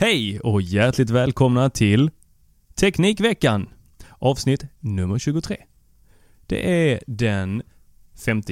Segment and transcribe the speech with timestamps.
[0.00, 2.10] Hej och hjärtligt välkomna till
[2.74, 3.68] Teknikveckan,
[4.18, 5.56] avsnitt nummer 23.
[6.46, 7.62] Det är den
[8.24, 8.42] 5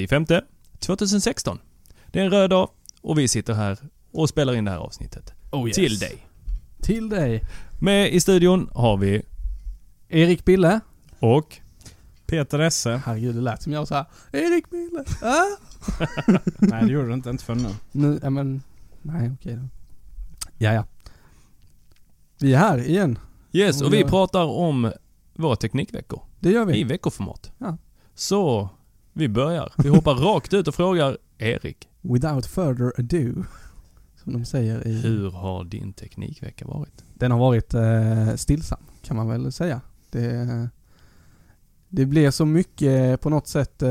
[0.79, 1.59] 2016.
[2.07, 2.69] Det är en röd dag
[3.01, 3.77] och vi sitter här
[4.11, 5.33] och spelar in det här avsnittet.
[5.51, 5.75] Oh, yes.
[5.75, 6.27] Till dig.
[6.81, 7.43] Till dig.
[7.81, 9.21] Med i studion har vi
[10.09, 10.79] Erik Bille.
[11.19, 11.57] och
[12.25, 13.01] Peter Esse.
[13.05, 15.03] Herregud, det lät som jag sa Erik Bille.
[15.21, 15.43] Ah?
[16.59, 17.69] Nej det gjorde du inte, inte för nu.
[17.91, 18.61] nu, ja men,
[19.01, 19.67] nej okej då.
[20.57, 20.85] Ja, ja.
[22.39, 23.19] Vi är här igen.
[23.51, 24.91] Yes, och vi pratar om
[25.35, 26.83] våra teknikveckor Det gör i vi.
[26.83, 27.51] veckoformat.
[27.57, 27.77] Ja.
[28.15, 28.69] Så,
[29.13, 29.73] vi börjar.
[29.77, 33.43] Vi hoppar rakt ut och frågar Erik, Without further ado.
[34.23, 34.93] Som de säger i...
[35.01, 37.03] hur har din teknikvecka varit?
[37.13, 39.81] Den har varit eh, stillsam, kan man väl säga.
[40.11, 40.69] Det,
[41.89, 43.89] det blir så mycket på något sätt eh,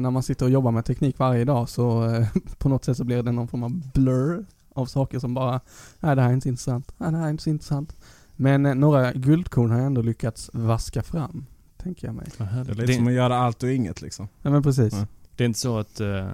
[0.00, 2.26] när man sitter och jobbar med teknik varje dag så eh,
[2.58, 5.60] på något sätt så blir det någon form av blur av saker som bara,
[6.00, 7.96] nej det här är inte så intressant, nej det här är inte så intressant.
[8.36, 12.26] Men eh, några guldkorn har jag ändå lyckats vaska fram, tänker jag mig.
[12.38, 14.28] Det är lite Det, som att göra allt och inget liksom.
[14.42, 14.92] Ja men precis.
[14.92, 15.06] Ja.
[15.36, 16.30] det är inte så att eh,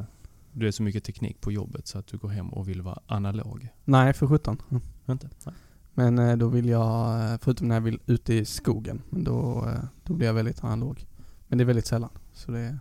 [0.53, 2.99] du är så mycket teknik på jobbet så att du går hem och vill vara
[3.07, 3.69] analog?
[3.85, 4.63] Nej, för sjutton.
[4.71, 4.83] Mm.
[5.09, 5.29] Inte?
[5.45, 5.55] Nej.
[5.95, 9.69] Men eh, då vill jag, eh, förutom när jag vill ute i skogen, men då,
[9.69, 11.07] eh, då blir jag väldigt analog.
[11.49, 12.11] Men det är väldigt sällan.
[12.33, 12.79] Så det är,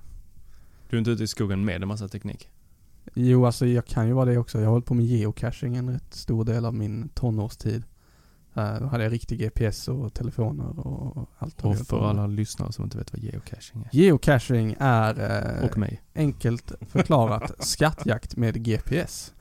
[0.89, 2.49] Du är inte ute i skogen med en massa teknik?
[3.13, 4.57] Jo, alltså jag kan ju vara det också.
[4.57, 7.83] Jag har hållit på med geocaching en rätt stor del av min tonårstid.
[8.57, 11.65] Uh, då hade jag riktig GPS och telefoner och allt.
[11.65, 13.89] Och för alla lyssnare som inte vet vad geocaching är.
[13.91, 15.19] Geocaching är
[15.59, 16.01] eh, Och mig.
[16.15, 19.33] enkelt förklarat skattjakt med GPS.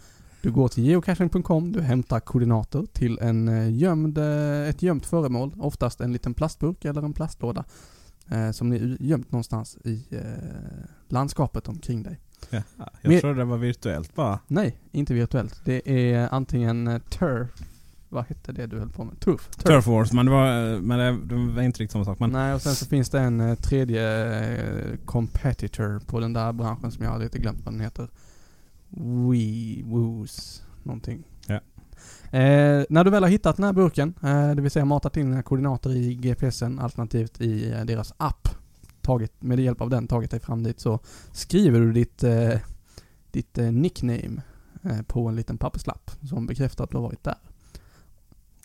[0.42, 5.54] Du går till geocaching.com, du hämtar koordinater till en eh, gömd, eh, ett gömt föremål,
[5.58, 7.64] oftast en liten plastburk eller en plastlåda,
[8.28, 10.20] eh, som är gömt någonstans i eh,
[11.08, 12.20] landskapet omkring dig.
[12.50, 12.62] Ja.
[12.78, 14.38] Jag Men- trodde det var virtuellt bara.
[14.46, 15.60] Nej, inte virtuellt.
[15.64, 17.50] Det är antingen eh, turf,
[18.08, 19.20] vad hette det du höll på med?
[19.20, 19.48] Turf?
[19.56, 22.18] Turf Wars, men det var, men det, det var inte riktigt samma sak.
[22.20, 24.34] Men Nej, och sen så finns det en eh, tredje
[24.90, 28.08] eh, competitor på den där branschen som jag har lite glömt vad den heter.
[28.96, 31.24] We Woos någonting.
[31.46, 31.54] Ja.
[32.38, 35.30] Eh, när du väl har hittat den här burken, eh, det vill säga matat in
[35.30, 38.48] dina koordinater i GPSen alternativt i eh, deras app,
[39.04, 40.98] tagit, med hjälp av den tagit dig fram dit så
[41.32, 42.58] skriver du ditt, eh,
[43.30, 44.42] ditt eh, nickname
[44.82, 47.36] eh, på en liten papperslapp som bekräftar att du har varit där.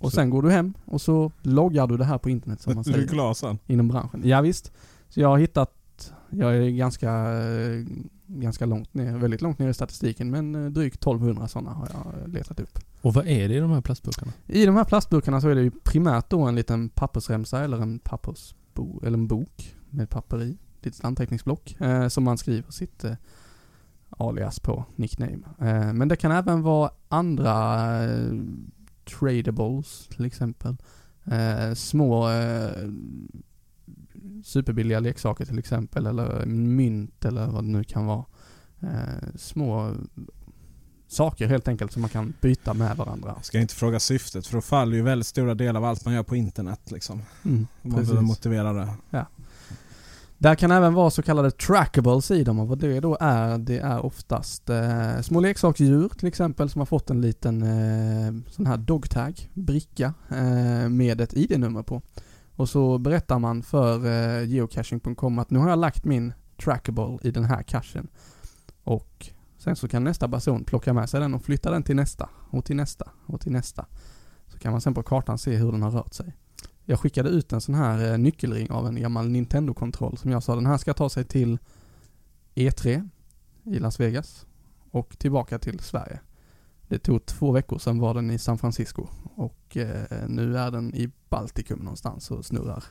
[0.01, 2.73] Och Så- sen går du hem och så loggar du det här på internet som
[2.75, 3.59] man du är säger klar sen.
[3.67, 4.21] inom branschen.
[4.25, 4.71] Ja, visst.
[5.09, 7.85] Så jag har hittat, jag är ganska, eh,
[8.27, 12.29] ganska långt ner, väldigt långt ner i statistiken men eh, drygt 1200 sådana har jag
[12.33, 12.79] letat upp.
[13.01, 14.31] Och vad är det i de här plastburkarna?
[14.47, 17.99] I de här plastburkarna så är det ju primärt då en liten pappersremsa eller en
[17.99, 23.13] pappersbo, eller en bok med papper i, litet anteckningsblock, eh, som man skriver sitt eh,
[24.09, 25.39] alias på nickname.
[25.59, 28.33] Eh, men det kan även vara andra eh,
[29.19, 30.77] tradables till exempel.
[31.25, 32.89] Eh, små eh,
[34.43, 38.25] superbilliga leksaker till exempel eller mynt eller vad det nu kan vara.
[39.35, 39.95] Små
[41.07, 43.33] saker helt enkelt som man kan byta med varandra.
[43.35, 46.13] Jag ska inte fråga syftet för då faller ju väldigt stora delar av allt man
[46.13, 47.21] gör på internet liksom.
[47.45, 48.93] Mm, Om man behöver motivera det.
[50.41, 53.79] Där kan även vara så kallade trackables i dem och vad det då är, det
[53.79, 58.77] är oftast eh, små leksaksdjur till exempel som har fått en liten eh, sån här
[58.77, 62.01] dogtag, bricka eh, med ett ID-nummer på.
[62.55, 66.33] Och så berättar man för eh, geocaching.com att nu har jag lagt min
[66.63, 68.07] trackable i den här cachen.
[68.83, 72.29] Och sen så kan nästa person plocka med sig den och flytta den till nästa
[72.49, 73.85] och till nästa och till nästa.
[74.47, 76.35] Så kan man sen på kartan se hur den har rört sig.
[76.89, 80.55] Jag skickade ut en sån här eh, nyckelring av en gammal Nintendo-kontroll som jag sa
[80.55, 81.57] den här ska ta sig till
[82.55, 83.09] E3
[83.63, 84.45] i Las Vegas
[84.91, 86.19] och tillbaka till Sverige.
[86.87, 90.95] Det tog två veckor, sen var den i San Francisco och eh, nu är den
[90.95, 92.83] i Baltikum någonstans och snurrar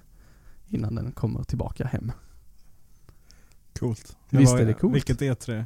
[0.68, 2.12] innan den kommer tillbaka hem.
[3.78, 4.16] Coolt.
[4.30, 4.94] Visst var- är det coolt?
[4.94, 5.64] Vilket E3?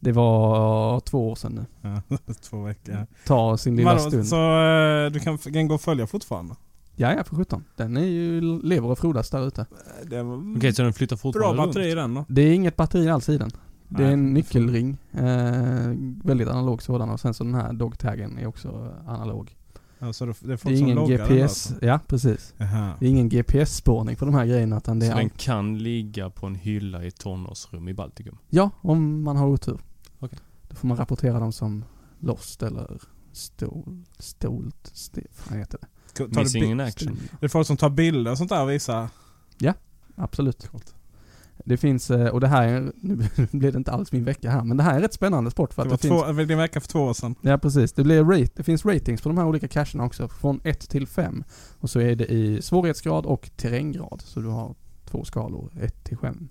[0.00, 1.90] Det var två år sedan nu.
[1.90, 3.06] Ja, två veckor.
[3.26, 4.26] Ta sin lilla Vadå, stund.
[4.28, 6.54] så eh, du kan, kan gå och följa fortfarande?
[7.00, 7.64] Ja, ja för 17.
[7.76, 9.66] Den är ju, lever och frodas där ute.
[10.04, 11.68] Det var Okej, så den flyttar bra fortfarande runt?
[11.74, 12.24] batteri i den då?
[12.28, 13.50] Det är inget batteri alls i den.
[13.88, 14.96] Det är en nyckelring.
[15.12, 15.92] Eh,
[16.24, 19.54] väldigt analog sådan och sen så den här dogtaggen är också analog.
[20.00, 21.86] Alltså det, det är Det är som ingen GPS, alltså.
[21.86, 22.54] ja precis.
[22.56, 22.92] Jaha.
[23.00, 26.30] Det är ingen GPS-spårning på de här grejerna utan det Så är den kan ligga
[26.30, 28.38] på en hylla i ett tonårsrum i Baltikum?
[28.48, 29.78] Ja, om man har otur.
[30.18, 30.38] Okej.
[30.68, 31.84] Då får man rapportera dem som
[32.20, 33.00] lost eller
[33.32, 35.86] stol, stolt, st- vad heter det?
[36.14, 37.18] Tar Missing in action?
[37.40, 39.08] Det är folk som tar bilder och sånt där och visar.
[40.16, 40.68] Absolut.
[41.64, 44.64] Det finns, eh, och det här, är, nu blir det inte alls min vecka här,
[44.64, 46.58] men det här är rätt spännande sport för Det att det, var finns två, din
[46.58, 47.34] vecka för två år sedan.
[47.40, 47.92] Ja precis.
[47.92, 50.28] Det, blir rate, det finns ratings på de här olika cacherna också.
[50.28, 51.44] Från 1 till 5.
[51.78, 54.22] Och så är det i svårighetsgrad och terränggrad.
[54.24, 54.74] Så du har
[55.04, 56.48] två skalor, 1 till 5.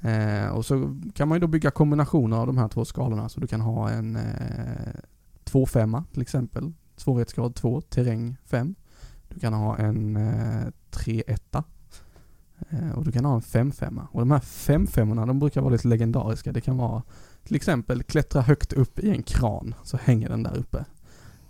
[0.00, 3.28] Eh, och så kan man ju då bygga kombinationer av de här två skalorna.
[3.28, 4.22] Så du kan ha en eh,
[5.44, 6.72] 2-5 till exempel.
[6.96, 8.74] Svårighetsgrad 2, terräng 5.
[9.28, 11.62] Du kan ha en eh, 3-1.
[12.70, 14.06] Eh, och du kan ha en 5-5.
[14.12, 16.52] Och de här 5-5 de brukar vara lite legendariska.
[16.52, 17.02] Det kan vara
[17.44, 20.84] till exempel klättra högt upp i en kran så hänger den där uppe.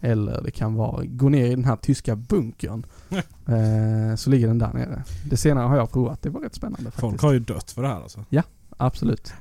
[0.01, 2.87] Eller det kan vara gå ner i den här tyska bunkern.
[3.47, 5.05] eh, så ligger den där nere.
[5.31, 6.23] Det senare har jag provat.
[6.23, 7.23] Det var rätt spännande Folk faktiskt.
[7.23, 8.25] har ju dött för det här alltså.
[8.77, 9.33] Absolut.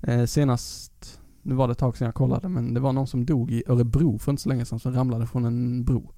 [0.00, 3.26] Eh, senast, nu var det ett tag sedan jag kollade men det var någon som
[3.26, 6.12] dog i Örebro för inte så länge sedan som ramlade från en bro.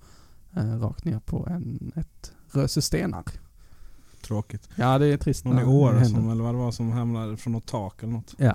[0.59, 3.25] Eh, rakt ner på en, ett röse stenar.
[4.23, 4.69] Tråkigt.
[4.77, 7.53] Ja det är trist Någon i Åre som, eller vad det var som hamnade från
[7.53, 8.35] något tak eller något.
[8.39, 8.55] Ja.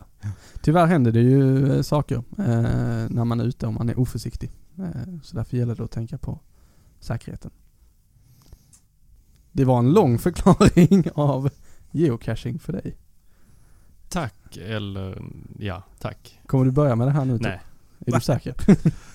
[0.61, 2.45] Tyvärr händer det ju eh, saker eh,
[3.09, 4.51] när man är ute och man är oförsiktig.
[4.77, 6.39] Eh, så därför gäller det att tänka på
[6.99, 7.51] säkerheten.
[9.51, 11.49] Det var en lång förklaring av
[11.91, 12.97] geocaching för dig.
[14.09, 15.21] Tack, eller
[15.59, 16.39] ja, tack.
[16.45, 17.37] Kommer du börja med det här nu?
[17.37, 17.47] typ?
[17.47, 17.61] Nej.
[18.05, 18.55] Är du säker?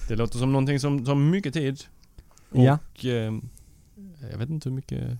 [0.08, 1.80] Det låter som någonting som tar mycket tid.
[2.50, 2.78] Och Ja.
[3.02, 3.32] eh,
[4.30, 5.18] jag vet inte hur mycket...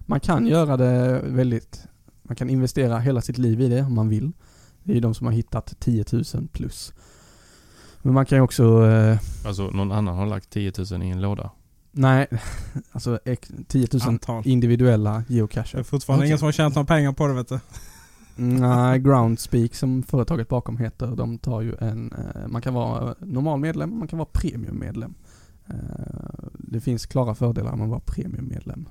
[0.00, 1.86] Man kan göra det väldigt,
[2.22, 4.32] man kan investera hela sitt liv i det om man vill.
[4.84, 6.92] Det är ju de som har hittat 10 000 plus.
[8.02, 11.20] Men man kan ju också, eh, Alltså någon annan har lagt 10 000 i en
[11.20, 11.50] låda.
[11.92, 12.26] nej,
[12.92, 14.42] alltså ex- 10 000 Antal.
[14.46, 15.82] individuella Det är geocacher.
[15.82, 16.28] fortfarande Okej.
[16.28, 17.58] ingen som har tjänat några pengar på det vet du.
[18.38, 23.60] Nej, Groundspeak som företaget bakom heter, de tar ju en, eh, man kan vara normal
[23.60, 25.14] medlem, man kan vara premiummedlem.
[25.70, 25.74] Eh,
[26.52, 28.88] Det finns klara fördelar med att vara premiummedlem.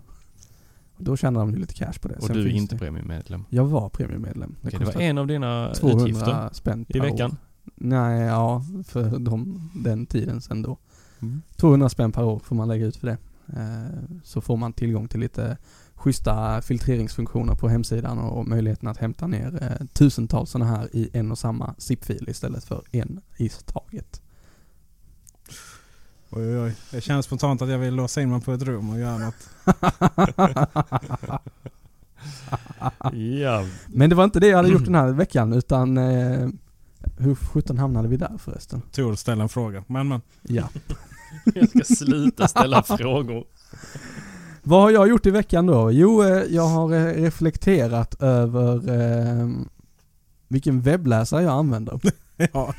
[0.98, 2.16] Då tjänar de ju lite cash på det.
[2.16, 3.44] Och Sen du är inte det- premiummedlem.
[3.50, 4.56] Jag var premiummedlem.
[4.64, 7.32] Okej, det var en av dina 200 utgifter spänn per i veckan.
[7.32, 7.38] År.
[7.76, 10.78] Nej, ja, för de, den tiden sen då.
[11.20, 11.42] Mm.
[11.56, 13.18] 200 spänn per år får man lägga ut för det.
[13.48, 15.58] Eh, Så får man tillgång till lite
[15.96, 21.32] schyssta filtreringsfunktioner på hemsidan och möjligheten att hämta ner eh, tusentals sådana här i en
[21.32, 24.22] och samma zip-fil istället för en i taget.
[26.36, 26.76] Oj, oj, oj.
[26.92, 29.50] Det känns spontant att jag vill låsa in mig på ett rum och göra något.
[33.14, 36.50] Ja, Men det var inte det jag hade gjort den här veckan utan eh,
[37.18, 38.82] hur sjutton hamnade vi där förresten?
[38.92, 39.84] Tor ställa en fråga.
[39.88, 40.22] Men men.
[40.42, 40.70] Ja.
[41.56, 43.46] jag ska sluta ställa frågor.
[44.64, 45.92] Vad har jag gjort i veckan då?
[45.92, 49.50] Jo, eh, jag har eh, reflekterat över eh,
[50.48, 52.00] vilken webbläsare jag använder.
[52.38, 52.74] Ja,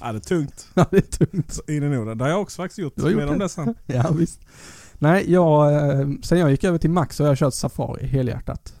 [0.00, 0.68] ja, det är tungt.
[0.74, 1.58] Ja, det är tungt.
[1.68, 2.18] In i Norden.
[2.18, 2.92] Det har jag också faktiskt gjort.
[2.96, 3.48] Du har gjort det?
[3.48, 3.74] sen.
[3.86, 4.40] Ja, visst.
[4.98, 8.74] Nej, jag, eh, sen jag gick över till Max så har jag kört Safari helhjärtat.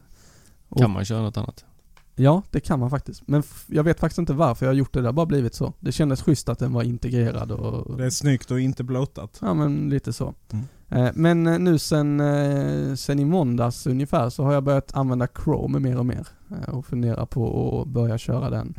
[0.68, 1.64] Och- Kan man köra något annat?
[2.18, 3.22] Ja, det kan man faktiskt.
[3.28, 5.72] Men jag vet faktiskt inte varför jag har gjort det, det har bara blivit så.
[5.80, 7.96] Det kändes schysst att den var integrerad och...
[7.98, 9.38] Det är snyggt och inte blotat.
[9.42, 10.34] Ja men lite så.
[10.52, 10.64] Mm.
[11.06, 12.22] Eh, Men eh, nu sen,
[12.96, 16.26] sen i måndags ungefär så har jag börjat använda Chrome mer och mer.
[16.68, 18.74] Och funderar på att börja köra den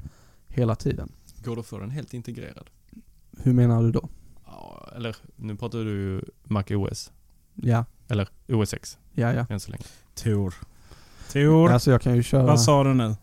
[0.48, 1.12] hela tiden.
[1.48, 2.70] Går det att få den helt integrerad?
[3.44, 4.10] Hur menar du då?
[4.46, 7.12] Ja, eller nu pratar du ju Mac OS.
[7.56, 9.46] Ja, Eller OS X ja, ja.
[9.50, 9.84] än så länge.
[10.16, 10.54] Tor.
[11.32, 11.72] Tor.
[11.72, 12.46] Alltså jag kan ju köra...
[12.46, 13.16] Vad sa du nu?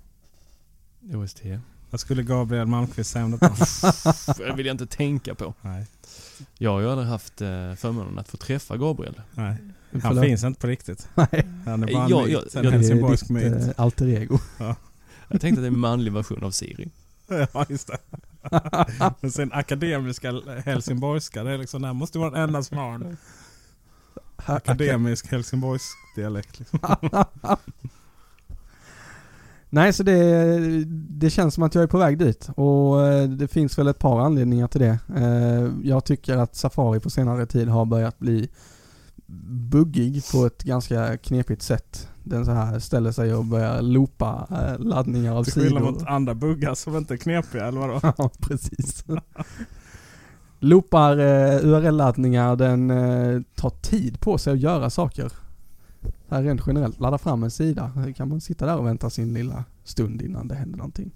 [1.14, 1.60] OS 10.
[1.90, 3.48] Vad skulle Gabriel Malmqvist säga om detta?
[4.38, 5.54] Det vill jag inte tänka på.
[5.60, 5.86] Nej.
[6.58, 9.20] Jag har ju aldrig haft eh, förmånen att få träffa Gabriel.
[9.34, 9.56] Nej.
[9.92, 10.24] Han Förlåt.
[10.24, 11.08] finns inte på riktigt.
[11.14, 12.32] Nej, Han är bara en Ja, myt.
[12.32, 13.52] ja, en ja, det är helsingborgsk ditt myt.
[13.52, 14.38] eh, alter ego.
[15.28, 16.90] Jag tänkte att det är en manlig version av Siri.
[17.52, 17.98] Ja, just det.
[19.20, 20.32] Men sen akademiska
[20.64, 23.16] helsingborgska, det är liksom, det här måste vara den enda som har en
[24.36, 26.58] akademisk helsingborgsk dialekt.
[26.58, 26.78] Liksom.
[29.70, 30.58] Nej, så det,
[31.08, 33.98] det känns som att jag är på väg dit och eh, det finns väl ett
[33.98, 34.98] par anledningar till det.
[35.16, 38.48] Eh, Jag tycker att Safari på senare tid har börjat bli
[39.70, 42.08] buggig på ett ganska knepigt sätt.
[42.24, 45.92] Den så här ställer sig och börjar loopa eh, laddningar av Till skillnad sidor.
[45.92, 48.00] mot andra buggar som inte är knepiga, eller vadå?
[48.18, 49.04] Ja, precis.
[50.60, 55.32] Loopar eh, URL-laddningar, den eh, tar tid på sig att göra saker.
[56.28, 57.92] Här rent generellt, ladda fram en sida.
[58.16, 61.10] Kan man sitta där och vänta sin lilla stund innan det händer någonting.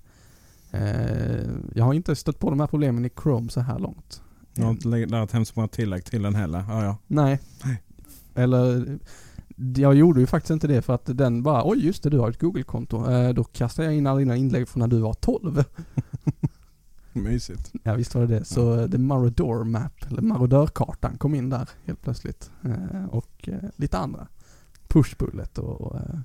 [0.70, 4.22] Eh, jag har inte stött på de här problemen i Chrome så här långt.
[4.54, 6.64] Jag har inte lagt hem så många tillägg till den heller.
[6.68, 6.96] Ja, ja.
[7.06, 7.40] Nej.
[7.64, 7.82] Nej.
[8.34, 8.98] Eller,
[9.76, 12.30] jag gjorde ju faktiskt inte det för att den bara, oj just det du har
[12.30, 13.10] ett Google-konto.
[13.10, 15.64] Eh, då kastade jag in alla dina inlägg från när du var 12.
[17.12, 17.72] Mysigt.
[17.82, 18.44] Ja visst var det det.
[18.44, 22.50] Så eh, The Marodor Map, eller Marodörkartan kom in där helt plötsligt.
[22.64, 24.26] Eh, och eh, lite andra.
[24.88, 26.18] Pushbullet och eh,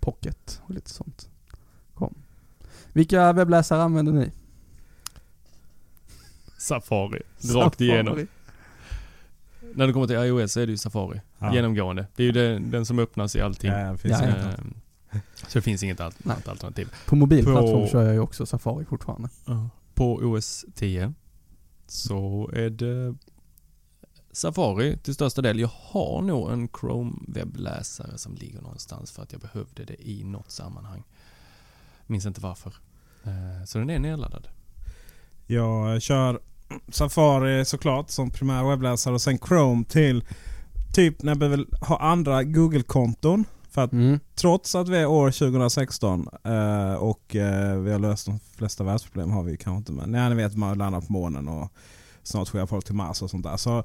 [0.00, 1.28] Pocket och lite sånt.
[1.94, 2.14] Kom.
[2.92, 4.30] Vilka webbläsare använder ni?
[6.58, 7.22] Safari.
[7.54, 8.26] Rakt igenom.
[9.74, 11.20] När det kommer till iOS så är det ju Safari.
[11.38, 11.54] Ja.
[11.54, 12.06] Genomgående.
[12.16, 13.70] Det är ju den, den som öppnas i allting.
[13.70, 14.42] Ja, det finns Ja, inget ja.
[14.44, 14.58] annat.
[14.58, 14.74] Ehm,
[15.34, 16.88] Så det finns inget annat alternativ.
[17.06, 19.28] På mobil På- plattform kör jag ju också Safari fortfarande.
[19.94, 21.14] På OS 10
[21.86, 23.14] så är det
[24.32, 25.58] Safari till största del.
[25.60, 30.24] Jag har nog en Chrome webbläsare som ligger någonstans för att jag behövde det i
[30.24, 31.02] något sammanhang.
[32.06, 32.74] Minns inte varför.
[33.24, 34.48] Eh, Så den är nedladdad.
[35.46, 36.40] Jag kör
[36.88, 40.24] Safari såklart som primär webbläsare och sen Chrome till
[40.94, 43.44] typ när jag behöver ha andra Google-konton.
[43.70, 44.18] För att Mm.
[44.34, 49.30] trots att vi är år 2016 eh, och eh, vi har löst de flesta världsproblem
[49.30, 49.92] har vi kanske inte.
[49.92, 51.72] Men nej, ni vet man landar på månen och
[52.22, 53.56] snart skickar folk till Mars och sånt där.
[53.56, 53.84] Så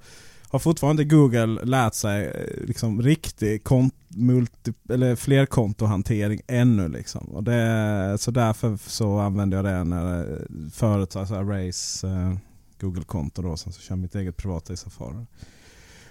[0.50, 6.88] har fortfarande Google lärt sig eh, liksom riktig kont- multi, eller flerkontohantering ännu.
[6.88, 7.22] Liksom.
[7.26, 10.38] Och det, så därför så använder jag det när eh,
[10.74, 12.34] förut så här Race eh,
[12.80, 13.58] Google-konto då.
[13.58, 15.26] Sen så kör jag mitt eget privata i Safari.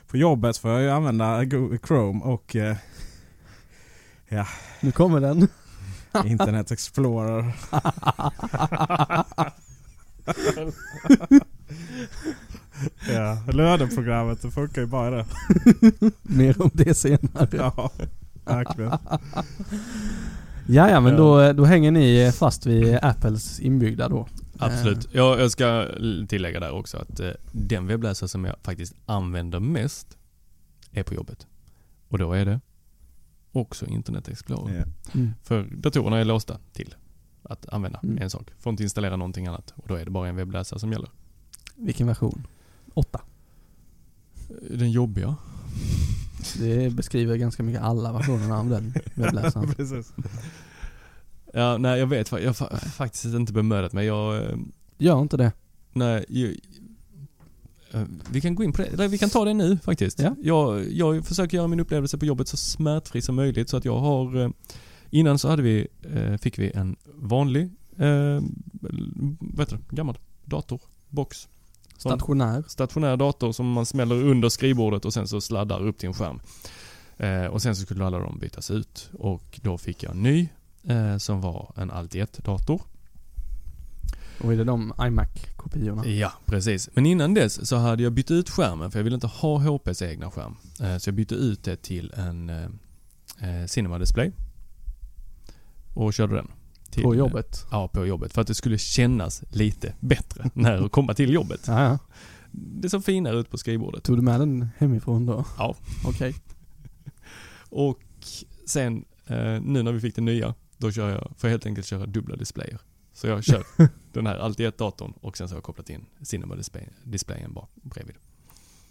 [0.07, 2.77] På jobbet får jag ju använda Google Chrome och eh,
[4.81, 5.49] Nu kommer den.
[6.25, 7.53] Internet Explorer.
[13.13, 15.27] ja, löneprogrammet det funkar ju bara det.
[16.23, 17.49] Mer om det senare.
[17.53, 17.91] Ja,
[18.45, 18.93] verkligen.
[20.69, 21.19] Ja, ja men Ja.
[21.19, 24.29] Då, då hänger ni fast vid Apples inbyggda då.
[24.59, 25.09] Absolut.
[25.15, 25.89] Jag, jag ska
[26.29, 30.17] tillägga där också att eh, den webbläsare som jag faktiskt använder mest
[30.93, 31.47] är på jobbet.
[32.09, 32.61] Och då är det
[33.53, 34.77] också Internet Explorer.
[34.77, 35.11] Ja.
[35.21, 35.33] Mm.
[35.43, 36.95] För datorerna är låsta till
[37.43, 38.19] att använda Mm.
[38.23, 38.51] en sak.
[38.59, 39.73] Får inte installera någonting annat.
[39.77, 41.11] Och då är det bara en webbläsare som gäller.
[41.77, 42.47] Vilken version?
[42.95, 43.21] Åtta.
[44.71, 45.37] Den jobbiga.
[46.59, 49.75] Det beskriver ganska mycket alla versionerna av den webbläsaren.
[49.75, 50.13] Precis.
[51.57, 54.07] Ja, nej jag vet Jag har fa- faktiskt inte bemödat mig.
[54.07, 54.57] Jag, eh,
[54.99, 55.53] Gör inte det.
[55.93, 56.51] nej, jag,
[57.93, 60.19] eh, vi kan gå in på det, eller vi kan ta det nu faktiskt.
[60.21, 60.35] Ja.
[60.43, 63.99] Jag, jag försöker göra min upplevelse på jobbet så smärtfri som möjligt så att jag
[63.99, 64.51] har eh,
[65.11, 65.87] Innan så hade vi,
[66.41, 67.63] fick vi en vanlig,
[67.99, 68.41] eh,
[69.41, 71.49] vad heter det, gammal dator, box.
[71.99, 72.65] Stationär.
[72.69, 76.41] stationär dator som man smäller under skrivbordet och sen så sladdar upp till en skärm.
[77.17, 80.49] Eh, och sen så skulle alla de bytas ut och då fick jag en ny
[80.87, 82.83] eh, som var en Alt 1-dator.
[84.41, 86.07] Och är det de iMac-kopiorna?
[86.07, 86.89] Ja, precis.
[86.95, 90.03] Men innan dess så hade jag bytt ut skärmen för jag ville inte ha HPs
[90.03, 90.57] egna skärm.
[90.81, 92.65] Eh, så jag bytte ut det till en eh,
[93.41, 94.33] eh, Cinema Display.
[95.95, 96.51] Och körde den.
[96.91, 97.67] Till, På jobbet?
[97.71, 98.33] Ja, på jobbet.
[98.33, 101.65] För att det skulle kännas lite bättre när jag komma till jobbet.
[101.67, 101.99] Ja.
[102.51, 104.05] Det såg finare ut på skrivbordet.
[104.05, 105.45] Tog du med den hemifrån då?
[105.59, 105.77] Ja.
[106.07, 106.35] Okej.
[107.71, 108.01] Och
[108.67, 111.87] sen, eh, nu när vi fick den nya, Då kör jag, får jag helt enkelt
[111.87, 112.81] köra dubbla displayer.
[113.13, 113.65] Så jag kör
[114.13, 117.71] den här allt i ett datorn och sen så har jag kopplat in Cinema-displayen bak
[117.75, 118.17] bredvid.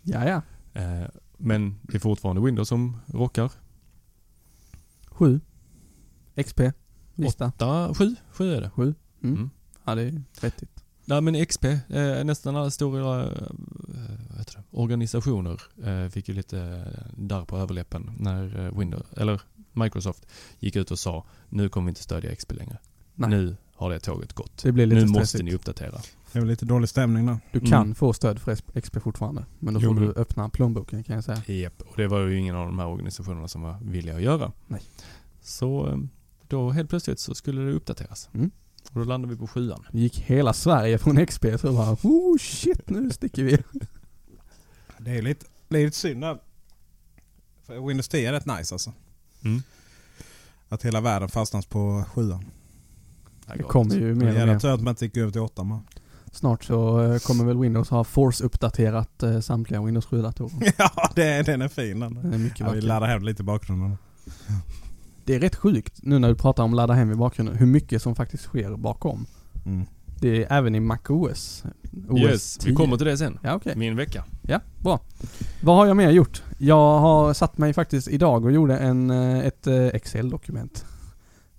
[0.01, 0.41] Ja, ja.
[0.81, 3.51] Eh, men det är fortfarande Windows som rockar.
[5.07, 5.41] 7.
[6.35, 6.59] XP.
[7.15, 7.45] Lista.
[7.55, 8.69] 8, 7, 7 är det.
[8.69, 8.95] 7.
[9.23, 9.35] Mm.
[9.35, 9.49] Mm.
[9.85, 10.85] Ja, det är vettigt.
[11.05, 13.29] Nej men XP, eh, nästan alla stora eh,
[14.37, 16.87] det, organisationer eh, fick ju lite
[17.17, 19.41] där på överläppen när Windows, eller
[19.75, 20.25] Microsoft
[20.59, 22.77] gick ut och sa nu kommer vi inte stödja XP längre.
[23.15, 23.29] Nej.
[23.29, 24.63] Nu har det tåget gått.
[24.63, 25.43] Det blir lite Nu måste stressigt.
[25.45, 26.01] ni uppdatera.
[26.31, 27.37] Det är väl lite dålig stämning där.
[27.51, 27.95] Du kan Mm.
[27.95, 29.45] få stöd för XP fortfarande.
[29.59, 31.43] Men då Jo, får men- du öppna plånboken kan jag säga.
[31.61, 34.51] Japp, och det var ju ingen av de här organisationerna som var villiga att göra.
[34.67, 34.81] Nej.
[35.41, 35.97] Så eh,
[36.47, 38.29] då helt plötsligt så skulle det uppdateras.
[38.33, 38.51] Mm.
[38.91, 39.83] Och då landade vi på sjuan.
[39.91, 43.57] Gick hela Sverige från XP så bara oh shit nu sticker vi.
[44.97, 46.39] Det är lite, det är lite synd där.
[47.63, 48.93] För Windows 10 är rätt nice alltså.
[49.45, 49.61] Mm.
[50.69, 52.45] Att hela världen fastnas på sjuan.
[53.55, 54.59] Det kommer ju mer och mer.
[54.59, 55.81] tur att man inte gick över till åtta man.
[56.31, 60.73] Snart så eh, kommer väl Windows ha Force-uppdaterat eh, samtliga Windows 7-datorer.
[60.77, 62.13] ja, det är, den är fin den.
[62.13, 63.97] Den är mycket Ja, vi laddar hem lite i bakgrunden.
[65.25, 68.01] Det är rätt sjukt nu när du pratar om ladda hem i bakgrunden, hur mycket
[68.01, 69.25] som faktiskt sker bakom.
[69.65, 69.85] Mm.
[70.19, 71.63] Det är även i MacOS.
[72.09, 72.75] OS Yes, vi 10.
[72.75, 73.39] kommer till det sen.
[73.43, 73.73] Ja okej.
[73.75, 74.25] Min vecka.
[74.41, 74.99] Ja, bra.
[75.61, 76.43] Vad har jag mer gjort?
[76.57, 80.85] Jag har satt mig faktiskt idag och gjorde en, eh, ett eh, Excel-dokument.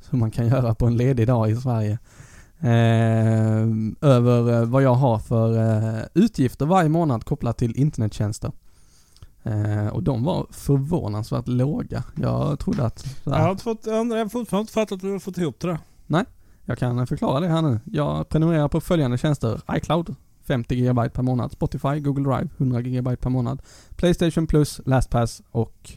[0.00, 1.98] Som man kan göra på en ledig dag i Sverige.
[2.60, 3.66] Eh,
[4.00, 8.52] över eh, vad jag har för eh, utgifter varje månad kopplat till internettjänster.
[9.42, 12.04] Eh, och de var förvånansvärt låga.
[12.14, 13.06] Jag trodde att...
[13.24, 15.78] Jag har, fått, jag har fortfarande inte fattat hur du har fått ihop det där.
[16.64, 17.80] Jag kan förklara det här nu.
[17.84, 19.60] Jag prenumererar på följande tjänster.
[19.72, 20.14] iCloud
[20.46, 21.52] 50 GB per månad.
[21.52, 23.62] Spotify, Google Drive 100 GB per månad.
[23.96, 25.92] Playstation Plus, LastPass och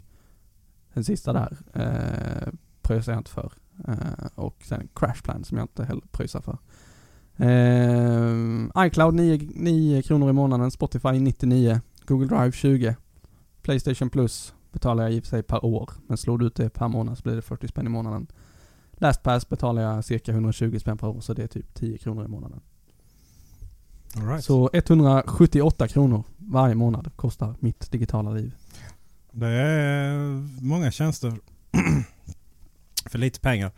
[0.93, 3.51] den sista där eh, pröjsar jag inte för.
[3.87, 6.57] Eh, och sen Crashplan som jag inte heller pröjsar för.
[7.45, 12.95] Eh, iCloud 9, 9 kronor i månaden, Spotify 99, Google Drive 20.
[13.61, 16.69] Playstation Plus betalar jag i och för sig per år, men slår du ut det
[16.69, 18.27] per månad så blir det 40 spänn i månaden.
[18.91, 22.27] LastPass betalar jag cirka 120 spänn per år, så det är typ 10 kronor i
[22.27, 22.61] månaden.
[24.15, 24.43] Right.
[24.43, 28.55] Så 178 kronor varje månad kostar mitt digitala liv.
[29.31, 30.13] Det är
[30.63, 31.33] många tjänster
[33.09, 33.71] för lite pengar.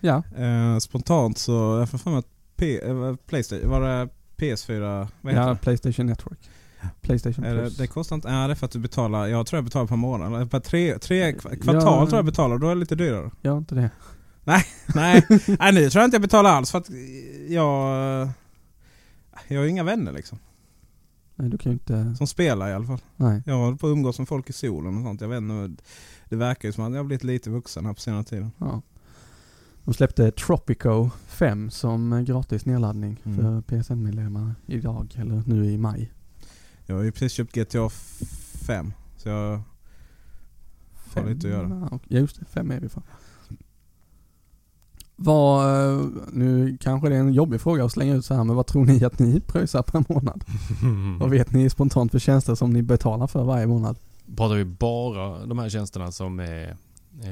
[0.00, 5.08] Ja, Eh, spontant så, jag får för mig att P, eh, Playstation, var det PS4?
[5.20, 5.56] Vad heter ja det?
[5.56, 6.38] Playstation Network.
[7.00, 7.76] Playstation Är det, Plus.
[7.76, 9.96] det kostar inte, ja det är för att du betalar, jag tror jag betalar per
[9.96, 10.50] månad.
[10.50, 12.06] Per tre, tre kv- kvartal Ja.
[12.06, 13.30] tror jag betalar, då är det lite dyrare.
[13.42, 13.90] Gör inte det.
[14.44, 14.64] Nej,
[15.58, 16.90] nej nu tror jag inte jag betalar alls för att
[17.48, 18.28] jag...
[19.48, 20.38] Jag har inga vänner liksom.
[21.34, 22.14] Nej, du kan ju inte...
[22.14, 23.00] Som spelar i alla fall.
[23.16, 23.42] Nej.
[23.46, 25.20] Jag håller på att umgås med folk i solen och sånt.
[25.20, 25.82] Jag vet inte,
[26.28, 28.50] det verkar ju som att jag har blivit lite vuxen här på senare tiden.
[28.58, 28.82] Ja.
[29.84, 33.38] De släppte Tropico 5 som gratis nedladdning Mm.
[33.38, 36.12] för PSN-medlemmar idag, eller nu i maj.
[36.86, 38.92] Jag har ju precis köpt GTA 5.
[39.16, 39.62] Så jag
[41.14, 41.88] har lite att göra.
[41.90, 42.44] Ja, just det.
[42.44, 43.02] Fem är vi för.
[45.22, 48.56] Vad, eh, nu kanske det är en jobbig fråga att slänga ut så här, men
[48.56, 50.44] vad tror ni att ni pröjsar per månad?
[51.20, 53.98] Vad vet ni spontant för tjänster som ni betalar för varje månad?
[54.36, 56.76] Pratar vi bara de här tjänsterna som är,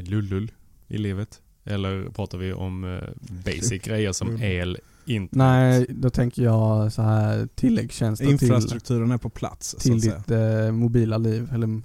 [0.03, 0.53] lullull
[0.89, 1.41] i livet?
[1.65, 3.09] Eller pratar vi om eh,
[3.45, 4.43] basic grejer som Mm.
[4.43, 5.31] el, internet?
[5.33, 10.03] Nej, då tänker jag så här tilläggstjänster till, Infrastrukturen är på plats så till att
[10.03, 10.17] säga.
[10.17, 11.81] ditt eh, mobila liv, eller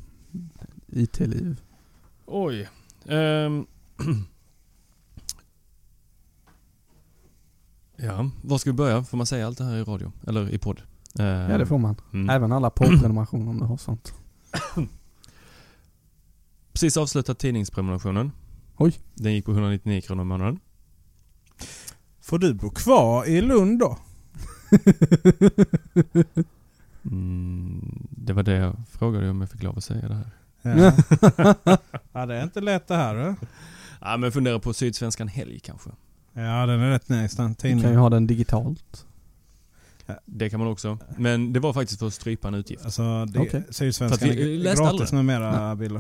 [0.88, 1.62] IT-liv.
[2.26, 2.70] Oj.
[3.08, 3.66] Ehm.
[8.04, 9.04] ja, var ska vi börja?
[9.04, 10.12] Får man säga allt det här i radio?
[10.28, 10.82] Eller i podd?
[11.20, 11.96] Ehm, Ja, det får man.
[12.14, 12.30] mm.
[12.30, 14.14] Även alla poddprenumerationer om du har sånt.
[16.74, 18.32] Precis avslutat tidningsprenumerationen.
[18.78, 18.94] Oj.
[19.14, 20.60] Den gick på 199 kronor i månaden.
[22.22, 23.98] Får du bo kvar i Lund då?
[27.06, 30.32] Mm, det var det jag frågade om jag fick lov att säga det här.
[30.62, 30.94] Ja.
[32.14, 33.36] ja det är inte lätt det här du.
[34.02, 35.90] Ja, men fundera på Sydsvenskan Helg kanske.
[36.34, 38.00] Ja den är rätt nice den Du kan ju tidningen.
[38.00, 39.06] ha den digitalt.
[40.26, 40.98] Det kan man också.
[41.18, 42.86] Men det var faktiskt för att strypa en utgift.
[42.86, 43.64] Alltså det, Okej.
[43.70, 45.14] Sydsvenskan är gratis aldrig.
[45.14, 45.94] numera Bill.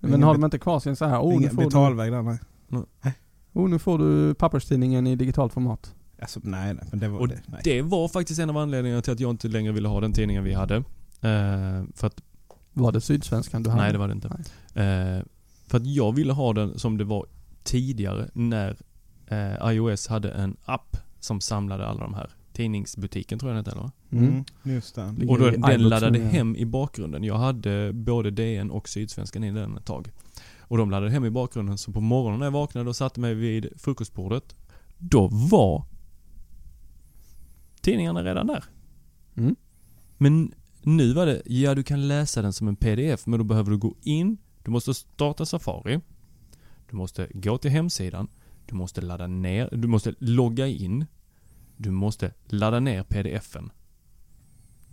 [0.00, 2.22] Men Ingen har de inte kvar sin så här, oh nu, får du, betalväg där
[2.22, 3.12] nej.
[3.52, 5.94] oh nu får du papperstidningen i digitalt format.
[6.20, 7.40] Alltså, nej nej men det var Och det.
[7.46, 7.60] Nej.
[7.64, 10.44] Det var faktiskt en av anledningarna till att jag inte längre ville ha den tidningen
[10.44, 10.76] vi hade.
[10.76, 12.20] Eh, för att,
[12.72, 13.82] Var det Sydsvenskan du hade?
[13.82, 14.28] nej det var det inte.
[14.28, 15.24] Eh,
[15.66, 17.26] för att jag ville ha den som det var
[17.62, 18.76] tidigare när
[19.30, 22.30] eh, iOS hade en app som samlade alla de här.
[22.52, 23.90] Tidningsbutiken tror jag den hette eller?
[24.10, 24.28] Mm.
[24.28, 25.14] Mm, just det.
[25.28, 27.24] Och då, den laddade hem i bakgrunden.
[27.24, 30.10] Jag hade både DN och Sydsvenskan i den ett tag.
[30.60, 33.34] Och de laddade hem i bakgrunden, så på morgonen när jag vaknade och satte mig
[33.34, 34.56] vid frukostbordet,
[34.98, 35.84] då var
[37.80, 38.64] tidningarna redan där.
[39.36, 39.56] Mm.
[40.18, 43.70] Men nu var det, ja du kan läsa den som en pdf, men då behöver
[43.70, 46.00] du gå in, du måste starta Safari,
[46.90, 48.28] du måste gå till hemsidan,
[48.68, 51.06] du måste ladda ner, du måste logga in,
[51.76, 53.70] du måste ladda ner pdfen.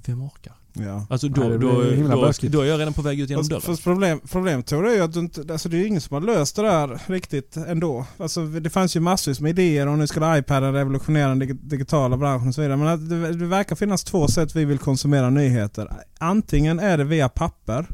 [0.06, 0.54] Vem orkar?
[0.74, 1.08] Ja.
[1.10, 3.50] Alltså Nej, då, blir då, då, då är jag redan på väg ut genom Fast,
[3.50, 3.62] dörren.
[3.62, 6.22] fast problem, problemet tror jag är att du inte, alltså det är ingen som har
[6.22, 8.06] löst det där riktigt ändå.
[8.18, 12.18] Alltså det fanns ju massvis med idéer och nu skulle iPaden revolutionera den dig- digitala
[12.18, 12.78] branschen och så vidare.
[12.78, 15.96] Men det, det verkar finnas två sätt vi vill konsumera nyheter.
[16.18, 17.86] Antingen är det via papper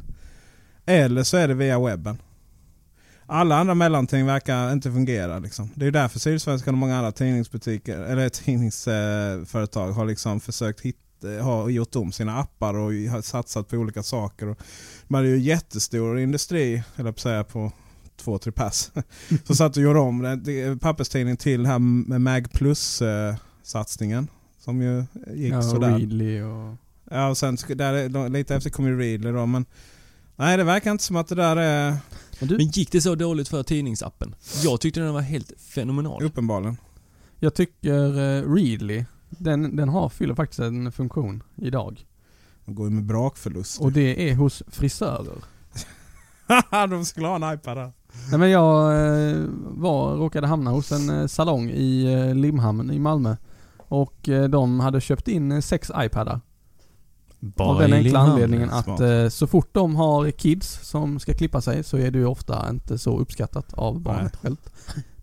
[0.85, 2.17] eller så är det via webben.
[3.31, 5.39] Alla andra mellanting verkar inte fungera.
[5.39, 5.69] Liksom.
[5.75, 10.97] Det är därför Sydsvenskan och många andra tidningsbutiker eller tidningsföretag har liksom försökt hitta
[11.41, 14.47] har gjort om sina appar och har satsat på olika saker.
[14.47, 14.57] Och
[15.07, 17.71] de hade ju jättestor industri, eller på säga på
[18.17, 18.91] två, tre pass.
[19.47, 24.27] Så satt och gjorde om det- det, papperstidning till här med Mag Plus-satsningen.
[24.59, 25.03] Som ju
[25.35, 25.89] gick Ja, sådär.
[25.97, 26.75] Readly och...
[27.11, 29.45] Ja, och sen där, lite efter kom ju Readly då.
[29.45, 29.65] Men
[30.41, 31.97] nej, det verkar inte som att det där är
[32.39, 34.35] Men du, Men gick det så dåligt för tidningsappen?
[34.63, 36.23] Jag tyckte den var helt fenomenal.
[36.23, 36.77] uppenbarligen.
[37.39, 42.05] jag tycker uh, Readly, den, den har, fyller faktiskt en funktion idag.
[42.65, 43.81] De går ju med brakförlust.
[43.81, 45.37] Och det är hos frisörer.
[46.89, 47.91] de skulle ha en iPad där.
[48.29, 52.99] Nej men jag eh, var, råkade hamna hos en eh, salong i eh, Limhamn i
[52.99, 53.35] Malmö.
[53.77, 56.41] Och eh, de hade köpt in eh, sex iPadar.
[57.43, 61.61] Bara Av den enkla anledningen att eh, så fort de har kids som ska klippa
[61.61, 64.69] sig så är det ju ofta inte så uppskattat av barnet självt.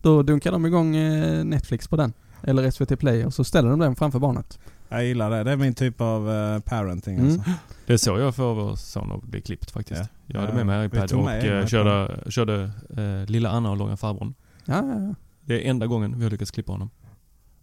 [0.03, 2.13] Då dunkar de igång eh, Netflix på den.
[2.43, 4.59] Eller SVT Play och så ställer de den framför barnet.
[4.89, 5.45] Jag gillar det.
[5.45, 7.27] Det är min typ av eh, parenting Mm.
[7.33, 7.51] alltså.
[7.87, 10.01] Det är så jag får vår son att bli klippt faktiskt.
[10.01, 10.07] Ja.
[10.27, 11.69] Jag hade med mig iPad och iPad.
[11.69, 14.35] körde, körde eh, lilla Anna och långa farbrorn.
[14.65, 15.15] Ja, ja, ja.
[15.41, 16.91] Det är enda gången vi har lyckats klippa honom.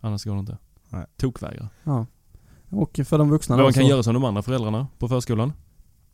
[0.01, 0.57] Annars går det inte.
[1.17, 1.69] Tokvägrar.
[1.83, 2.05] ja.
[2.69, 5.07] Och för de vuxna Men då man kan så, göra som de andra föräldrarna på
[5.07, 5.53] förskolan.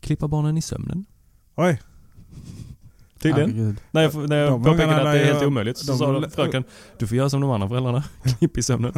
[0.00, 1.04] Klippa barnen i sömnen.
[1.54, 1.80] Oj,
[3.22, 3.78] Tydligen.
[3.90, 6.64] När jag, när jag De påpekade att det är helt omöjligt så de sa fröken
[6.98, 8.04] Du får göra som de andra föräldrarna.
[8.38, 8.92] Klipp i sömnen.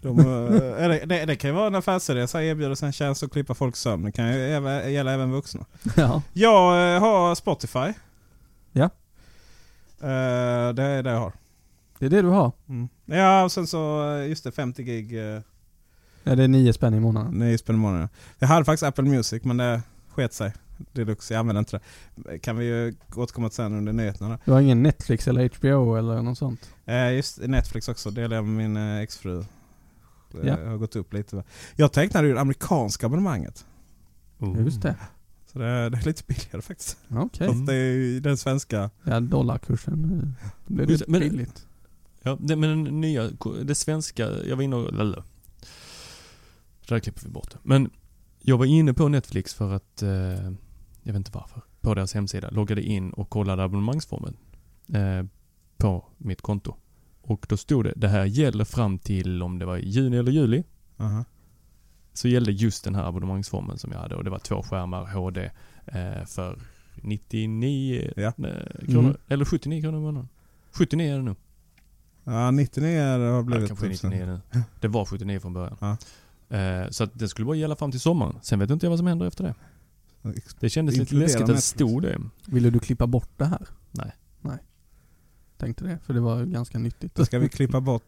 [0.00, 2.28] de, eh, det, det, det kan ju vara en affärsidé.
[2.28, 4.04] Så här erbjuder sig en tjänst att klippa folks sömn.
[4.04, 5.64] Det kan ju även, gälla även vuxna.
[5.96, 6.22] Ja.
[6.32, 7.92] Jag eh, har Spotify.
[8.72, 8.84] Ja.
[10.00, 11.32] Eh, det är det jag har.
[11.98, 12.52] Det är det du har.
[12.68, 12.88] Mm.
[13.04, 15.18] Ja, och sen så just det 50 gig.
[16.24, 17.32] Ja, det är nio spänn i månaden.
[17.34, 18.08] nio spänn i månaden.
[18.38, 20.52] Jag hade faktiskt Apple Music men det sket sig.
[20.92, 21.80] Deluxe, jag använder inte
[22.14, 22.38] det.
[22.38, 24.38] Kan vi ju återkomma till sen under nyheterna.
[24.44, 26.70] Du har ingen Netflix eller HBO eller något sånt?
[26.84, 29.38] Eh, just Netflix också, delar jag med min eh, exfru.
[29.40, 29.44] Eh,
[30.42, 30.56] Ja.
[30.68, 31.44] har gått upp lite.
[31.76, 33.64] Jag tecknade ju det amerikanska abonnemanget.
[34.58, 34.96] Just det.
[35.52, 36.98] Så det är, det är lite billigare faktiskt.
[37.08, 37.48] Okej.
[37.48, 38.90] Fast det är ju den svenska.
[39.02, 40.22] Ja, dollarkursen.
[40.38, 41.66] eh, Det Just lite billigt.
[42.22, 43.30] Ja, det, men den nya,
[43.64, 44.88] det svenska, jag var inne och...
[44.88, 45.22] Eller,
[46.88, 47.58] där klipper vi bort det.
[47.62, 47.90] Men
[48.42, 52.50] jag var inne på Netflix för att, eh, jag vet inte varför, på deras hemsida.
[52.50, 54.36] Loggade in och kollade abonnemangsformen
[54.94, 55.24] eh,
[55.76, 56.76] på mitt konto.
[57.22, 60.64] Och då stod det, det här gäller fram till om det var juni eller juli.
[60.96, 61.24] Aha.
[62.12, 65.50] Så gällde just den här abonnemangsformen som jag hade och det var två skärmar HD
[65.86, 66.58] eh, för
[67.02, 68.22] 99 Ja.
[68.22, 69.16] eh, kronor, Mm.
[69.28, 70.28] eller 79 kronor i månaden.
[70.72, 71.34] 79 är det nu.
[72.24, 73.68] Ja, 99 är det har Ja, blivit.
[73.68, 74.62] kanske 99 nu.
[74.80, 75.76] Det var 79 från början.
[75.80, 75.96] Ja.
[76.52, 78.38] Eh, så att det skulle bara gälla fram till sommaren.
[78.42, 79.54] Sen vet inte jag vad som händer efter det.
[80.60, 82.18] Det kändes lite läskigt att det stod det.
[82.46, 83.66] Ville du klippa bort det här?
[83.90, 84.12] Nej.
[84.40, 84.58] Nej.
[85.58, 87.14] Tänkte det, för det var ganska nyttigt.
[87.14, 88.02] Då ska vi klippa bort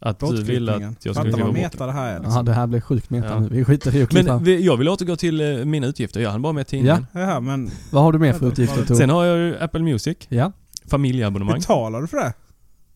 [0.00, 0.90] Att du bortklippningen.
[0.90, 2.44] att jag Fattar skulle vad klippa bort meta det här är Ja, liksom.
[2.44, 3.40] det här blev sjukt meta Ja.
[3.40, 3.48] nu.
[3.48, 4.38] Vi skiter i att klippa.
[4.40, 6.20] Men jag vill återgå till eh, mina utgifter.
[6.20, 7.06] Jag hann bara med tidningen.
[7.12, 8.94] Jaha, men Vad har du mer för utgifter Tor?
[8.94, 10.52] Sen har jag ju Apple Music, Ja,
[10.86, 11.54] familjeabonnemang.
[11.54, 12.32] betalar du för det?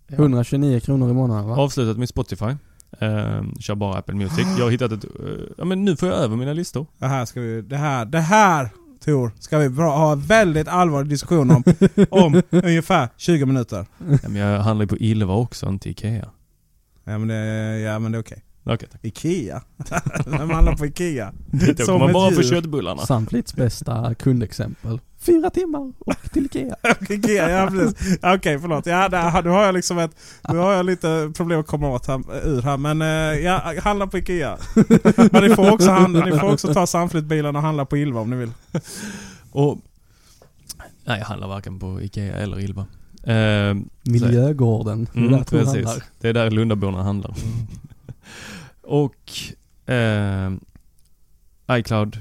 [0.08, 1.56] 129 kronor i månaden va?
[1.56, 2.44] Avslutat med Spotify.
[2.98, 4.46] Eh, kör bara Apple Music.
[4.58, 5.04] Jag har hittat ett...
[5.04, 5.10] eh,
[5.58, 6.86] ja men nu får jag över mina listor.
[6.98, 8.70] Det här ska vi, det här, det här
[9.04, 11.64] Tor, ska vi bra, ha en väldigt allvarlig diskussion om,
[12.10, 13.86] om ungefär 20 minuter.
[13.98, 16.30] Ja, men jag handlar ju på Ilva också, inte Ikea.
[17.04, 18.42] Ja men det, ja, men det är okej.
[18.66, 19.00] Okej tack.
[19.04, 19.62] Ikea?
[20.26, 21.32] Vem handlar på Ikea?
[21.76, 22.42] Som kommer man bara djur.
[22.42, 23.02] köttbullarna.
[23.02, 25.00] Sandflits bästa kundexempel.
[25.18, 26.76] Fyra timmar och till Ikea.
[27.10, 28.18] Ikea, ja precis.
[28.22, 28.86] Okej, förlåt.
[28.86, 30.10] Ja, där, nu har jag liksom ett,
[30.48, 32.76] nu har jag lite problem att komma åt här, ur här.
[32.76, 33.08] Men eh,
[33.44, 34.58] ja, handla på Ikea.
[35.32, 38.30] Men ni får också, handla, ni får också ta Sandflyttbilen och handla på Ilva om
[38.30, 38.50] ni vill.
[39.50, 39.78] Och...
[41.04, 42.86] Nej, jag handlar varken på Ikea eller Ilva.
[43.22, 45.08] Eh, Miljögården.
[45.12, 45.74] Det är Mm, där Tor precis.
[45.74, 46.02] handlar.
[46.20, 47.34] Det är där Lundaborna handlar.
[48.84, 49.32] Och
[49.92, 50.52] eh,
[51.70, 52.18] iCloud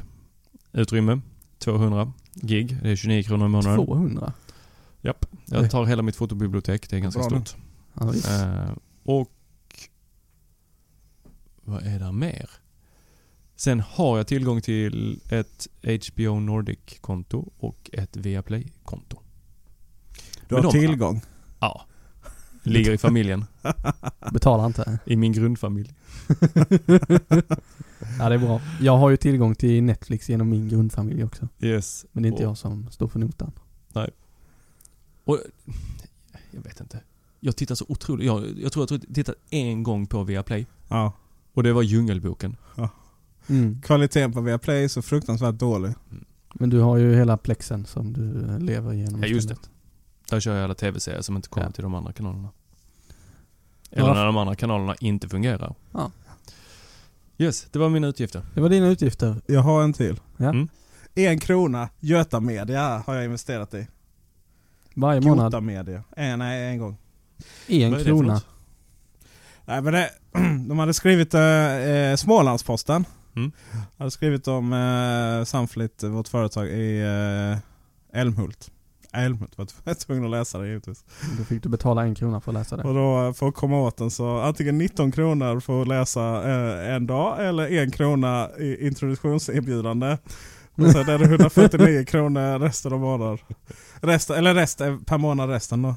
[0.71, 1.21] utrymme
[1.59, 2.77] 200 gig.
[2.81, 3.85] Det är 29 kronor i månaden.
[3.85, 4.33] 200.
[5.01, 5.25] Japp.
[5.45, 7.55] Jag tar hela mitt fotobibliotek, det är ganska Bra stort.
[7.93, 8.13] Ja.
[8.13, 8.71] Eh,
[9.03, 9.31] och
[11.63, 12.49] vad är det mer?
[13.55, 19.19] Sen har jag tillgång till ett HBO Nordic-konto och ett Viaplay-konto.
[20.47, 21.21] Du har tillgång.
[21.59, 21.85] Ja.
[22.63, 23.45] Ligger i familjen.
[24.31, 24.99] Betalar inte.
[25.05, 25.93] I min grundfamilj.
[28.19, 28.61] Ja det är bra.
[28.81, 31.47] Jag har ju tillgång till Netflix genom min grundfamilj också.
[31.59, 32.05] Yes.
[32.11, 33.51] Men det är inte Och- jag som står för notan.
[35.25, 35.39] Och,
[36.51, 36.99] jag vet inte.
[37.39, 38.25] Jag tittar så otroligt...
[38.27, 40.65] Jag, jag tror att jag tittat en gång på Viaplay.
[40.87, 41.13] Ja.
[41.53, 42.55] Och det var Djungelboken.
[43.47, 43.81] Mm.
[43.81, 45.93] Kvaliteten på Viaplay är så fruktansvärt dålig.
[46.53, 49.69] Men du har ju hela plexen som du lever igenom Ja, just istället.
[50.33, 51.71] Där kör jag alla tv-serier som inte kommer Ja.
[51.71, 52.49] till de andra kanalerna.
[53.91, 54.13] Eller Ja.
[54.13, 55.75] när de andra kanalerna inte fungerar.
[55.91, 56.11] Ja.
[57.37, 58.41] Yes, det var mina utgifter.
[58.53, 59.41] Det var dina utgifter.
[59.45, 60.19] Jag har en till.
[60.37, 60.49] Ja.
[60.49, 60.67] Mm.
[61.15, 63.87] En krona, Göta Media har jag investerat i.
[64.95, 65.45] Varje månad.
[65.45, 66.03] Göta Media.
[66.15, 66.97] En, nej, en gång.
[67.67, 68.41] En krona.
[69.65, 70.09] Nej, men det,
[70.67, 73.05] de hade skrivit eh, eh, Smålandsposten.
[73.35, 73.51] Mm.
[73.97, 78.71] Hade skrivit om eh, Sunflit, vårt företag i eh, Älmhult.
[79.13, 81.05] Älmhult var jag tvungen att läsa det givetvis.
[81.37, 82.83] Då fick du betala en krona för att läsa det.
[82.83, 86.21] Och då eh, för att komma åt den så antingen 19 kronor för att läsa
[86.21, 90.17] eh, en dag eller en krona i introduktionserbjudande.
[90.75, 93.37] Och sen är det 149 kronor resten av månaden.
[94.01, 95.95] Rest, eller rest, eh, per månad resten då.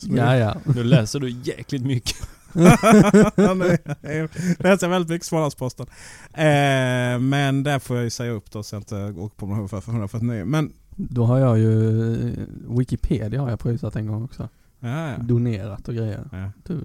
[0.00, 0.56] Ja, ja.
[0.64, 2.16] Nu läser du jäkligt mycket.
[2.52, 5.86] Nej, jag läser väldigt mycket Smålandsposten.
[6.32, 9.68] Eh, men där får jag ju säga upp då så jag inte åker på mig
[9.68, 10.44] för 149.
[10.44, 12.46] Men Då har jag ju eh,
[12.78, 14.48] Wikipedia har jag pröjsat en gång också.
[14.80, 15.18] ja, ja.
[15.18, 16.28] Donerat och grejer.
[16.32, 16.50] ja.
[16.64, 16.82] Typ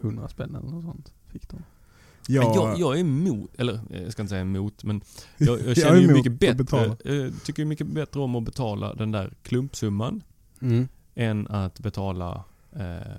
[0.00, 1.56] 100 spänn eller något sånt fick de.
[2.28, 5.00] Jag, Jag, jag är emot, eller jag ska inte säga emot, men
[5.38, 8.44] jag, jag Jag känner är ju mycket bättre, eh, tycker ju mycket bättre om att
[8.44, 10.22] betala den där klumpsumman
[10.60, 10.88] Mm.
[11.14, 13.14] än att betala eh,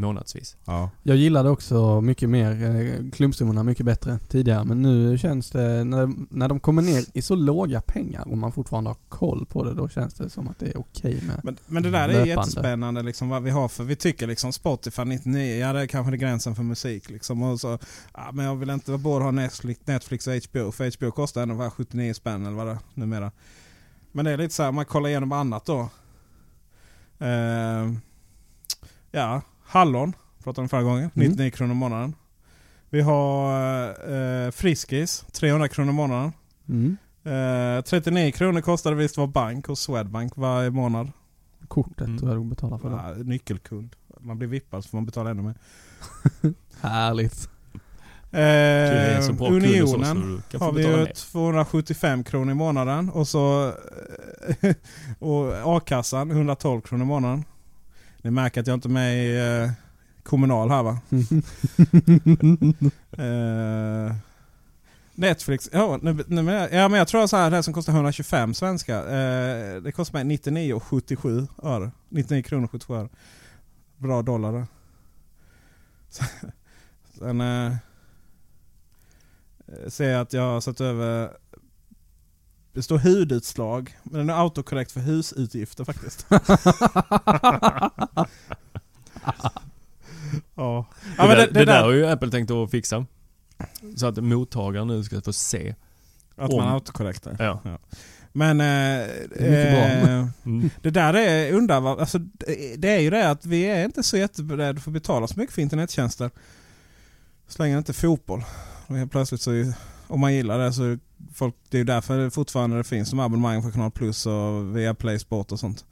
[0.00, 0.56] månadsvis.
[0.64, 0.90] ja.
[1.02, 6.12] Jag gillade också mycket mer eh, klumpsummorna mycket bättre tidigare men nu känns det, när,
[6.30, 9.74] när de kommer ner i så låga pengar och man fortfarande har koll på det,
[9.74, 11.40] då känns det som att det är okej med.
[11.44, 12.28] men, men det där är Löpande.
[12.28, 16.10] jättespännande liksom, vad vi har för, vi tycker liksom Spotify 99, ja det är kanske
[16.10, 17.42] det gränsen för musik liksom.
[17.42, 17.78] Och så,
[18.14, 21.54] ja, men jag vill inte både ha Netflix, Netflix och HBO, för HBO kostar ändå
[21.54, 23.32] bara 79 spänn eller vad det är numera.
[24.12, 25.88] Men det är lite så här, man kollar igenom annat då.
[27.18, 27.92] Eh,
[29.10, 30.12] ja, Hallon
[30.44, 32.14] pratade om förra gången, 99 kronor i månaden.
[32.90, 33.88] Vi har
[34.46, 36.32] eh, Friskis, 300 kronor i månaden.
[36.68, 36.96] Mm.
[37.24, 41.12] Eh, 39 kronor kostar det visst vara bank hos Swedbank varje månad.
[41.68, 42.42] Kortet Mm.
[42.42, 42.96] du betalar för det.
[43.18, 43.96] Ja, nyckelkund.
[44.20, 45.54] Man blir vippad så får man betala ännu mer.
[46.80, 47.48] Härligt.
[48.30, 51.12] Eh, Unionen har vi betala ju mer.
[51.14, 53.72] 275 kronor i månaden och så
[55.18, 57.44] och a-kassan 112 kronor i månaden.
[58.26, 59.70] Ni märker att jag inte är med i eh,
[60.22, 60.98] kommunal här va?
[63.18, 64.14] Eh,
[65.14, 68.54] Netflix, ja, nu, nu, ja men jag tror så här, det här som kostar 125
[68.54, 68.96] svenska.
[68.96, 71.90] Eh, det kostar mig 99,77 öre.
[72.08, 73.08] 99 kronor och 77 öre.
[73.96, 74.66] Bra dollar det.
[77.18, 77.72] Sen eh,
[79.88, 81.30] ser jag att jag har satt över
[82.76, 86.26] det står hudutslag, men den är autokorrekt för husutgifter faktiskt.
[90.54, 90.86] ja.
[91.18, 93.06] ja det, där, det, det, det där har ju Apple tänkt att fixa.
[93.96, 95.74] Så att mottagaren nu ska få se.
[96.36, 97.36] att om- man autokorrektar.
[97.38, 97.78] Ja.
[98.32, 99.06] Men eh,
[99.38, 99.46] bra.
[99.48, 100.70] eh, Mm.
[100.82, 104.16] det där är, undrar alltså, det det är ju det att vi är inte så
[104.16, 106.30] jätteberedda för att betala så mycket för internettjänster.
[107.48, 108.44] Så länge det inte är fotboll.
[108.86, 109.72] Och helt plötsligt så,
[110.06, 110.98] om man gillar det så det,
[111.34, 114.76] folk, det är ju därför det fortfarande det finns som abonnemang för Kanal Plus och
[114.76, 115.84] via Play Sport och sånt.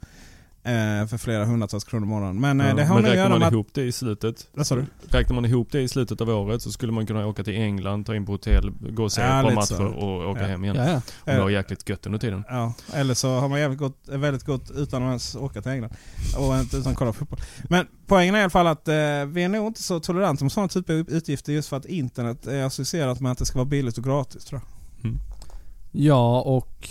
[0.63, 2.39] Eh, för flera hundratals kronor i månaden.
[2.39, 3.53] Men eh, Ja, det har men att räknar man att...
[3.53, 4.85] ihop det i slutet Vad sa du?
[5.09, 8.05] Räknar man ihop det i slutet av året så skulle man kunna åka till England,
[8.05, 9.85] ta in på hotell, gå och se Ja, ett par matcher så.
[9.85, 10.47] och åka Ja.
[10.47, 10.75] hem igen.
[10.75, 10.95] Ja, ja.
[10.95, 11.01] Om
[11.37, 12.43] det var jäkligt gött under tiden.
[12.47, 15.93] Ja, eller så har man jävligt gott, väldigt gott utan att ens åka till England.
[16.37, 17.39] Och inte utan att kolla på fotboll.
[17.69, 18.93] Men poängen är i alla fall att eh,
[19.27, 22.47] vi är nog inte så toleranta med sådana typer av utgifter just för att internet
[22.47, 24.74] är associerat med att det ska vara billigt och gratis tror jag.
[25.91, 26.89] Ja och...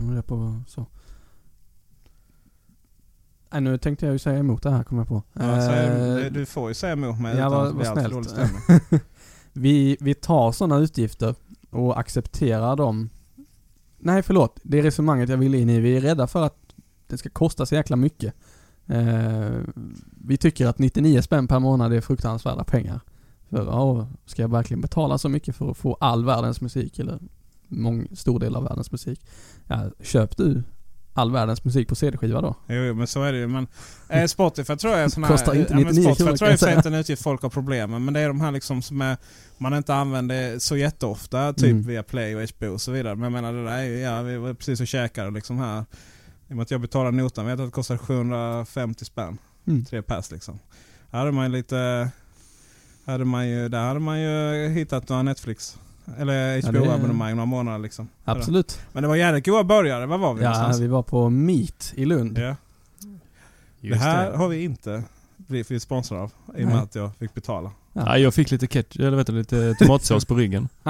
[0.00, 0.86] Nu är jag på så.
[3.52, 5.22] Nej, nu tänkte jag ju säga emot det här kom jag på.
[5.32, 8.22] Ja, så är, Eh, du, får ju säga emot mig ja, utan vad- att alltför
[8.22, 9.04] snällt.
[9.52, 11.34] vi, vi tar sådana utgifter
[11.70, 13.10] och accepterar dem.
[13.98, 15.80] Nej förlåt, det är resonemanget jag vill in i.
[15.80, 16.56] Vi är rädda för att
[17.06, 18.34] det ska kosta så jäkla mycket.
[18.86, 19.50] Eh,
[20.24, 23.00] vi tycker att 99 spänn per månad är fruktansvärda pengar.
[23.50, 27.18] För ja, ska jag verkligen betala så mycket för att få all världens musik eller
[27.68, 29.26] mång, stor del av världens musik?
[29.66, 30.62] Ja, köp du
[31.12, 32.54] all världens musik på CD-skiva då.
[32.68, 33.46] Jo, men så är det ju.
[33.46, 33.66] Men
[34.08, 35.30] eh, Spotify tror jag är sån här...
[35.30, 37.42] Kostar inte ja, men 99 Spotify kronor, tror jag jag inte är en utgift folk
[37.42, 38.02] har problem med.
[38.02, 39.16] Men det är de här liksom som är,
[39.58, 41.52] man inte använder så jätteofta.
[41.52, 41.82] Typ Mm.
[41.82, 43.14] via Play och HBO och så vidare.
[43.14, 45.84] Men jag menar det där är ju, ja vi var precis och käkade liksom här.
[46.48, 49.38] I och med att jag betalar notan, vet att det kostar 750 spänn.
[49.66, 49.84] Mm.
[49.84, 50.58] Tre pass liksom.
[51.10, 52.10] Här hade man lite...
[53.10, 55.78] Hade man ju, där hade man ju hittat några Netflix.
[56.18, 58.08] Eller Ja, HBO-abonnemang några månader liksom.
[58.24, 58.80] Absolut.
[58.92, 60.06] Men det var jävligt goda burgare.
[60.06, 60.80] Var var vi Ja, någonstans?
[60.80, 62.38] vi var på Meet i Lund.
[62.38, 62.56] Ja.
[63.80, 64.36] Det här det.
[64.36, 65.02] har vi inte
[65.36, 66.32] blivit sponsrade av.
[66.56, 67.70] I och med att jag fick betala.
[67.92, 70.68] Ja, jag fick lite ketchup, eller vet du, lite tomatsås på ryggen.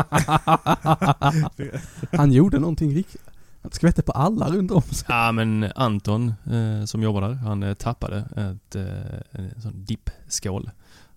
[2.12, 3.22] Han gjorde någonting riktigt.
[3.62, 5.06] Han skvätte på alla runt om sig.
[5.08, 8.84] Ja men Anton eh, som jobbar där, han eh, tappade ett, eh,
[9.30, 10.70] en sån dippskål.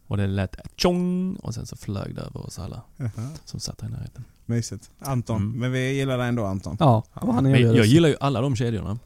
[0.07, 2.81] Och det lät tjong och sen så flög det över oss alla
[3.45, 4.23] som satt där i närheten.
[4.45, 4.91] Mysigt.
[4.99, 5.41] Anton.
[5.41, 5.59] Mm.
[5.59, 6.77] Men vi gillar dig ändå Anton.
[6.79, 8.99] Ja, och han Men erbjöd jag gillar ju alla de kedjorna.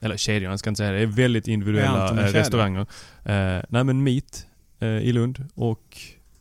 [0.00, 2.80] Eller kedjorna ska jag inte säga, det är väldigt Är individuella en eh, restauranger.
[3.24, 4.46] Eh, nej men Meat
[4.78, 5.98] eh, i Lund och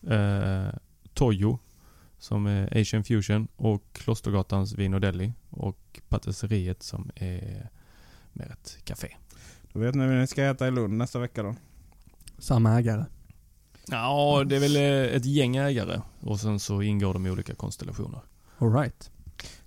[0.09, 0.67] eh,
[1.13, 1.59] Toyo
[2.19, 7.69] som är Asian Fusion och Klostergatans Vin och Deli och Patisseriet som är
[8.33, 9.15] mer ett café.
[9.73, 11.55] Då vet ni vad ni ska äta i Lund nästa vecka då.
[12.37, 13.05] Samma ägare.
[13.91, 17.55] Ja, det är väl eh, ett gäng ägare och sen så ingår de i olika
[17.55, 18.19] konstellationer.
[18.57, 19.11] All right.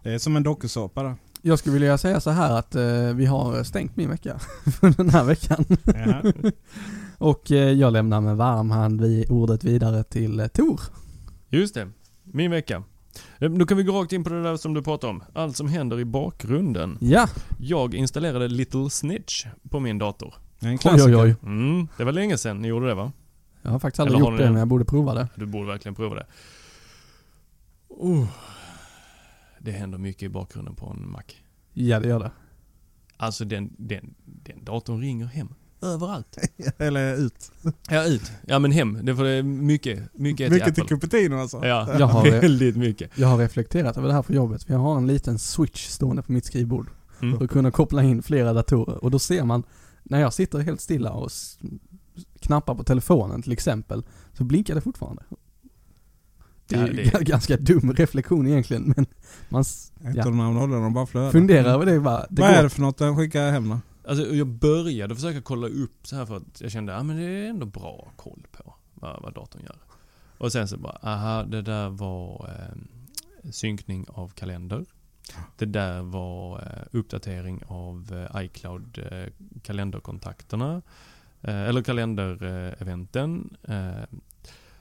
[0.03, 1.17] Det är som en dokusåpa.
[1.43, 4.39] Jag skulle vilja säga så här att eh, vi har stängt min vecka
[4.81, 5.65] för den här veckan.
[7.19, 10.81] Och eh, jag lämnar med varm hand vi, ordet vidare till eh, Tor.
[11.49, 11.89] Just det,
[12.23, 12.83] min vecka.
[13.39, 15.23] Eh, Då kan vi gå rakt in på det där som du pratade om.
[15.35, 16.99] Allt som händer i bakgrunden.
[17.01, 20.35] Ja, Jag installerade Little Snitch på min dator.
[20.61, 21.17] En oj klassiker.
[21.17, 21.35] oj oj.
[21.43, 23.13] Mm, det var länge sedan ni gjorde det va?
[23.63, 25.29] Jag har faktiskt aldrig Eller gjort det men jag borde prova det.
[25.35, 26.27] Du borde verkligen prova det.
[27.89, 28.27] Oh,
[29.59, 31.23] det händer mycket i bakgrunden på en Mac.
[31.73, 32.31] Ja det gör det.
[33.17, 35.49] Alltså den, den, den datorn ringer hem.
[35.83, 36.39] Överallt.
[36.79, 37.53] Eller ut.
[37.89, 38.33] Ja, ut.
[38.47, 38.99] Ja men hem.
[39.03, 40.97] Det får det är mycket, mycket till Mycket till Apple.
[40.97, 41.67] Cupertino alltså.
[41.67, 43.11] Ja, Jag har väldigt mycket.
[43.15, 44.65] Jag har reflekterat över det här på jobbet.
[44.65, 46.91] för Jag har en liten switch stående på mitt skrivbord.
[47.23, 47.39] Mm.
[47.39, 49.05] För att kunna koppla in flera datorer.
[49.05, 49.63] Och då ser man,
[50.03, 51.31] när jag sitter helt stilla och
[52.43, 54.03] knappar på telefonen till exempel,
[54.33, 55.23] så blinkar det fortfarande.
[56.67, 59.07] Det är Ja, det är- ganska dum reflektion egentligen, men
[59.49, 59.65] man
[60.17, 61.31] ja, de bara flödar.
[61.31, 62.27] funderar över det bara.
[62.31, 62.63] Det Vad är går.
[62.63, 63.79] det för något den skickar hem då?
[64.09, 67.23] Alltså jag började försöka kolla upp så här för att jag kände, ja men det
[67.23, 69.77] är ändå bra koll på vad, vad datorn gör.
[70.39, 72.51] Och sen så bara, aha det där var
[73.45, 74.85] eh, synkning av kalender.
[75.59, 80.75] Det där var eh, uppdatering av eh, iCloud eh, kalenderkontakterna.
[80.75, 80.81] Eh,
[81.43, 83.57] eller kalendereventen.
[83.69, 84.19] Eh,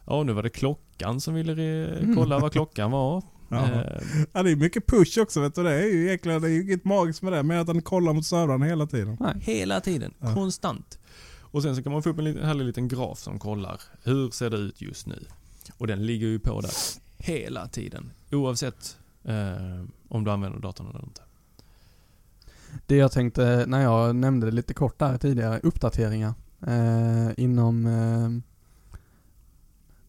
[0.05, 1.51] ja nu var det klockan som ville
[1.97, 2.15] Mm.
[2.15, 3.23] kolla vad klockan var.
[3.51, 4.01] Eh,
[4.33, 5.63] Ja, det är mycket push också vet du.
[5.63, 7.43] Det är ju egentligen det är ju inget magiskt med det.
[7.43, 9.17] Men att den kollar mot servrarna hela tiden.
[9.41, 10.33] Hela tiden, Ja.
[10.33, 10.99] konstant.
[11.41, 14.29] Och sen så kan man få upp en liten, härlig liten graf som kollar hur
[14.29, 15.25] ser det ut just nu.
[15.77, 16.71] Och den ligger ju på där
[17.17, 18.11] hela tiden.
[18.31, 21.21] Oavsett eh, om du använder datorn eller inte.
[22.85, 26.33] Det jag tänkte, när jag nämnde det lite kort där tidigare, uppdateringar.
[26.67, 28.29] Eh, inom, eh,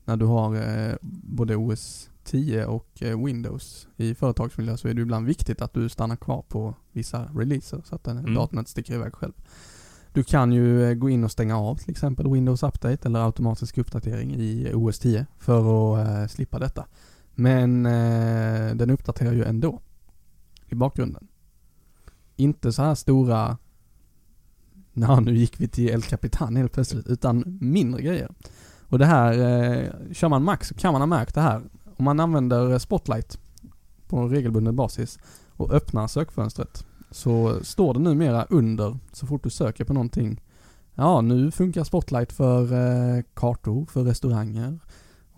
[0.04, 5.02] när du har eh, både OS 10 och eh, Windows i företagsmiljö så är det
[5.02, 8.34] ibland viktigt att du stannar kvar på vissa releaser så att den Mm.
[8.34, 9.32] datorn inte sticker iväg själv.
[10.12, 13.78] Du kan ju eh, gå in och stänga av till exempel Windows Update eller automatisk
[13.78, 15.58] uppdatering i OS 10 för
[16.00, 16.86] att eh, slippa detta.
[17.34, 17.82] Men
[18.78, 19.80] den uppdaterar ju ändå
[20.68, 21.28] i bakgrunden.
[22.36, 23.58] Inte så här stora,
[24.92, 28.28] ja nu gick vi till El Capitan helt plötsligt, utan mindre grejer.
[28.88, 31.62] Och det här, eh, kör man Max så kan man ha märkt det här.
[31.96, 33.38] Om man använder Spotlight
[34.08, 35.18] på en regelbunden basis
[35.56, 40.40] och öppnar sökfönstret så står det numera under så fort du söker på någonting.
[40.94, 44.78] Ja, nu funkar Spotlight för eh, kartor, för restauranger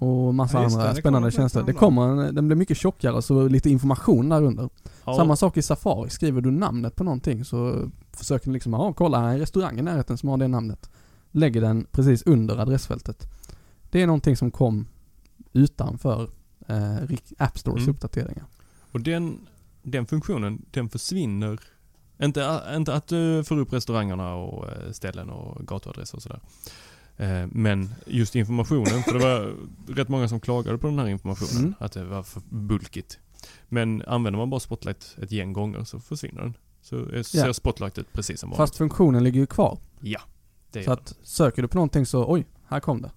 [0.05, 0.89] och massa Ja, andra det.
[0.89, 1.63] Det spännande kommer tjänster.
[1.63, 4.69] Det kommer, en- den blir mycket tjockare så lite information där under.
[5.05, 8.93] Ja, Samma sak i Safari, skriver du namnet på någonting så försöker den liksom, ja
[8.93, 10.91] kolla här är en restaurang i närheten som har det namnet.
[11.31, 13.27] Lägger den precis under adressfältet.
[13.91, 14.87] Det är någonting som kom
[15.53, 16.31] utanför
[16.67, 16.95] eh,
[17.39, 17.91] App Stores Mm.
[17.95, 18.45] uppdateringar.
[18.93, 19.39] Och den,
[19.83, 21.61] den funktionen, den försvinner.
[22.23, 26.41] Inte, inte att du får upp restaurangerna och eh, ställen och gatuadresser och sådär.
[27.17, 29.57] Eh, Men just informationen, för det var
[29.95, 31.63] rätt många som klagade på den här informationen.
[31.63, 31.75] Mm.
[31.79, 33.19] Att det var för bulkigt.
[33.69, 36.55] Men använder man bara Spotlight ett gäng gånger så försvinner den.
[36.83, 37.55] Så eh, ser Ja.
[37.55, 38.57] Spotlight ut precis som vanligt.
[38.57, 39.79] Fast funktionen ligger ju kvar.
[40.01, 40.21] Ja,
[40.73, 43.11] det Så gör att söker du på någonting så, oj, här kom det.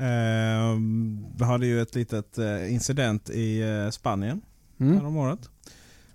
[0.00, 0.76] Eh,
[1.38, 3.62] vi hade ju ett litet eh, incident i
[3.92, 4.40] Spanien
[4.80, 4.94] Mm.
[4.98, 5.50] häromåret.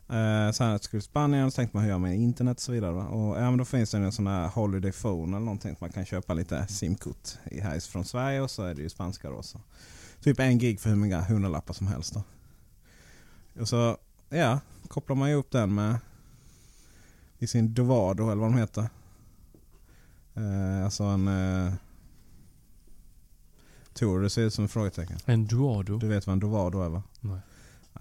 [0.10, 2.92] Eh, sen skulle Spanien så tänkte man hur gör man med internet och så vidare.
[2.92, 3.08] Va?
[3.08, 5.76] Och, ja, men då finns det en sån här Holiday Phone eller någonting.
[5.80, 9.30] Man kan köpa lite simkort i här från Sverige och så är det ju spanska
[9.30, 9.44] då.
[9.44, 9.62] Så.
[10.22, 12.14] Typ en gig för hur många hundralappar som helst.
[12.14, 12.24] Då.
[13.62, 13.98] Och så
[14.30, 15.98] ja, kopplar man ju upp den med
[17.40, 18.90] i sin Dovado eller vad de heter.
[20.34, 21.74] Eh, alltså en eh,
[23.94, 25.18] Tor, det ser ut som ett frågetecken.
[25.26, 25.98] En Duado.
[25.98, 27.04] Du vet vad en Dovado är va?
[27.20, 27.40] Nej.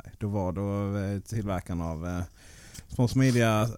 [0.05, 0.61] Nej, Dovado
[0.94, 2.22] är tillverkaren av eh,
[2.88, 3.68] små smidiga eh,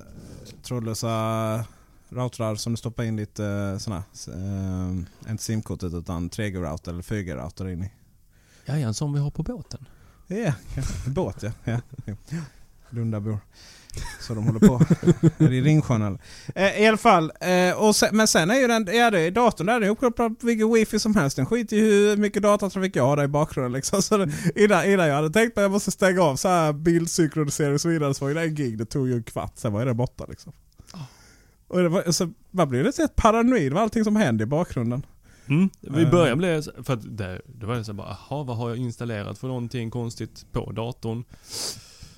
[0.63, 1.65] trådlösa
[2.09, 3.97] routrar som du stoppar in ditt eh, såna,
[4.29, 7.93] eh, inte simkortet utan 3G-router eller 4G-router in i.
[8.65, 9.89] Ja, en sån vi har på båten.
[10.27, 11.11] Ja, kanske.
[11.11, 11.53] båt ja.
[11.65, 11.77] ja.
[12.95, 13.39] Lundabor.
[14.21, 14.75] Så de håller på.
[15.45, 16.19] är det i Ringsjön eller?
[16.55, 17.33] Eh, I alla fall.
[17.41, 19.89] Eh, och sen, men sen är ju den, ja det är datorn där, den är
[19.93, 21.37] uppkopplad på vilken wifi som helst.
[21.37, 24.03] Den skiter i hur mycket datatrafik jag har där i bakgrunden liksom.
[24.03, 27.75] Så det, innan, innan jag hade tänkt att jag måste stänga av så här bildsynkronisering
[27.75, 29.87] och så vidare så var det en gig, det tog ju en kvart, sen var
[29.87, 30.53] det borta liksom.
[31.69, 35.07] Och det var, så man blir lite paranoid med allting som händer i bakgrunden.
[35.49, 35.71] Mm.
[35.81, 39.39] Vi bli så- för att det, det var så bara, jaha vad har jag installerat
[39.39, 41.25] för någonting konstigt på datorn?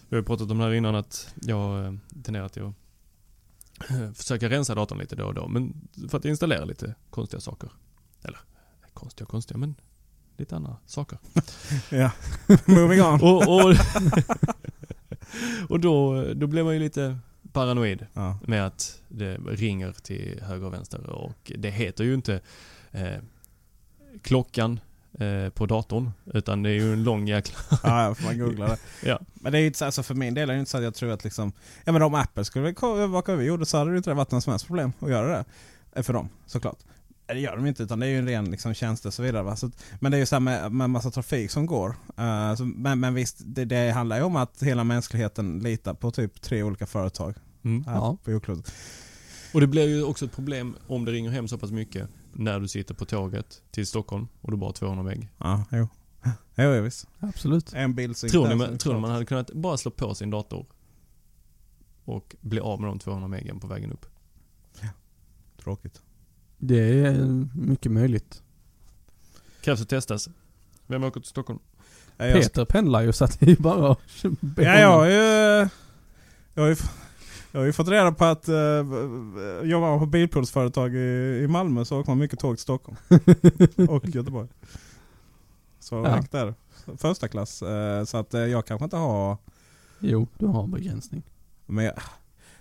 [0.08, 1.92] Vi har pratat om det här innan att jag eh,
[2.22, 5.48] tenderar till att eh, försöka rensa datorn lite då och då.
[5.48, 7.70] Men för att installera lite konstiga saker.
[8.22, 8.38] Eller
[8.94, 9.74] konstiga och konstiga, men
[10.36, 11.18] lite andra saker.
[11.90, 12.10] Ja,
[12.66, 13.20] moving on.
[13.22, 13.74] Och, och,
[15.68, 17.18] och då, då blev man ju lite
[17.52, 18.38] paranoid Ja.
[18.46, 22.40] med att det ringer till höger och vänster och det heter ju inte
[22.90, 23.16] eh,
[24.22, 24.80] klockan
[25.20, 27.58] eh, på datorn utan det är ju en lång jäkla...
[27.82, 28.78] Ja, får man googla det.
[29.04, 29.20] Ja.
[29.34, 30.82] Men det är ju inte så, alltså för min del är det inte så att
[30.84, 31.52] jag tror att liksom,
[31.84, 34.44] ja men om Apple skulle övervaka vad vi gjorde så hade det inte varit något
[34.44, 35.44] som helst problem att göra det.
[35.96, 36.78] Eh, För dem, såklart.
[37.28, 39.22] Eh, Det gör de inte utan det är ju en ren liksom, tjänst och så
[39.22, 39.42] vidare.
[39.42, 39.56] Va?
[39.56, 41.94] Så, men det är ju så här med, med massa trafik som går.
[42.18, 46.10] Eh, så, men, men visst, det, det handlar ju om att hela mänskligheten litar på
[46.10, 47.84] typ tre olika företag Mm.
[47.84, 48.16] här Ja.
[48.24, 48.74] på jordklotet.
[49.54, 52.08] Och det blir ju också ett problem om det ringer hem så pass mycket
[52.38, 55.28] när du sitter på tåget till Stockholm och du bara har 200 meg.
[55.38, 55.88] Ja, jo.
[56.58, 57.08] Jo, jo visst.
[57.18, 57.72] Absolut.
[57.74, 60.66] En bild Tror ni, man- tror ni man hade kunnat bara slå på sin dator
[62.04, 64.06] och bli av med de 200 megen på vägen upp?
[65.62, 66.02] Tråkigt.
[66.58, 67.24] Det är
[67.54, 68.42] mycket möjligt.
[69.60, 70.28] Krävs att testas.
[70.86, 71.58] Vem åker till Stockholm?
[72.16, 73.98] Ja, Peter pendlar ju så att det är bara att
[74.56, 75.10] Ja, jag har honom.
[75.10, 75.68] ju...
[76.54, 76.76] Jag har ju,
[77.56, 78.56] jag har ju fått reda på att uh,
[79.62, 82.96] jobbar på bilprovsföretag i, i Malmö så åker man mycket tåg till Stockholm.
[83.88, 84.48] och Göteborg.
[85.78, 86.24] Så Ja.
[86.30, 86.54] där.
[86.96, 87.62] Första klass.
[87.62, 89.36] eh, så att eh, jag kanske inte har...
[89.98, 91.22] Jo, du har en begränsning.
[91.66, 91.94] Men jag,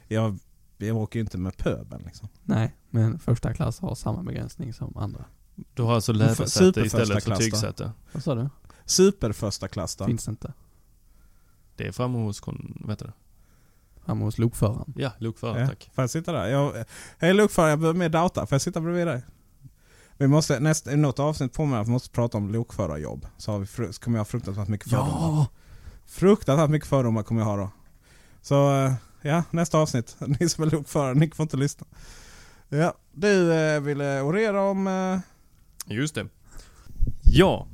[0.07, 0.39] jag,
[0.77, 2.27] jag åker ju inte med pöbeln liksom.
[2.43, 5.25] Nej, men första klass har samma begränsning som andra.
[5.73, 7.91] Du har alltså lädersäte istället för tygsäte.
[8.11, 8.49] Vad sa du?
[8.85, 10.05] Super första klass då.
[10.05, 10.53] Finns inte.
[11.75, 13.13] Det är framme hos, kon, vet du det?
[14.05, 14.93] Hemma hos lokföraren.
[14.95, 15.89] Ja, lokförare Ja, tack.
[15.95, 16.47] Får jag sitta där?
[16.47, 16.85] Jag,
[17.19, 18.45] hej lokförare, jag behöver mer data.
[18.45, 19.21] Får jag sitta bredvid dig?
[20.17, 23.27] Vi måste, nästa, i något avsnitt på mig att vi måste prata om lokförarjobb.
[23.37, 25.11] Så, har vi, så kommer jag ha fruktansvärt mycket fördomar.
[25.11, 25.47] Ja!
[26.05, 27.69] Fruktansvärt mycket fördomar kommer jag ha då.
[28.41, 30.15] Så eh, ja, nästa avsnitt.
[30.39, 31.87] Ni som är lokförare, ni får inte lyssna.
[32.69, 34.87] Ja, du eh, ville orera om...
[34.87, 35.19] Eh,
[35.95, 36.27] Just det.
[37.23, 37.67] Ja.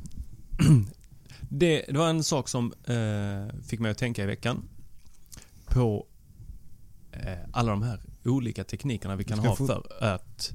[1.53, 4.69] Det, det var en sak som eh, fick mig att tänka i veckan.
[5.65, 6.05] På
[7.51, 10.51] alla de här olika teknikerna vi kan ha få- för att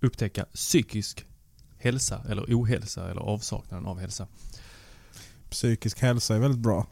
[0.00, 1.24] upptäcka psykisk
[1.78, 4.26] hälsa eller ohälsa eller avsaknaden av hälsa.
[5.50, 6.86] psykisk hälsa är väldigt bra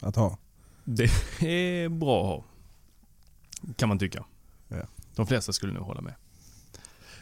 [0.00, 0.38] att ha.
[0.84, 2.44] Det är bra att ha.
[3.76, 4.24] Kan man tycka.
[4.68, 4.88] Ja.
[5.14, 6.14] De flesta skulle nog hålla med.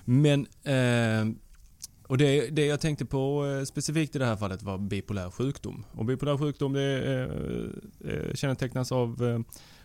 [0.04, 1.36] Men, eh,
[2.06, 5.84] och det, det jag tänkte på eh, specifikt i det här fallet var bipolär sjukdom.
[5.92, 7.04] Och bipolär sjukdom det
[8.02, 9.38] eh, eh, kännetecknas av eh,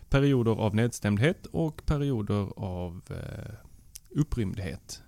[0.10, 3.54] perioder av nedstämdhet och perioder av eh,
[4.10, 5.04] upprymdhet.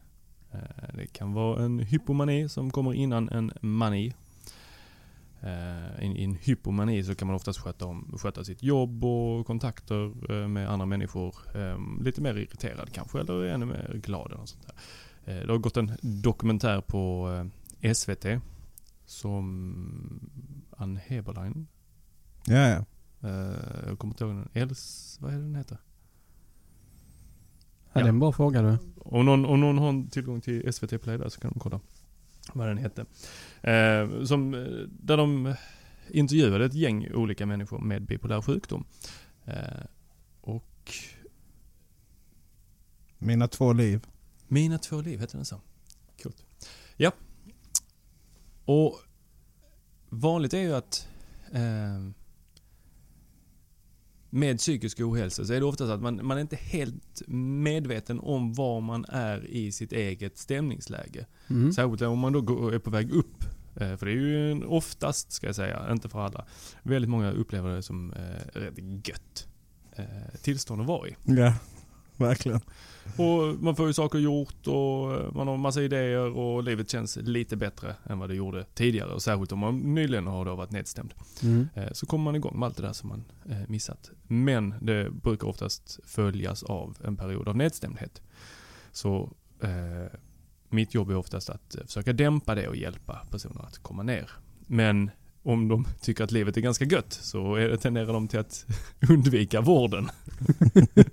[0.52, 4.14] Eh, det kan vara en hypomani som kommer innan en mani.
[5.42, 10.32] Eh, I en hypomani så kan man oftast sköta, om, sköta sitt jobb och kontakter
[10.32, 14.32] eh, med andra människor ehm, lite mer irriterad kanske eller ännu mer glad.
[14.32, 14.76] Eller sånt där.
[15.34, 17.30] Eh, det har gått en dokumentär på
[17.82, 18.26] eh, SVT
[19.06, 20.30] som
[20.78, 21.68] Ann Heberlein,
[22.46, 22.86] Ja, ja
[23.22, 25.78] eh, jag kommer inte ihåg den, Els, vad är den heter?
[27.94, 28.78] Ja, det är en bra fråga du.
[28.96, 31.80] Om någon, om någon har tillgång till SVT Play där så kan de kolla
[32.54, 33.06] vad den hette.
[33.62, 35.56] Eh, som, eh, där de
[36.10, 38.86] intervjuade ett gäng olika människor med bipolär sjukdom.
[39.46, 39.86] Eh,
[40.42, 40.94] och
[43.24, 44.08] Mina två liv.
[44.48, 45.62] Mina två liv, heter den så?
[46.24, 46.46] Coolt.
[46.98, 47.12] Ja.
[48.66, 49.00] Och
[50.10, 51.08] vanligt är ju att
[51.52, 52.10] eh,
[54.34, 58.20] med psykisk ohälsa så är det ofta så att man, man är inte helt medveten
[58.20, 61.26] om var man är i sitt eget stämningsläge.
[61.50, 61.74] Mm.
[61.74, 63.44] Särskilt om man då går, är på väg upp.
[63.76, 66.46] Eh, För det är ju oftast, ska jag säga, inte för alla,
[66.84, 69.48] väldigt många upplever det som eh, rätt gött
[69.96, 70.06] eh,
[70.42, 71.16] tillstånd att vara i.
[71.24, 71.54] Ja,
[72.22, 72.62] verkligen.
[73.18, 77.16] Och man får ju saker gjort och eh, man har massa idéer och livet känns
[77.16, 79.14] lite bättre än vad det gjorde tidigare.
[79.14, 81.14] Och särskilt om man nyligen har då varit nedstämd.
[81.44, 81.68] Mm.
[81.76, 84.12] Eh, Så kommer man igång med allt det där som man eh, missat.
[84.28, 88.22] Men det brukar oftast följas av en period av nedstämdhet.
[88.92, 90.20] Så eh,
[90.70, 94.30] mitt jobb är oftast att försöka dämpa det och hjälpa personer att komma ner.
[94.68, 95.12] Men
[95.44, 98.66] om de tycker att livet är ganska gött så tenderar de till att
[99.10, 100.10] undvika vården.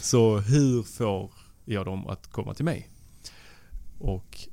[0.00, 1.32] så hur får
[1.64, 2.90] jag dem att komma till mig?
[3.98, 4.48] Och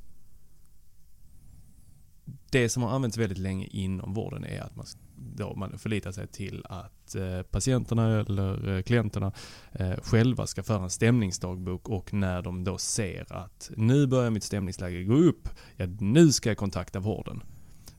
[2.50, 6.26] det som har använts väldigt länge inom vården är att man, då man förlitar sig
[6.26, 9.32] till att eh, patienterna eller eh, klienterna
[9.72, 14.44] eh, själva ska föra en stämningsdagbok och när de då ser att nu börjar mitt
[14.44, 17.42] stämningsläge gå upp, ja nu ska jag kontakta vården.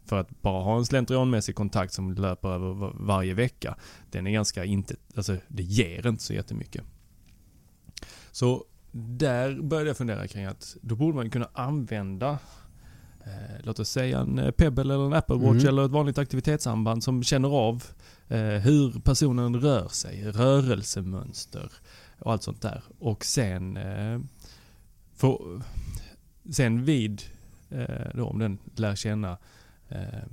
[0.06, 3.76] För att bara ha en slentrianmässig kontakt som löper över varje vecka,
[4.12, 6.84] den är ganska inte, alltså det ger inte så jättemycket.
[8.32, 12.40] Så där började jag fundera kring att då borde man kunna använda
[13.26, 15.68] eh, låt oss säga en eh, Pebble eller en Apple Watch Mm.
[15.68, 17.84] eller ett vanligt aktivitetssamband som känner av
[18.28, 21.72] eh, hur personen rör sig, rörelsemönster
[22.20, 22.84] och allt sånt där.
[23.00, 24.20] Och sen, eh,
[25.16, 25.62] få,
[26.52, 27.22] sen vid,
[27.70, 29.38] eh, då om den lär känna
[29.90, 30.24] eh,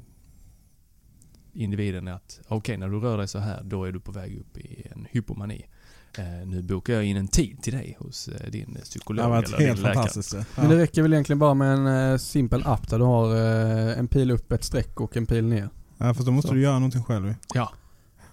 [1.53, 4.59] individen att okej när du rör dig så här då är du på väg upp
[4.59, 5.67] i en hypomani.
[6.19, 9.31] Eh, nu bokar jag in en tid till dig hos eh, din Det psykolog har
[9.31, 9.95] varit eller din helt läkare.
[9.95, 10.35] fantastiskt.
[10.35, 10.45] Ja.
[10.57, 13.37] Men det räcker väl egentligen bara med en eh, simpel app där du har
[13.95, 15.69] en pil upp, ett streck och en pil ner.
[15.99, 16.55] Ja, fast då måste Så.
[16.55, 17.35] du göra någonting själv.
[17.55, 17.73] Ja,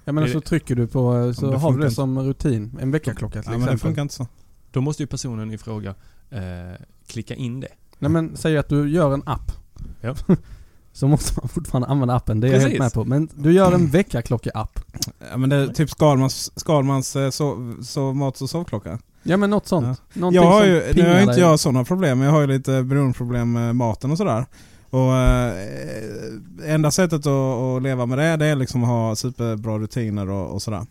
[0.05, 1.95] menar Det- så trycker du på, så men det har du det inte.
[1.95, 2.77] som rutin.
[2.81, 3.79] En väckarklocka till Ja, men det exempel.
[3.87, 4.27] funkar inte så.
[4.71, 5.95] då måste ju personen i fråga
[6.29, 6.39] eh,
[7.07, 7.67] klicka in det.
[7.99, 9.51] Nej men säg att du gör en app.
[10.01, 10.15] Ja.
[10.93, 12.79] så måste man fortfarande använda appen, det är jag helt Precis.
[12.79, 13.05] med på.
[13.05, 14.79] Men du gör en väckarklocka-app.
[15.31, 18.99] Ja, men det är typ Skalmans, Skalmans eh, sov, sov, mat och sovklocka.
[19.23, 20.01] Ja men något sånt.
[20.13, 22.83] Någonting Jag har ju, nu har inte jag sådana problem, men jag har ju lite
[22.83, 24.45] beroendeproblem med maten och sådär.
[24.89, 25.53] Och eh,
[26.65, 30.53] enda sättet att, att leva med det, det är liksom att ha superbra rutiner och,
[30.53, 30.85] och sådär.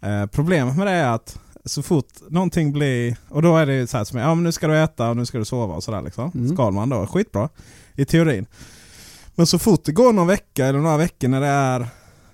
[0.00, 3.96] Eh, problemet med det är att så fort någonting blir, och då är det så
[3.96, 6.02] här som ja men nu ska du äta och nu ska du sova och sådär
[6.02, 6.30] liksom.
[6.34, 6.56] Mm.
[6.56, 7.48] Skalman då, skitbra.
[7.94, 8.46] I teorin.
[9.34, 11.86] Men så fort det går någon vecka eller några veckor när det är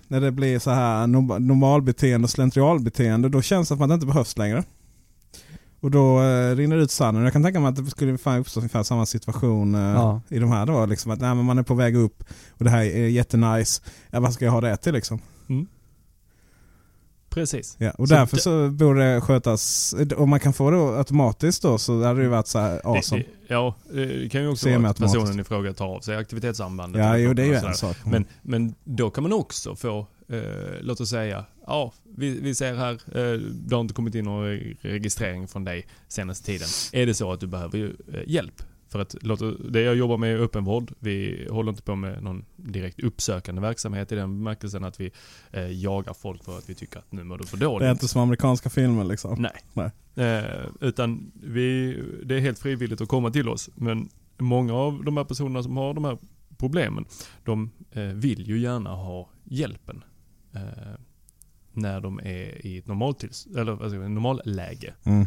[0.08, 3.94] när det blir så här norm- normalbeteende och slentrialbeteende, då känns det som att det
[3.94, 4.64] inte behövs längre.
[5.80, 7.24] Och då eh, rinner det ut sanden.
[7.24, 10.20] Jag kan tänka mig att det skulle fan uppstå ungefär samma situation eh, Ja.
[10.28, 10.86] i de här då.
[10.86, 12.24] Liksom att nej, men man är på väg upp
[12.58, 13.82] och det här är jättenice.
[14.10, 15.18] Ja, vad ska jag ha det till liksom?
[17.30, 17.76] Precis.
[17.78, 21.62] Ja, och Så därför det- så borde det skötas, om man kan få det automatiskt
[21.62, 23.22] då så hade det ju varit så här awesome.
[23.22, 27.02] Det, ja, det kan ju också vara att personen i fråga tar av sig aktivitetssambandet.
[27.02, 27.96] Ja, jo det är ju en sak.
[28.04, 30.38] Men, men då kan man också få, eh,
[30.80, 34.58] låt oss säga, ja, vi, vi ser här, eh, det har inte kommit in någon
[34.80, 36.68] registrering från dig senaste tiden.
[36.92, 38.62] Är det så att du behöver ju, eh, hjälp?
[38.90, 39.14] För att
[39.72, 40.92] det jag jobbar med är öppenvård.
[40.98, 45.10] Vi håller inte på med någon direkt uppsökande verksamhet i den bemärkelsen att vi
[45.50, 47.80] eh, jagar folk för att vi tycker att nu mår du för dåligt.
[47.80, 49.42] det är inte som amerikanska filmer liksom.
[49.42, 49.52] Nej.
[49.72, 49.90] Nej.
[50.26, 53.70] Eh, utan vi, det är helt frivilligt att komma till oss.
[53.74, 56.18] Men många av de här personerna som har de här
[56.56, 57.04] problemen,
[57.44, 60.04] de eh, vill ju gärna ha hjälpen.
[60.54, 60.60] Eh,
[61.72, 62.86] när de är i ett
[63.34, 64.94] säga, normalläge.
[65.04, 65.26] Mm.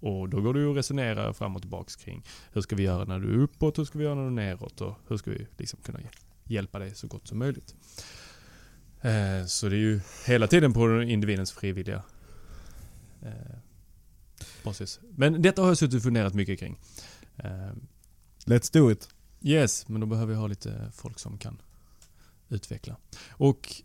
[0.00, 3.04] Och då går det ju att resonera fram och tillbaks kring hur ska vi göra
[3.04, 5.30] när du är uppåt, hur ska vi göra när du är neråt och hur ska
[5.30, 5.98] vi liksom kunna
[6.44, 7.74] hjälpa dig så gott som möjligt.
[9.00, 12.02] Eh, så det är ju hela tiden på individens frivilliga
[13.22, 13.58] eh,
[14.64, 15.00] basis.
[15.10, 16.78] Men detta har jag suttit och funderat mycket kring.
[17.36, 17.72] Eh,
[18.44, 19.08] Let's do it.
[19.42, 21.62] yes, men då behöver jag ha lite folk som kan
[22.48, 22.96] utveckla.
[23.28, 23.82] Och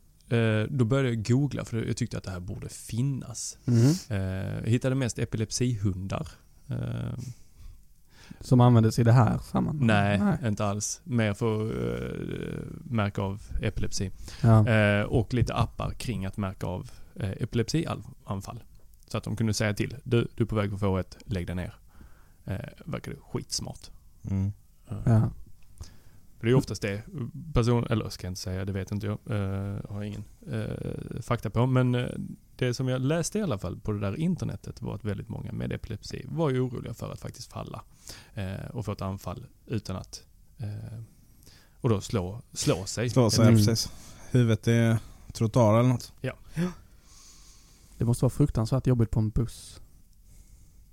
[0.70, 3.58] då började jag googla för jag tyckte att det här borde finnas.
[4.10, 6.28] Eh, jag hittade mest epilepsihundar.
[6.70, 7.14] Eh,
[8.40, 10.22] Som användes i det här sammanhanget?
[10.42, 11.02] nej, inte alls.
[11.04, 14.12] Mer för uh, märka av epilepsi.
[14.42, 14.68] Ja.
[14.68, 18.64] Eh, och lite appar kring att märka av eh, epilepsianfall.
[19.08, 19.96] Så att de kunde säga till.
[20.04, 21.76] Du, du är på väg att få ett, lägg dig ner.
[22.46, 22.56] Eh,
[22.86, 23.92] verkade skitsmart.
[24.30, 24.54] Mm.
[24.90, 25.30] Eh, ja.
[26.44, 27.02] För det är oftast det.
[27.54, 29.18] Person, eller ska jag inte säga, det vet inte jag.
[29.30, 31.66] Eh, har ingen eh, fakta på.
[31.66, 32.08] Men eh,
[32.56, 35.52] det som jag läste i alla fall på det där internetet var att väldigt många
[35.52, 37.84] med epilepsi var ju oroliga för att faktiskt falla.
[38.74, 40.24] Och få ett anfall utan att...
[41.82, 43.10] Och då slå, slå sig.
[43.10, 43.56] Slå sig, Mm.
[43.58, 43.92] precis.
[44.32, 44.98] Huvudet är
[45.34, 46.14] trottoar eller något.
[47.98, 49.82] Det måste vara fruktansvärt jobbigt på en buss.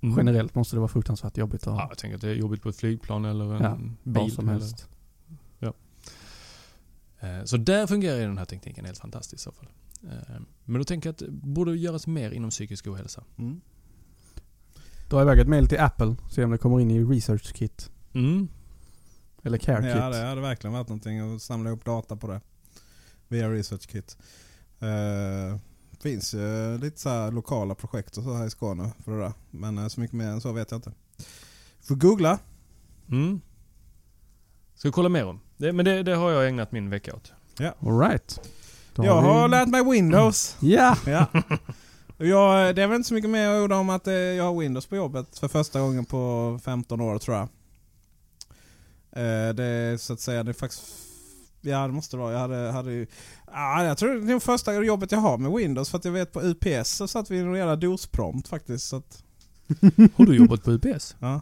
[0.01, 0.17] Mm.
[0.17, 2.69] Generellt måste det vara fruktansvärt jobbigt att Ja, jag tänker att det är jobbigt på
[2.69, 4.21] ett flygplan eller en Ja, bil.
[4.21, 4.87] vad som eller- helst.
[7.21, 9.67] Eh, Så där fungerar den här tekniken helt fantastiskt i så fall.
[10.03, 13.23] Eh, Men då tänker jag att det borde göras mer inom psykisk ohälsa.
[13.37, 13.61] Mm.
[15.09, 17.91] Dra iväg ett mail till Apple, se om det kommer in i Research Kit.
[18.13, 18.47] Mm.
[19.43, 20.13] Eller Care Ja, Kit.
[20.13, 22.41] det hade verkligen varit någonting att samla upp data på det.
[23.27, 24.17] Via Research Kit.
[24.83, 25.57] Uh,
[26.01, 29.33] finns ju lite så här lokala projekt och så här i Skåne för det där.
[29.51, 30.91] Men så mycket mer än så vet jag inte.
[31.81, 32.39] Får googla.
[33.09, 33.41] Mm.
[34.75, 35.39] Ska vi kolla mer om.
[35.61, 37.33] Det, men det, det har jag ägnat min vecka åt.
[37.87, 38.39] Alright.
[38.95, 40.57] Då Jag vi- har lärt mig Windows.
[40.59, 40.97] Ja!
[41.05, 41.25] Ja.
[42.17, 44.43] Och Jag, det är väl inte så mycket mer att orda om att eh, jag
[44.43, 47.43] har Windows på jobbet för första gången på 15 år tror jag.
[49.11, 50.83] Eh, Det är så att säga, det är faktiskt...
[51.61, 52.33] Ja det måste det vara.
[52.33, 53.07] Jag hade, hade ju...
[53.45, 56.11] Ah, jag tror det är det första jobbet jag har med Windows för att jag
[56.11, 58.87] vet på UPS så satt vi i någon jävla DOS-prompt faktiskt.
[58.87, 59.23] Så att,
[60.15, 61.15] Har du jobbat på UPS?
[61.19, 61.41] ja.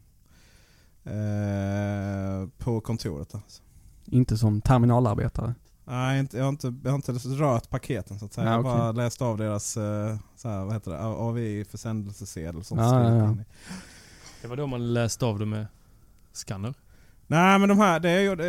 [1.05, 3.35] eh, på kontoret.
[3.35, 3.61] Alltså.
[4.05, 5.55] Inte som terminalarbetare.
[5.85, 8.45] Nej, inte, jag, har inte, jag har inte rört paketen så att säga.
[8.45, 12.63] Ja, Jag har bara läst av deras eh, så här, vad heter det, AVI försändelsesedel.
[12.63, 13.35] Sånt Ja, ja, ja.
[14.41, 15.67] Det var då man läste av det med
[16.33, 16.73] skanner.
[17.27, 18.47] Nej men de här, det jag gjorde,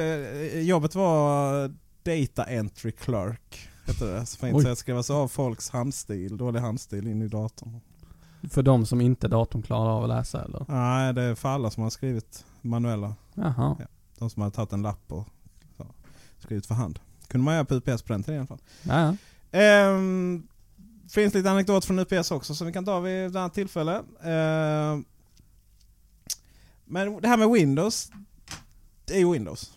[0.53, 1.69] eh, jobbet var
[2.03, 3.69] Data Entry Clerk.
[3.87, 4.27] Heter det.
[4.27, 4.63] Så fint.
[4.63, 7.81] Så jag skrev alltså av folks handstil, dålig handstil in i datorn.
[8.51, 10.65] För de som inte datorn klarar av att läsa eller?
[10.69, 13.15] Nej, det är för alla som har skrivit manuella.
[13.35, 13.77] Jaha.
[13.79, 13.87] Ja.
[14.19, 15.29] De som har tagit en lapp och
[15.77, 15.87] så,
[16.39, 16.99] skrivit för hand.
[17.29, 18.61] kunde man göra på UPS på den tiden i alla fall.
[18.83, 19.17] Ja.
[19.59, 20.49] Ehm,
[21.11, 24.03] finns lite anekdot från UPS också som vi kan ta vid ett annat tillfälle.
[24.23, 25.05] Ehm,
[26.85, 28.11] men det här med Windows,
[29.05, 29.73] det är ju Windows.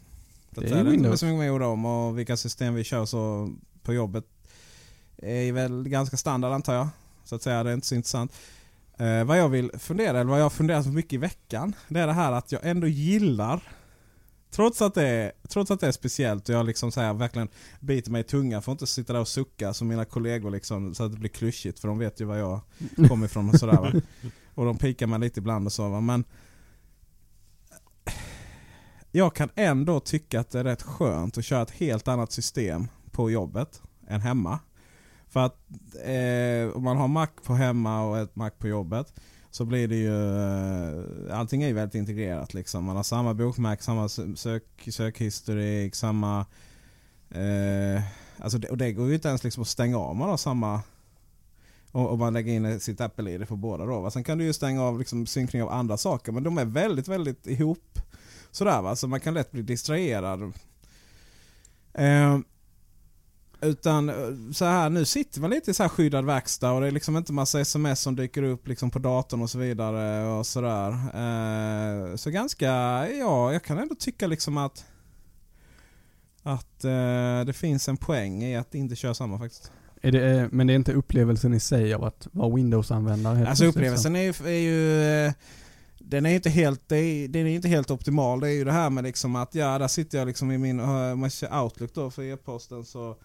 [0.50, 1.20] Det är ju inte Windows.
[1.20, 3.50] så mycket mer ord om och vilka system vi kör så
[3.84, 4.26] på jobbet
[5.18, 6.88] är väl ganska standard antar jag.
[7.24, 8.32] Så att säga, det är inte så intressant.
[8.98, 12.08] Eh, vad jag vill fundera, eller vad jag funderat på mycket i veckan, det är
[12.08, 13.62] det här att jag ändå gillar
[14.56, 17.48] Trots att, det är, trots att det är speciellt och jag liksom så här verkligen
[17.80, 20.96] biter mig i tungan för att inte sitta där och sucka som mina kollegor liksom,
[20.96, 22.62] så att det blir klyschigt för de vet ju var jag
[23.08, 23.92] kommer ifrån och sådär va.
[24.56, 26.02] Och de pikar mig lite ibland och så va.
[26.02, 26.24] Men
[29.12, 32.88] jag kan ändå tycka att det är rätt skönt att köra ett helt annat system
[33.12, 34.60] på jobbet än hemma.
[35.36, 35.60] För att
[36.06, 39.14] eh, om man har Mac på hemma och ett Mac på jobbet
[39.52, 40.40] så blir det ju...
[40.40, 42.84] Eh, allting är ju väldigt integrerat liksom.
[42.84, 46.46] Man har samma bokmärk, samma sök, sökhistorik, samma...
[47.30, 48.04] Eh,
[48.40, 50.82] alltså det, och det går ju inte ens liksom att stänga av man har samma...
[51.92, 54.02] Om man lägger in sitt Apple-ID på båda då.
[54.02, 54.12] Va?
[54.12, 57.08] Sen kan du ju stänga av liksom synkning av andra saker men de är väldigt,
[57.08, 58.00] väldigt ihop.
[58.52, 60.54] Sådär va, så man kan lätt bli distraherad.
[61.94, 62.40] Eh,
[63.62, 66.88] utan eh, så här, nu sitter man lite i så här skyddad verkstad och det
[66.88, 70.46] är liksom inte massa sms som dyker upp liksom på datorn och så vidare och
[70.46, 70.92] sådär.
[70.92, 72.68] Eh, så ganska,
[73.10, 74.86] ja, jag kan ändå tycka liksom att
[76.46, 79.72] att eh, det finns en poäng i att inte köra samma faktiskt.
[80.02, 83.48] Det, eh, men det är inte upplevelsen i sig av att vara Windows-användare?
[83.48, 85.34] Alltså upplevelsen är ju, är ju eh,
[86.00, 88.40] den är inte helt, den är inte helt optimal.
[88.40, 90.80] Det är ju det här med liksom att ja, där sitter jag liksom i min
[91.52, 93.16] Outlook då för e-posten så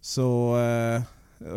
[0.00, 1.02] så eh,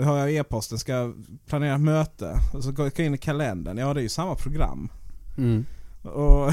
[0.06, 1.14] har jag e-posten, ska
[1.46, 3.78] planera möte och så går jag in i kalendern.
[3.78, 4.90] Ja det är ju samma program.
[5.38, 5.66] Mm.
[6.02, 6.52] Och,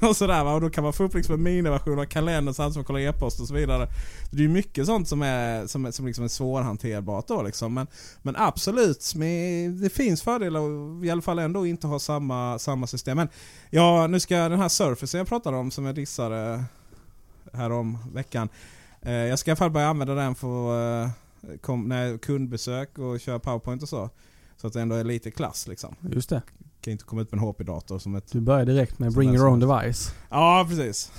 [0.08, 0.54] och sådär va.
[0.54, 3.00] Och då kan man få upp liksom en miniversion av kalendern samtidigt som man kollar
[3.00, 3.88] e-post och så vidare.
[4.30, 7.74] Det är ju mycket sånt som är, som, är, som liksom är svårhanterbart då liksom.
[7.74, 7.86] Men,
[8.22, 9.12] men absolut,
[9.80, 10.60] det finns fördelar
[11.04, 13.16] i alla fall ändå inte ha samma, samma system.
[13.16, 13.28] Men
[13.70, 16.64] ja, nu ska den här Surface jag pratade om som jag dissade
[17.52, 18.48] här om veckan.
[19.02, 21.10] Eh, jag ska i alla fall börja använda den för
[21.60, 24.10] kom, när kundbesök och köra powerpoint och så.
[24.56, 25.94] Så att det ändå är lite klass liksom.
[26.00, 26.42] Just det.
[26.80, 28.32] Kan inte komma ut med en HP-dator som ett...
[28.32, 30.14] Du börjar direkt med bring your own device.
[30.30, 31.12] Ja, precis.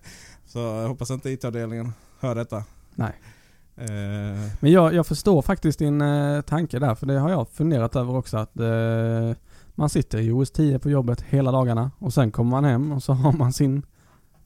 [0.46, 2.64] så jag hoppas inte IT-avdelningen hör detta.
[2.94, 3.12] Nej.
[3.76, 4.50] Eh.
[4.60, 8.16] Men jag, jag förstår faktiskt din eh, tanke där, för det har jag funderat över
[8.16, 9.36] också att eh,
[9.74, 13.02] man sitter i OS 10 på jobbet hela dagarna och sen kommer man hem och
[13.02, 13.82] så har man sin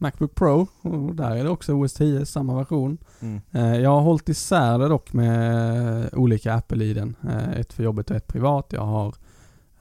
[0.05, 2.99] Macbook Pro och där är det också OS 10, samma version.
[3.21, 3.41] Mm.
[3.51, 7.17] Eh, jag har hållit isär det dock med olika Apple-iden.
[7.29, 8.73] Eh, ett för jobbet och ett privat.
[8.73, 9.15] Jag har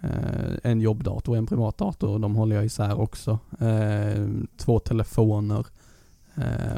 [0.01, 3.39] eh, en jobbdator och en privatdator och de håller jag isär också.
[4.57, 5.65] Två telefoner.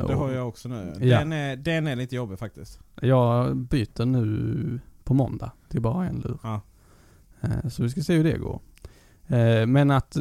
[0.07, 0.93] Det har jag också nu.
[0.99, 1.19] Ja.
[1.19, 2.79] Den, är, den är lite jobbig faktiskt.
[3.01, 6.37] Jag byter nu på måndag till bara en lur.
[6.43, 6.61] Ja.
[7.69, 8.59] Så vi ska se hur det går.
[9.65, 10.17] Men att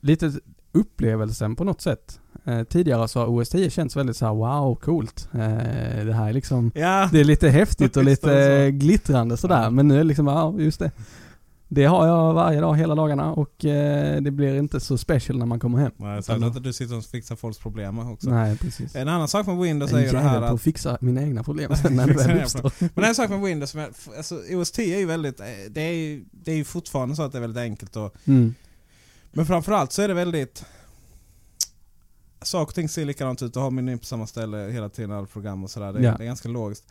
[0.00, 0.32] lite
[0.78, 2.20] upplevelsen på något sätt.
[2.44, 5.28] Eh, tidigare så har OS 10 känts väldigt så här, wow, coolt.
[5.32, 7.08] Eh, det här är liksom, ja.
[7.12, 9.62] det är lite häftigt och lite glittrande sådär.
[9.62, 9.70] Ja.
[9.70, 10.90] Men nu är det liksom, ja just det.
[11.70, 15.46] Det har jag varje dag hela dagarna och eh, det blir inte så special när
[15.46, 15.92] man kommer hem.
[15.96, 18.30] Nej, så att du sitter och fixar folks problem också.
[18.30, 18.96] Nej, precis.
[18.96, 20.48] En annan sak med Windows är ju det här att...
[20.48, 22.72] på att fixa mina egna problem sen när det väl uppstår.
[22.94, 23.76] Men en sak med Windows,
[24.16, 27.22] alltså OS 10 är ju väldigt, eh, det är ju, det är ju fortfarande så
[27.22, 28.54] att det är väldigt enkelt och mm.
[29.32, 30.64] Men framförallt så är det väldigt
[32.42, 35.26] Saker och ting ser likadant ut och har menyn på samma ställe hela tiden, alla
[35.26, 35.92] program och sådär.
[35.92, 36.14] Det, ja.
[36.18, 36.84] det, är ganska logiskt.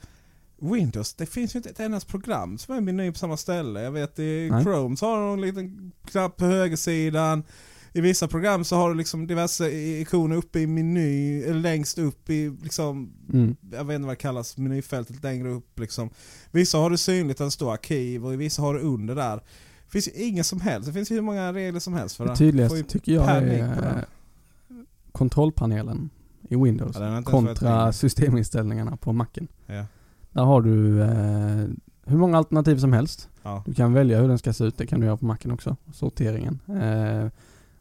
[0.59, 3.81] Windows, det finns ju inte ett enda program som är menyn på samma ställe.
[3.81, 4.63] Jag vet i Nej.
[4.63, 7.43] Chrome så har du en liten knapp på högersidan.
[7.93, 12.29] I vissa program så har du liksom diverse ikoner uppe i meny, eller längst upp
[12.29, 13.55] i liksom, mm.
[13.71, 16.09] jag vet inte vad det kallas, menyfältet längre upp liksom.
[16.51, 19.41] Vissa har du synligt en stor arkiv och i vissa har du under där.
[19.87, 20.87] Det finns ju inga som helst.
[20.87, 22.35] Det finns ju hur många regler som helst för det.
[22.35, 24.05] Tydligast tycker jag är
[25.11, 26.09] kontrollpanelen
[26.49, 29.47] i Windows ja, kontra systeminställningarna på Macen.
[29.65, 29.85] Ja.
[30.31, 31.67] Där har du eh,
[32.05, 33.29] hur många alternativ som helst.
[33.43, 33.63] Ja.
[33.65, 35.75] Du kan välja hur den ska se ut, det kan du göra på Macen också,
[35.93, 36.59] sorteringen.
[36.67, 37.31] Eh,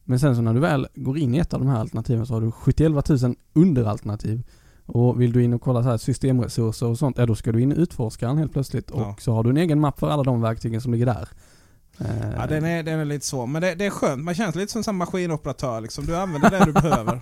[0.04, 2.34] men sen så när du väl går in i ett av de här alternativen så
[2.34, 4.42] har du 71 000 underalternativ.
[4.86, 7.62] Och vill du in och kolla så här systemresurser och sånt, ja då ska du
[7.62, 9.16] in i utforskaren helt plötsligt och ja.
[9.18, 11.28] så har du en egen mapp för alla de verktygen som ligger där.
[11.98, 13.46] Ja, den är, den är lite svår.
[13.46, 14.24] Men det, det är skönt.
[14.24, 15.80] Man känns lite som en maskinoperatör.
[15.80, 16.04] Liksom.
[16.04, 17.20] Du använder det du behöver.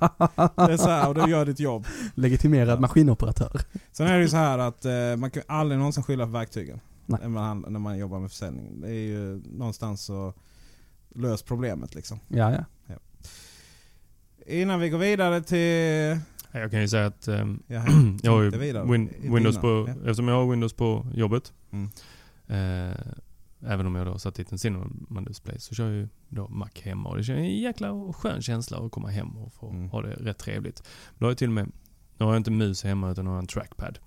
[0.67, 1.87] Det är så här, och du gör ditt jobb.
[2.15, 2.81] Legitimerad ja.
[2.81, 3.61] maskinoperatör.
[3.93, 6.81] Sen är det ju så här att eh, man kan aldrig någonsin skylla på verktygen.
[7.07, 8.81] När man, när man jobbar med försäljning.
[8.81, 10.35] Det är ju någonstans så
[11.15, 12.21] lös problemet liksom.
[12.29, 12.97] Ja, ja, ja.
[14.47, 16.21] Innan vi går vidare till...
[16.53, 17.47] Jag kan ju säga att eh,
[18.23, 18.51] jag har ju
[18.91, 19.95] win Windows på, ja.
[19.95, 21.53] eftersom jag har Windows på jobbet.
[21.71, 21.91] Mm.
[22.47, 22.97] Eh,
[23.67, 26.69] Även om jag då satt dit en Cinnamon display så kör jag ju då Mac
[26.83, 29.89] hemma och det är en jäkla skön känsla att komma hem och få mm.
[29.89, 30.83] ha det rätt trevligt.
[31.19, 31.73] Då har jag till och med,
[32.19, 33.99] nu har jag inte mus hemma utan har en trackpad.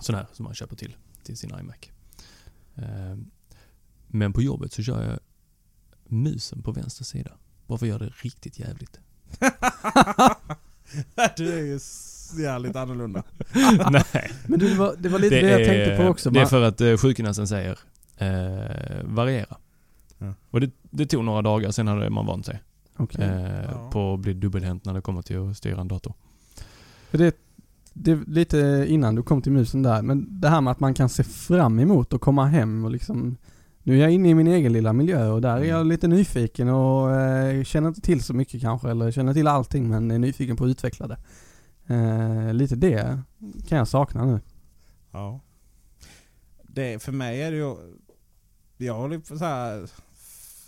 [0.00, 1.76] Sån här som man köper till, till sin iMac.
[2.74, 3.30] Ehm,
[4.06, 5.18] men på jobbet så kör jag
[6.04, 7.32] musen på vänster sida.
[7.66, 9.00] Bara för att göra det riktigt jävligt.
[11.36, 11.80] du är ju
[12.42, 13.22] jävligt annorlunda.
[13.90, 14.32] Nej.
[14.46, 16.30] Men du, det, var, det var lite det, det jag är, tänkte på också.
[16.30, 17.78] Det är för att eh, sjukgymnasten säger
[18.16, 19.56] eh, variera.
[20.18, 20.34] Ja.
[20.50, 22.62] Och det, det tog några dagar, sen hade man vant sig.
[22.96, 23.24] Okej.
[23.24, 23.90] eh, Ja.
[23.92, 26.14] på att bli dubbelhänt när det kommer till att styra en dator.
[27.10, 27.36] För det,
[27.92, 30.94] det är lite innan du kom till musen där, men det här med att man
[30.94, 33.36] kan se fram emot att komma hem och liksom
[33.82, 36.68] nu är jag inne i min egen lilla miljö och där är jag lite nyfiken
[36.68, 40.56] och eh, känner inte till så mycket kanske eller känner till allting men är nyfiken
[40.56, 41.18] på att utveckla det.
[41.94, 43.20] Eh, lite det
[43.68, 44.40] kan jag sakna nu.
[45.12, 45.40] Ja.
[46.62, 47.76] Det, för mig är det ju...
[48.76, 49.90] Jag håller på så här...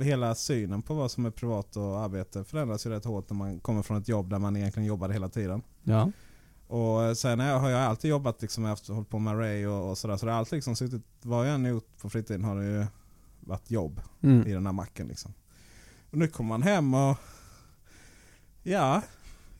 [0.00, 3.60] Hela synen på vad som är privat och arbete förändras ju rätt hårt när man
[3.60, 5.62] kommer från ett jobb där man egentligen jobbade hela tiden.
[5.82, 6.10] Ja.
[6.66, 9.90] Och sen har jag, har jag alltid jobbat liksom efter hållit på med Ray och,
[9.90, 10.16] och sådär.
[10.16, 12.86] Så det har alltid liksom suttit, vad jag än gjort på fritiden har det ju
[13.40, 14.50] varit jobb i Mm.
[14.50, 15.34] den här macken liksom.
[16.10, 17.16] Och nu kommer man hem och
[18.62, 19.02] ja.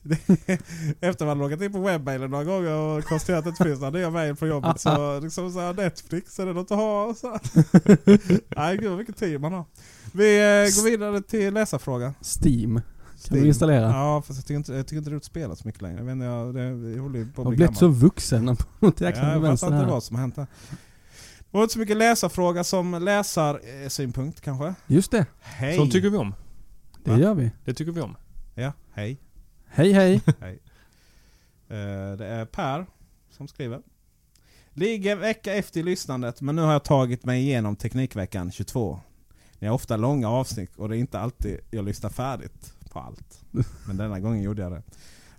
[1.01, 4.09] Efter man loggat in på webbmailen några gånger och konstaterat att det finns några nya
[4.09, 7.13] mejl på jobbet så liksom så här Netflix, är det något att ha?
[7.13, 7.39] Så.
[8.55, 9.65] Nej gud vilken tid man har.
[10.13, 12.13] Vi eh, går vidare till läsarfrågan.
[12.43, 12.81] Steam
[13.27, 13.81] kan du installera.
[13.91, 16.03] Ja fast jag tycker inte, jag tycker inte det är spelat så mycket längre.
[16.03, 16.61] Jag inte, jag, det,
[16.95, 17.75] jag håller ju på Jag att har bli blivit gammal.
[17.75, 19.93] så vuxen på något Ja, jäkla jag vänster fattar inte här.
[19.93, 20.47] vad som har hänt där.
[21.51, 24.73] Det var inte så mycket läsarfråga som läsarsynpunkt kanske.
[24.87, 25.77] Just det, Hej!
[25.77, 26.33] Sånt tycker vi om.
[27.03, 27.17] det Va?
[27.19, 27.51] gör vi.
[27.65, 28.15] Det tycker vi om.
[28.55, 29.17] Ja, hej.
[29.69, 30.21] Hej hej.
[30.39, 30.59] hej.
[31.67, 32.85] Eh, det är Per
[33.29, 33.81] som skriver.
[34.73, 38.99] Ligger vecka efter lyssnandet men nu har jag tagit mig igenom Teknikveckan 22.
[39.59, 43.41] Ni har ofta långa avsnitt och det är inte alltid jag lyssnar färdigt på allt.
[43.87, 44.83] Men denna gången gjorde jag det.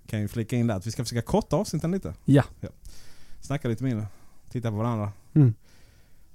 [0.07, 2.15] Kan ju flika in där att vi ska försöka korta avsnitten lite.
[2.25, 2.45] Ja.
[3.41, 4.07] Snacka lite mindre.
[4.51, 5.13] Titta på varandra.
[5.35, 5.55] Mm.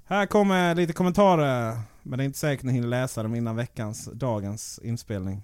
[0.05, 1.79] Här kommer lite kommentarer.
[2.03, 5.43] Men det är inte säkert ni hinner läsa dem innan veckans, dagens inspelning.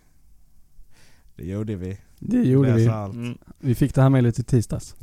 [1.41, 1.97] Det gjorde vi.
[2.19, 2.85] Det gjorde vi.
[2.87, 3.37] Mm.
[3.59, 4.95] Vi fick det här mejlet i tisdags.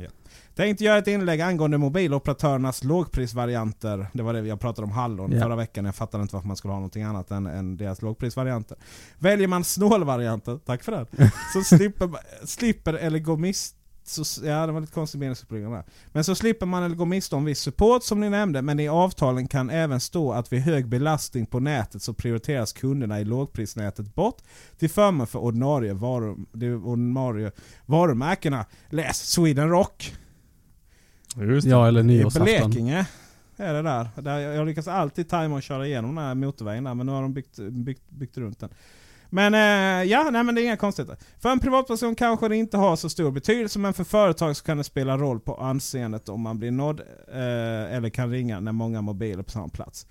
[0.55, 4.07] Tänkte göra ett inlägg angående mobiloperatörernas lågprisvarianter.
[4.13, 5.41] Det var det jag pratade om Hallon Ja.
[5.41, 5.85] förra veckan.
[5.85, 8.77] Jag fattade inte varför man skulle ha någonting annat än, än deras lågprisvarianter.
[9.17, 11.05] Väljer man snålvarianter, tack för det,
[11.53, 12.09] så slipper,
[12.45, 13.78] slipper eller går miste
[14.09, 15.83] så, ja, det var lite konstig meningsuppbyggnad där.
[16.07, 18.87] Men så slipper man eller gå miste om viss support som ni nämnde, men i
[18.87, 24.15] avtalen kan även stå att vid hög belastning på nätet så prioriteras kunderna i lågprisnätet
[24.15, 24.37] bort
[24.77, 27.51] till förmån för ordinarie, varum, de ordinarie
[27.85, 28.65] varumärkena.
[28.89, 30.15] Läs Sweden Rock!
[31.35, 31.71] Just det.
[31.71, 32.43] Ja, eller I nyårsafton.
[32.43, 33.05] Blekinge
[33.57, 34.09] är det där.
[34.15, 37.11] där jag, jag lyckas alltid tajma och köra igenom den här motorvägen där, men nu
[37.11, 38.69] har de byggt, byggt, byggt runt den.
[39.29, 41.17] Men eh, ja, nej men det är inga konstigheter.
[41.39, 44.77] För en privatperson kanske det inte har så stor betydelse, men för företag så kan
[44.77, 49.01] det spela roll på anseendet om man blir nådd eh, eller kan ringa när många
[49.01, 50.07] mobiler på samma plats.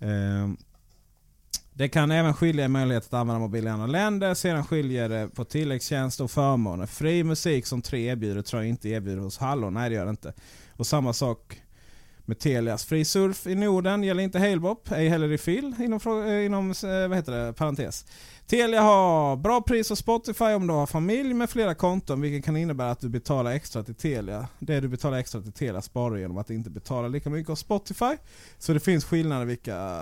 [0.00, 0.48] Eh,
[1.74, 4.34] det kan även skilja i möjlighet att använda mobil i andra länder.
[4.34, 6.86] Sedan skiljer det på tilläggstjänst och förmåner.
[6.86, 9.74] Fri musik som tre erbjuder tror jag inte erbjuder hos Hallon.
[9.74, 10.32] Nej det gör det inte.
[10.70, 11.61] Och samma sak
[12.24, 16.44] med Telias fri surf i Norden gäller inte Halebop, ej heller i Phil inom, eh,
[16.44, 18.06] inom eh, vad heter det, parentes.
[18.46, 22.56] Telia har bra pris på Spotify om du har familj med flera konton vilket kan
[22.56, 24.48] innebära att du betalar extra till Telia.
[24.58, 27.54] Det du betalar extra till Telia sparar du genom att inte betala lika mycket av
[27.54, 28.16] Spotify.
[28.58, 30.00] Så det finns skillnader vilka,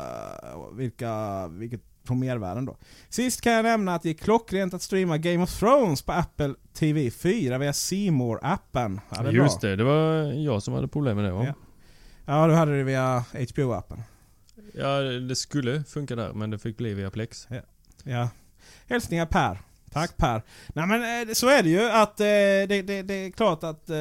[0.72, 2.76] vilka, vilket på mervärden då.
[3.08, 6.54] Sist kan jag nämna att det är klockrent att streama Game of Thrones på Apple
[6.72, 8.10] TV 4 via C
[8.42, 9.70] appen ja, Just bra.
[9.70, 11.44] det, det var jag som hade problem med det va?
[11.46, 11.54] Ja.
[12.30, 14.02] Ja, du hade det via HBO-appen.
[14.74, 17.48] Ja, det skulle funka där, men det fick bli via Plex.
[18.02, 18.28] Ja.
[18.88, 19.60] Hälsningar Per.
[19.92, 20.42] Tack Per.
[20.68, 23.90] Nej men eh, så är det ju att eh, det, det, det är klart att
[23.90, 23.96] eh,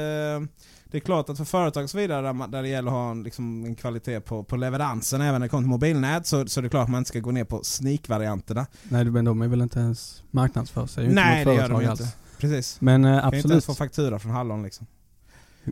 [0.84, 2.98] det är klart att för företag och så vidare där, man, där det gäller att
[2.98, 6.48] ha en, liksom, en kvalitet på, på leveransen även när det kommer till mobilnät så,
[6.48, 8.66] så det är klart att man inte ska gå ner på sneak-varianterna.
[8.84, 11.08] Nej men de är väl inte ens marknadsför sig.
[11.08, 12.02] Nej det gör de alls.
[12.02, 12.14] inte.
[12.38, 12.82] Precis.
[12.82, 13.66] Men eh, Kan inte ens absolut.
[13.66, 14.88] få faktura från Hallon liksom.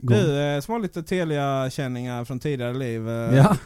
[0.02, 3.10] Du, eh, små lite Telia-känningar från tidigare liv.
[3.10, 3.58] Eh, Ja.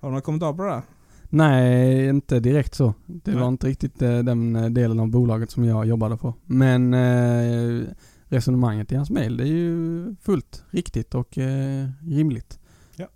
[0.00, 0.68] Har du några kommentarer på det?
[0.70, 0.82] där?
[1.30, 2.94] Nej, inte direkt så.
[3.06, 3.40] Det Nej.
[3.40, 6.34] var inte riktigt eh, den eh, delen av bolaget som jag jobbade på.
[6.44, 7.82] Men eh,
[8.24, 12.58] resonemanget i hans mail, det är ju fullt riktigt och eh, rimligt.
[12.96, 13.08] Jag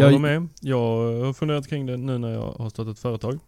[0.00, 0.48] Jag- håller med.
[0.60, 0.76] Jag
[1.24, 3.38] har funderat kring det nu när jag har startat ett företag.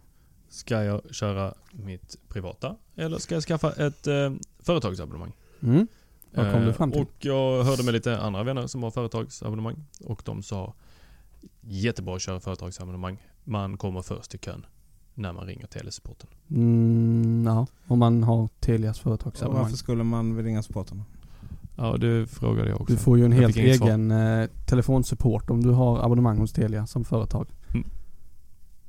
[0.49, 4.33] Ska jag köra mitt privata eller ska jag skaffa ett eh,
[4.63, 5.33] företagsabonnemang?
[5.63, 5.87] Mm.
[6.35, 7.01] Vad kom du Eh, fram till?
[7.03, 10.75] Och jag hörde med lite andra vänner som har företagsabonnemang och de sa
[11.61, 13.19] jättebra att köra företagsabonnemang.
[13.45, 14.67] Man kommer först i kön
[15.15, 16.29] när man ringer telesupporten.
[16.51, 19.63] Mm, ja, om man har Telias Och företagsabonnemang.
[19.63, 21.03] varför skulle man ringa supporten?
[21.77, 22.93] Ja, det frågade jag också.
[22.95, 26.87] Du får ju en Jag helt egen eh, telefonsupport om du har abonnemang hos Telia
[26.87, 27.47] som företag.
[27.75, 27.87] Mm.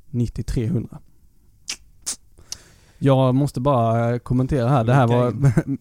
[0.09, 0.99] 90 300.
[2.99, 4.83] Jag måste bara eh, kommentera här.
[4.83, 5.33] Det här var,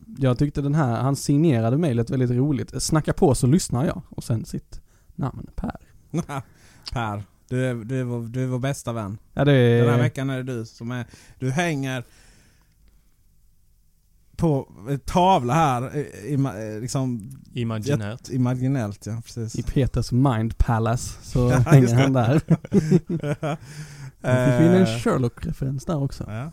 [0.19, 2.83] jag tyckte den här, han signerade mejlet väldigt roligt.
[2.83, 4.03] Snacka på så lyssnar jag.
[4.11, 4.81] Och sen sitt
[5.15, 5.77] namn Per.
[6.93, 9.19] per, du är, du, är vår, du är vår bästa vän.
[9.33, 9.83] Ja det är...
[9.85, 11.07] Den här veckan är det du som är...
[11.39, 12.05] Du hänger...
[14.37, 14.69] på
[15.05, 15.91] tavla här.
[16.27, 18.11] ima- liksom, Imaginärt.
[18.21, 19.55] Jätte- Imaginellt ja, precis.
[19.59, 22.41] I Peters Mind Palace så Ja, hänger han där.
[24.21, 26.25] Det in en Eh, Sherlock-referens där också.
[26.29, 26.51] Ja.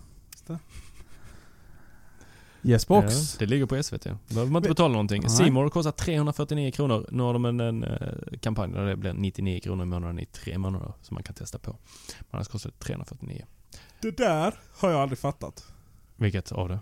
[2.65, 3.33] Yes box.
[3.33, 4.03] Ja, det ligger på SVT.
[4.03, 5.29] behöver man inte betala någonting.
[5.29, 7.07] Simor kostar 349 kronor.
[7.11, 10.25] Nu har de en, en eh, kampanj där det blir 99 kronor i månaden i
[10.25, 11.71] tre månader som man kan testa på.
[12.19, 13.45] Men annars kostar det 349.
[14.01, 15.65] Det där har jag aldrig fattat.
[16.15, 16.79] Vilket av det?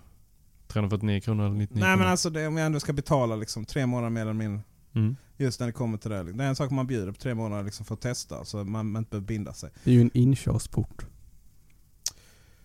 [0.68, 2.12] 349 kronor eller 99 Nej men kronor?
[2.12, 4.62] alltså det, om jag ändå ska betala liksom tre månader mer eller mindre.
[4.96, 5.16] Mm.
[5.38, 6.24] Just när det kommer till det.
[6.24, 8.46] Det är en sak man bjuder på tre månader liksom för att testa.
[8.46, 9.70] Så man, man inte behöver binda sig.
[9.84, 11.06] Det är ju en inkörsport.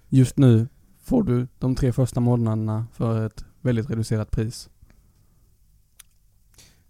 [0.09, 0.69] Just nu
[1.09, 4.69] får du de tre första månaderna för ett väldigt reducerat pris.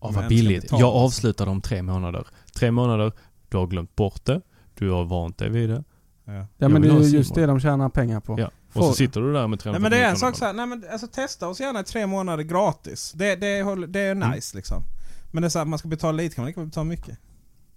[0.00, 0.70] Ja, vad billigt.
[0.70, 2.26] Jag avslutar om tre månader.
[2.54, 3.12] Tre månader,
[3.48, 4.40] du har glömt bort det.
[4.74, 5.84] Du har vant dig vid det.
[6.24, 6.46] Ja.
[6.56, 8.40] Ja men det är just det de tjänar pengar på.
[8.40, 8.46] Ja.
[8.46, 10.44] Och Får- så sitter du där med Nej 349 men det är en sak så
[10.44, 13.12] här, nej men alltså testa oss gärna i tre månader gratis.
[13.16, 14.30] Det, det, det är Mm.
[14.30, 14.82] nice liksom.
[15.30, 17.18] Men det är så här, man ska betala lite kan man lika betala mycket.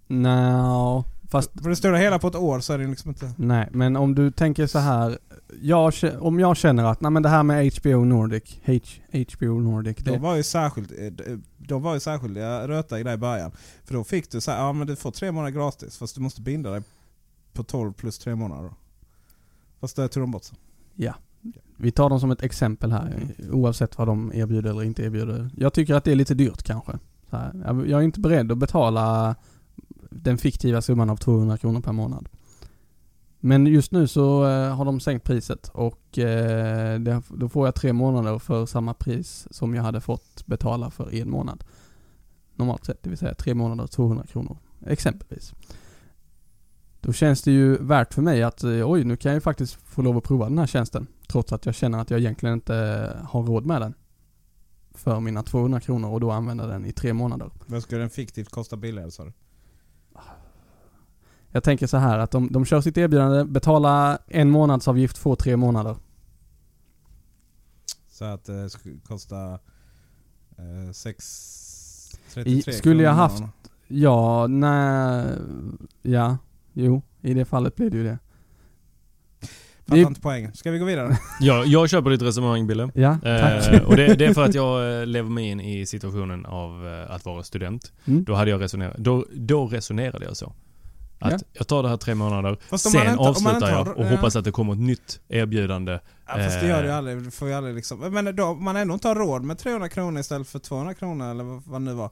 [0.07, 3.34] Nå, fast För det stora hela på ett år så är det liksom inte...
[3.38, 5.17] nej, men om du tänker så här.
[5.61, 8.73] Jag, om jag känner att, nej men det här med HBO Nordic, H,
[9.38, 13.13] HBO Nordic, De det, var ju särskilt, eh, de var ju särskilda röta i det
[13.13, 13.51] i början.
[13.84, 16.21] För då fick du så här, ja men du får tre månader gratis fast du
[16.21, 16.82] måste binda dig
[17.53, 18.73] på 12 plus tre månader då.
[19.79, 20.45] Fast det tog de bort.
[20.95, 21.13] ja.
[21.77, 23.53] Vi tar dem som ett exempel här, Mm.
[23.53, 25.49] oavsett vad de erbjuder eller inte erbjuder.
[25.57, 26.91] Jag tycker att det är lite dyrt kanske.
[27.63, 29.36] Jag är inte beredd att betala
[30.12, 32.30] den fiktiva summan av 200 kronor per månad.
[33.43, 36.99] Men just nu så eh, har de sänkt priset och eh,
[37.30, 41.30] då får jag tre månader för samma pris som jag hade fått betala för en
[41.30, 41.64] månad.
[42.55, 44.57] Normalt sett, det vill säga tre månader 200 kronor.
[44.86, 45.53] Exempelvis.
[46.99, 49.74] Då känns det ju värt för mig att eh, oj, nu kan jag ju faktiskt
[49.74, 51.07] få lov att prova den här tjänsten.
[51.28, 53.93] Trots att jag känner att jag egentligen inte har råd med den.
[54.93, 57.49] För mina 200 kronor och då använda den i tre månader.
[57.66, 59.34] Men skulle den fiktivt kosta billigare sa du?
[61.52, 65.58] Jag tänker så här att de, de kör sitt erbjudande, betala en månadsavgift, få tre
[65.58, 65.95] månader.
[68.12, 69.54] Så att det skulle kosta
[70.58, 72.18] eh, 6...
[72.32, 73.43] I, 33 skulle jag haft,
[73.88, 75.26] ja, nej,
[76.02, 76.38] ja,
[76.74, 78.18] jo, i det fallet blir det ju det.
[79.86, 80.54] Fattar Det- inte poängen.
[80.54, 81.18] Ska vi gå vidare?
[81.41, 82.89] Jag, jag köper ditt resonemang Bille.
[82.95, 83.68] Ja, tack.
[83.74, 86.88] Eh, och det, det är för att jag eh, lever mig in i situationen av
[86.88, 87.91] eh, att vara student.
[88.06, 88.24] Mm.
[88.24, 90.54] Då hade jag resonerat, då, då resonerade jag så.
[91.22, 91.39] Att Ja.
[91.53, 94.09] jag tar det här tre månader, sen inte- avslutar inte jag och ja.
[94.09, 95.91] hoppas att det kommer ett nytt erbjudande.
[96.28, 97.17] Ja, fast det gör det ju Eh, aldrig.
[97.24, 97.99] Du får ju aldrig liksom.
[97.99, 101.43] Men då, man ändå inte har råd med 300 kronor istället för 200 kronor eller
[101.43, 102.09] vad, vad det nu var.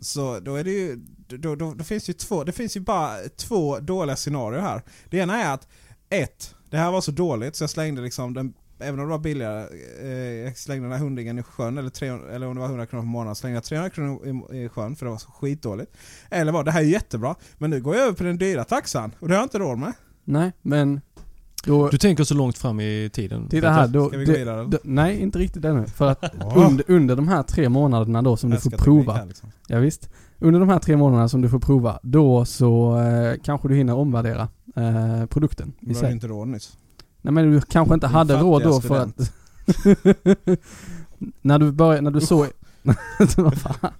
[0.00, 0.96] Så då är det ju,
[1.28, 4.82] då, då, då finns ju två, det finns ju bara två dåliga scenarier här.
[5.10, 5.68] Det ena är att,
[6.10, 9.18] ett, det här var så dåligt så jag slängde liksom den, även om det var
[9.18, 9.66] billigare,
[10.02, 10.08] eh,
[10.44, 13.02] jag slängde den här hundringen i sjön, eller, 300, eller om det var 100 kronor
[13.02, 15.92] per månad, slängde jag 300 kronor i, i sjön för det var så skitdåligt.
[16.30, 19.14] Eller var det här är jättebra, men nu går jag över på den dyra taxan
[19.20, 19.92] och det har jag inte råd med.
[20.24, 21.00] Nej, men
[21.64, 23.48] då, Du tänker så långt fram i tiden.
[23.48, 24.64] titta här, då, Ska vi gå det- vidare?
[24.64, 25.86] då, nej inte riktigt ännu.
[25.86, 26.24] För att
[26.56, 29.52] under, under de här tre månaderna då som du får prova, här, liksom.
[29.66, 30.10] Ja, visst.
[30.38, 33.94] Under de här tre månaderna som du får prova, då så eh, kanske du hinner
[33.94, 36.78] omvärdera eh, produkten i Du har inte råd nyss.
[37.22, 39.32] Nej men du kanske inte hade råd då för att...
[41.42, 42.46] när du började, när du såg...
[43.36, 43.90] Vad fan?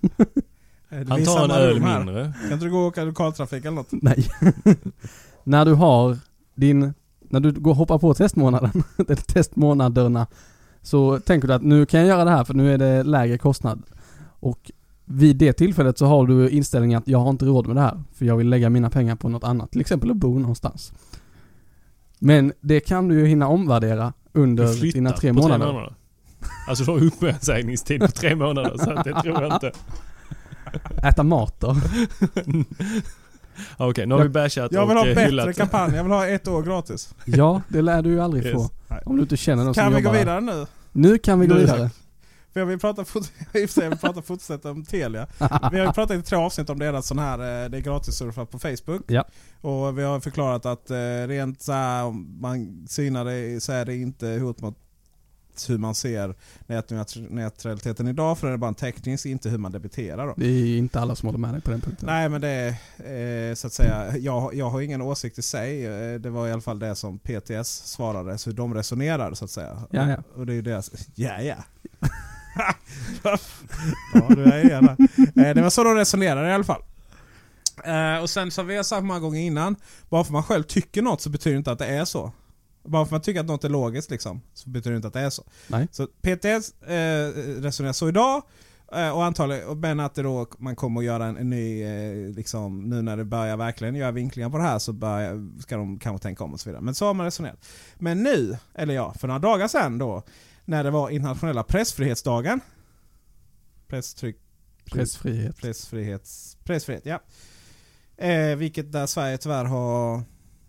[1.08, 2.32] Han tar en öl mindre.
[2.42, 3.88] Kan inte du gå och åka lokaltrafik eller något?
[3.90, 4.28] Nej.
[5.44, 6.18] när du har
[6.54, 6.94] din...
[7.20, 10.26] När du går hoppar på testmånaden, eller testmånaderna,
[10.82, 13.38] så tänker du att nu kan jag göra det här för nu är det lägre
[13.38, 13.82] kostnad.
[14.40, 14.70] Och
[15.04, 18.02] vid det tillfället så har du inställningen att jag har inte råd med det här,
[18.12, 20.92] för jag vill lägga mina pengar på något annat, till exempel att bo någonstans.
[22.22, 25.92] Men det kan du ju hinna omvärdera under dina tre på månader.
[26.68, 27.04] Alltså du har
[27.34, 29.72] uppsägningstid på tre månader så att det tror jag inte.
[31.08, 31.76] Äta mat då.
[33.76, 35.56] Okej, nu har vi bashat Jag vill ha och eh, bättre hyllat.
[35.56, 37.14] kampanj, jag vill ha ett år gratis.
[37.24, 38.54] Ja, det lär du ju aldrig Yes.
[38.54, 38.70] få.
[39.04, 40.40] Om du inte känner någon Kan som vi gå jobbar där.
[40.40, 40.66] vidare nu?
[40.92, 41.90] Nu kan vi gå vidare.
[42.52, 43.04] För jag vill prata,
[43.52, 43.68] jag vill
[44.64, 45.26] om Telia.
[45.72, 48.14] Vi har ju pratat i tre avsnitt om deras sån här, eh, det är gratis
[48.14, 49.02] surfa på Facebook.
[49.06, 49.24] Ja.
[49.60, 50.96] Och vi har förklarat att eh,
[51.26, 54.76] rent så här, om man synar det så är det inte hot mot
[55.68, 56.34] hur man ser
[56.66, 60.34] nätneutra- neutraliteten idag för det är bara en teknisk, inte hur man debiterar då.
[60.36, 62.06] Det är inte alla som håller med dig på den punkten.
[62.06, 65.82] Nej men det är eh, så att säga, jag, jag har ingen åsikt i sig.
[66.18, 69.50] Det var i alla fall det som PTS svarade, så hur de resonerar så att
[69.50, 69.82] säga.
[69.90, 70.16] Ja, ja.
[70.36, 71.56] Och det är ju deras, ja ja.
[74.14, 74.96] Ja du är här.
[75.48, 76.82] Eh, Det var så de resonerar i alla fall.
[77.84, 79.76] Eh, Och sen som vi har sagt många gånger innan,
[80.08, 82.32] bara för man själv tycker något så betyder det inte att det är så.
[82.84, 85.20] Bara för man tycker att något är logiskt liksom, så betyder det inte att det
[85.20, 85.44] är så.
[85.68, 85.88] Nej.
[85.92, 87.28] Så PTS eh,
[87.62, 88.42] resonerar så idag,
[88.92, 92.34] eh, och antagligen, men att det då, man kommer att göra en, en ny, eh,
[92.34, 95.98] liksom, nu när det börjar verkligen göra vinklingar på det här så börjar, ska de
[95.98, 96.82] kanske tänka om och så vidare.
[96.82, 97.66] Men så har man resonerat.
[97.98, 100.22] Men nu, eller ja, för några dagar sedan då,
[100.70, 102.60] när det var internationella pressfrihetsdagen.
[103.86, 104.36] Presstryck...
[104.92, 105.56] Pressfrihet.
[105.56, 107.20] Pressfrihets, pressfrihet, ja.
[108.16, 110.14] Eh, vilket där Sverige tyvärr har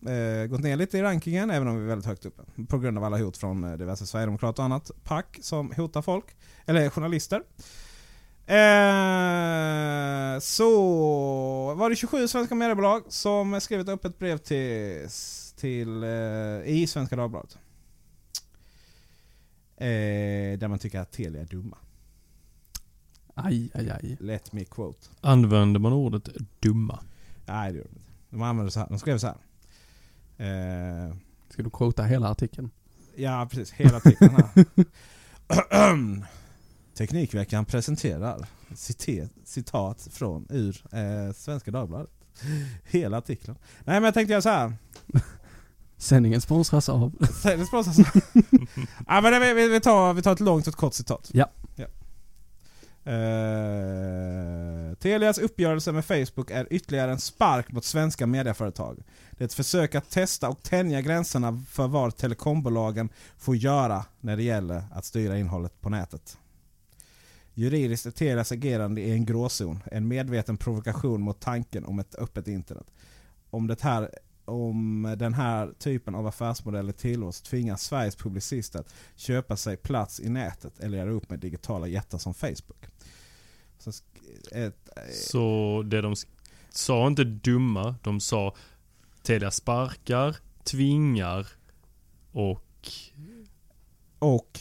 [0.08, 2.42] eh, gått ner lite i rankingen, även om vi är väldigt högt uppe.
[2.68, 6.26] På grund av alla hot från eh, diverse Sverigedemokrater och annat pack som hotar folk,
[6.66, 7.42] eller journalister.
[8.46, 10.72] Eh, så
[11.74, 15.08] var det 27 svenska mediebolag som skrev ett öppet brev till,
[15.56, 16.10] till eh,
[16.66, 17.58] i Svenska Dagbladet.
[19.82, 21.78] Eh, där man tycker att Telia är dumma.
[23.34, 24.18] Aj, aj, aj.
[24.20, 25.08] Let me quote.
[25.22, 26.30] Använder man ordet
[26.60, 27.00] dumma?
[27.46, 28.12] Nej det gör de inte.
[28.30, 28.88] De använder så här.
[28.90, 29.38] De skrev så här.
[31.08, 31.16] Eh,
[31.50, 32.70] Ska du quota hela artikeln?
[33.16, 34.66] ja precis, hela artikeln här.
[36.98, 42.10] Teknikveckan presenterar citat, citat från ur eh, Svenska Dagbladet.
[42.84, 43.58] Hela artikeln.
[43.80, 44.74] Nej men jag tänkte göra så här.
[46.02, 47.12] Sändningen sponsras av...
[47.44, 47.98] Det sponsras.
[49.08, 51.30] ja, men vi, vi, tar, vi tar ett långt och ett kort citat.
[51.34, 51.50] Ja.
[51.76, 51.86] ja.
[53.12, 59.04] Eh, Telias uppgörelse med Facebook är ytterligare en spark mot svenska medieföretag.
[59.32, 64.38] Det är ett försök att testa och tänja gränserna för vad telekombolagen får göra när
[64.38, 66.38] det gäller att styra innehållet på nätet.
[67.54, 72.48] Juridiskt är Telias agerande i en gråzon, en medveten provokation mot tanken om ett öppet
[72.48, 72.88] internet.
[73.50, 74.10] Om, det här,
[74.46, 80.30] om den här typen av affärsmodeller tillåts tvingas Sveriges publicister att köpa sig plats i
[80.30, 82.86] nätet eller göra upp med digitala jättar som Facebook.
[83.78, 83.92] Så,
[84.52, 86.16] ett, Så det de
[86.70, 88.56] sa inte dumma, de sa
[89.24, 91.48] Telia sparkar, tvingar
[92.32, 92.68] och
[94.20, 94.60] och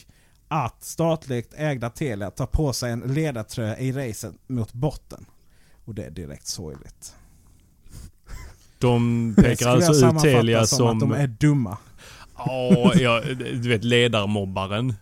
[0.49, 5.27] att statligt ägda Telia tar på sig en ledartröja i racet mot botten.
[5.85, 7.15] Och det är direkt sorgligt.
[8.81, 10.89] De pekar alltså ut Telia som, som...
[10.89, 11.79] att de är dumma.
[12.37, 14.95] Ja, ja, du vet ledarmobbaren.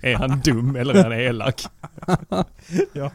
[0.00, 1.66] Är han dum eller är han elak?
[2.92, 3.10] ja.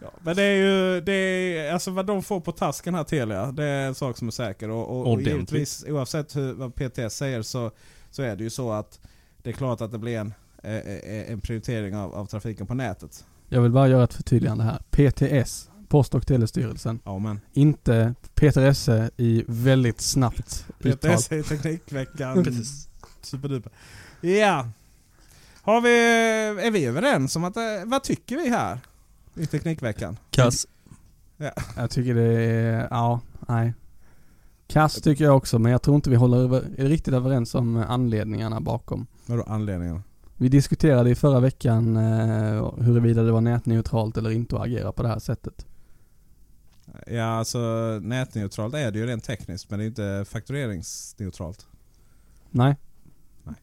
[0.00, 0.10] ja.
[0.20, 3.64] Men det är ju, det är, alltså vad de får på tasken här Telia, det
[3.64, 4.70] är en sak som är säker.
[4.70, 7.70] Och, och, och givetvis oavsett hur, vad PTS säger så,
[8.10, 9.00] så är det ju så att
[9.42, 12.74] det är klart att det blir en, eh, eh, en prioritering av, av trafiken på
[12.74, 13.24] nätet.
[13.48, 14.78] Jag vill bara göra ett förtydligande här.
[14.90, 17.00] PTS, Post och telestyrelsen.
[17.04, 17.40] Ja men.
[17.52, 21.16] Inte Peter Esse i väldigt snabbt uttal.
[21.16, 22.46] PTS är Teknikveckan.
[23.22, 23.72] Superduper.
[24.20, 24.68] Ja.
[25.62, 25.90] Har vi,
[26.66, 28.78] är vi överens om att, eh, vad tycker vi här?
[29.34, 30.16] I Teknikveckan?
[30.30, 30.66] Kass.
[31.36, 31.50] Ja.
[31.76, 33.72] Jag tycker det är, ja, nej.
[34.66, 37.76] Kass tycker jag också, men jag tror inte vi håller över, är riktigt överens om
[37.76, 39.06] anledningarna bakom.
[39.26, 40.02] Vadå anledningen?
[40.36, 45.02] Vi diskuterade i förra veckan eh, huruvida det var nätneutralt eller inte att agera på
[45.02, 45.65] det här sättet.
[47.06, 47.58] Ja alltså
[48.02, 51.66] nätneutralt är det ju rent tekniskt men det är inte faktureringsneutralt.
[52.50, 52.76] Nej.
[53.42, 53.54] Nej.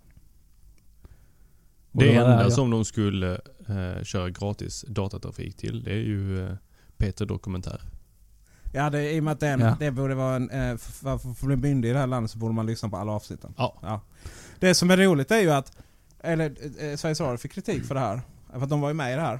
[1.91, 3.33] Det det enda där jag- som de skulle
[3.67, 6.55] eh, köra gratis datatrafik till, det är ju eh,
[6.97, 7.81] Peter Dokumentär.
[8.75, 9.75] Ja det, i och med att den, Ja.
[9.79, 12.37] det borde vara en, eh, för för att bli myndig i det här landet så
[12.37, 13.53] borde man lyssna på alla avsnitten.
[13.57, 14.01] Ja.
[14.59, 15.77] Det som är roligt är ju att,
[16.19, 16.45] eller
[16.79, 18.21] eh, Sveriges Radio fick kritik för det här.
[18.53, 19.39] För att de var ju med i det här.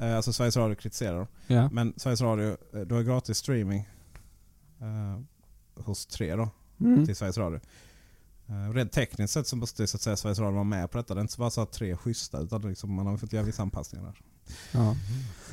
[0.00, 1.26] Eh, alltså Sveriges Radio kritiserar dem.
[1.46, 1.68] Ja.
[1.72, 3.88] Men Sveriges Radio, eh, du har gratis streaming
[4.80, 5.20] eh,
[5.84, 6.48] hos tre då,
[6.80, 7.06] Mm.
[7.06, 7.60] till Sveriges Radio.
[8.50, 11.14] Uh, rent tekniskt sett så måste så att säga, Sveriges Radio vara med på detta.
[11.14, 13.44] Det är inte bara så att tre är schyssta utan liksom, man har fått göra
[13.44, 14.20] vissa anpassningar där.
[14.72, 14.96] Ja.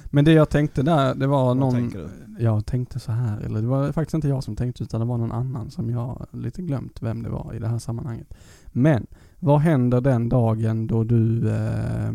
[0.05, 2.09] Men det jag tänkte där, det var Vad någon...
[2.39, 5.17] Jag tänkte så här, eller det var faktiskt inte jag som tänkte utan det var
[5.17, 8.33] någon annan som jag lite glömt vem det var i det här sammanhanget.
[8.65, 9.07] Men,
[9.39, 11.49] vad händer den dagen då du...
[11.49, 12.11] Eh,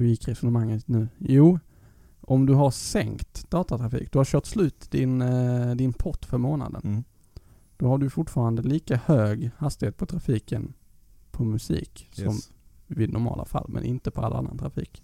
[0.00, 1.08] hur gick resonemanget nu?
[1.18, 1.58] Jo,
[2.20, 6.80] om du har sänkt datatrafik, du har kört slut din, eh, din pott för månaden.
[6.84, 7.04] Mm.
[7.76, 10.72] Då har du fortfarande lika hög hastighet på trafiken
[11.30, 12.50] på musik som Yes.
[12.86, 15.02] vid normala fall, men inte på all annan trafik.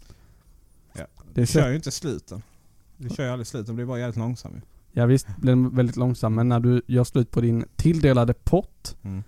[0.92, 1.06] Ja.
[1.34, 2.42] Det Du kör ju inte sluten.
[2.96, 4.60] Du kör ju aldrig slut, den blir bara jävligt långsam ju.
[4.92, 8.96] Ja visst blir den väldigt långsam, men när du gör slut på din tilldelade pott
[9.02, 9.22] Mm.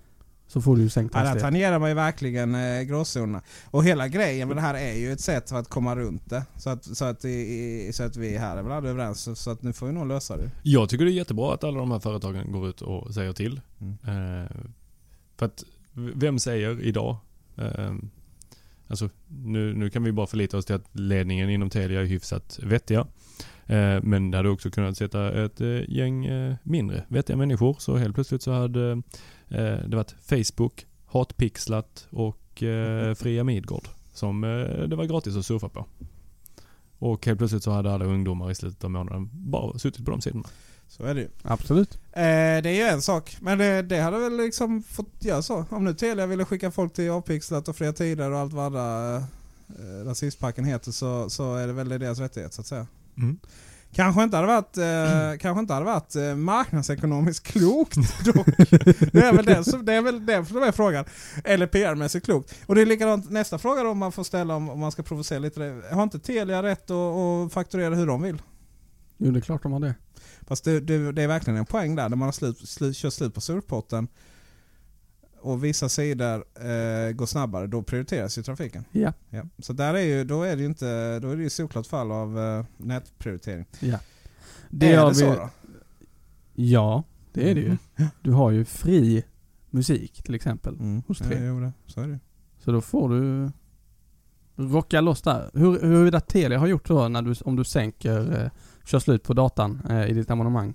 [0.49, 1.43] Så får du ju sänkt Ja, där hastighet.
[1.43, 3.43] tangerar man ju verkligen eh, gråzonerna.
[3.71, 6.45] Och hela grejen med det här är ju ett sätt för att komma runt det.
[6.57, 9.21] Så att, så att, i, i, så att vi här är väl alla överens.
[9.21, 10.51] Så, så att nu får vi nog lösa det.
[10.63, 13.61] Jag tycker det är jättebra att alla de här företagen går ut och säger till.
[13.81, 14.43] Mm.
[14.43, 14.51] Eh,
[15.37, 15.65] för att,
[16.15, 17.17] vem säger idag?
[17.57, 17.93] Eh,
[18.91, 22.59] Alltså nu, nu kan vi bara förlita oss till att ledningen inom Telia är hyfsat
[22.63, 23.07] vettiga.
[23.67, 27.77] Eh, men det hade också kunnat sätta ett eh, gäng eh, mindre vettiga människor.
[27.79, 29.03] Så helt plötsligt så hade
[29.49, 33.89] det varit Facebook, Hatpixlat och eh, Fria Midgård
[34.19, 35.87] som eh, det var gratis att surfa på.
[36.99, 40.21] Och helt plötsligt så hade alla ungdomar i slutet av månaden bara suttit på de
[40.21, 40.49] sidorna.
[40.89, 41.29] Så är det ju.
[41.43, 41.95] Absolut.
[41.95, 43.37] Eh, det är ju en sak.
[43.41, 45.65] Men det, det hade väl liksom fått göra så.
[45.71, 49.17] Om nu Telia ville skicka folk till Avpixlat och Fria Tider och allt vad andra
[49.17, 52.87] eh, rasistpacken heter så, så är det väl deras rättighet så att säga.
[53.17, 53.39] Mm.
[53.93, 58.47] Kanske inte hade varit, eh, kanske inte hade varit eh, marknadsekonomiskt klokt dock.
[59.13, 61.05] det är väl det som, det är väl det som är frågan.
[61.45, 62.55] Eller PR-mässigt klokt.
[62.67, 65.03] Och det är likadant nästa fråga då om man får ställa om, om man ska
[65.03, 65.83] provocera lite.
[65.93, 68.43] Har inte Telia rätt att, att fakturera hur de vill?
[69.17, 69.95] Jo, det är klart de har det.
[70.47, 73.13] Fast det, det, det är verkligen en poäng där när man har slut, slut, kört
[73.13, 74.09] slut på surfpotten
[75.41, 78.85] och vissa sidor eh, går snabbare, då prioriteras ju trafiken.
[78.93, 79.13] Ja.
[79.31, 79.43] Ja.
[79.59, 82.13] Så där är ju, då är det ju inte, då är det ju såklart fall
[82.13, 83.65] av eh, nätprioritering.
[83.81, 83.99] Ja.
[84.71, 85.49] Det är det så vi- då?
[86.55, 87.67] Ja, det är det ju.
[87.67, 88.11] Mm.
[88.23, 89.25] Du har ju fri
[89.71, 91.03] musik till exempel Mm.
[91.07, 91.45] hos Ja, Tre.
[91.47, 91.73] jo, det.
[91.87, 92.19] Så är det.
[92.59, 93.51] Så då får du
[94.57, 95.51] rocka loss där.
[95.55, 98.51] Hur, huruvida Telia har gjort då när du, om du sänker, eh,
[98.85, 100.75] kör slut på datan eh, i ditt abonnemang.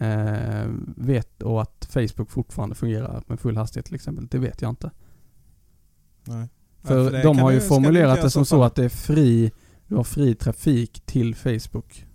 [0.00, 0.66] Eh,
[0.96, 4.26] vet och att Facebook fortfarande fungerar med full hastighet till exempel.
[4.30, 4.90] Det vet jag inte.
[6.24, 6.48] Nej.
[6.82, 8.88] Ja, För, det de har ju du- du formulerat det som så att det är
[8.88, 9.52] fri,
[9.86, 12.06] du har fri trafik till Facebook.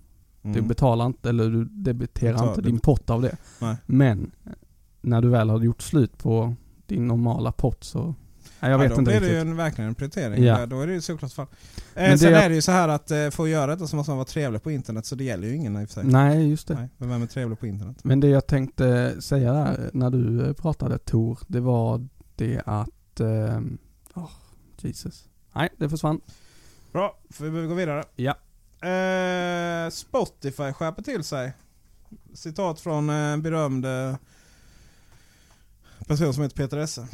[0.42, 0.68] Du Mm.
[0.68, 3.38] betalar inte, eller du debiterar Betal- inte du- din pott av det.
[3.62, 3.76] Nej.
[3.86, 4.32] Men
[5.02, 6.56] när du väl har gjort slut på
[6.86, 8.16] din normala pott så...
[8.62, 9.30] Nej, jag vet ja, då inte blir riktigt.
[9.30, 10.44] det ju en, verkligen en prioritering.
[10.44, 10.66] Ja.
[10.66, 11.48] Då är det ju såklart fall.
[11.96, 13.96] Eh, sen jag- är det ju så här att eh, för att göra detta så
[13.96, 16.04] måste man vara trevlig på internet så det gäller ju ingen i och för sig.
[16.04, 16.74] Nej, just det.
[16.74, 17.98] Nej, vem är trevlig på internet?
[18.04, 23.20] Men det jag tänkte säga där när du eh, pratade Tor, det var det att...
[23.20, 23.78] ehm,
[24.14, 24.30] Åh,
[24.78, 25.26] Jesus.
[25.56, 26.22] Nej, det försvann.
[26.92, 28.04] Bra, för vi behöver gå vidare.
[28.16, 28.32] Ja.
[28.88, 31.54] Eh, Spotify skärper till sig.
[32.34, 34.16] Citat från eh, en berömd eh,
[36.08, 37.08] person som heter Peter Esse.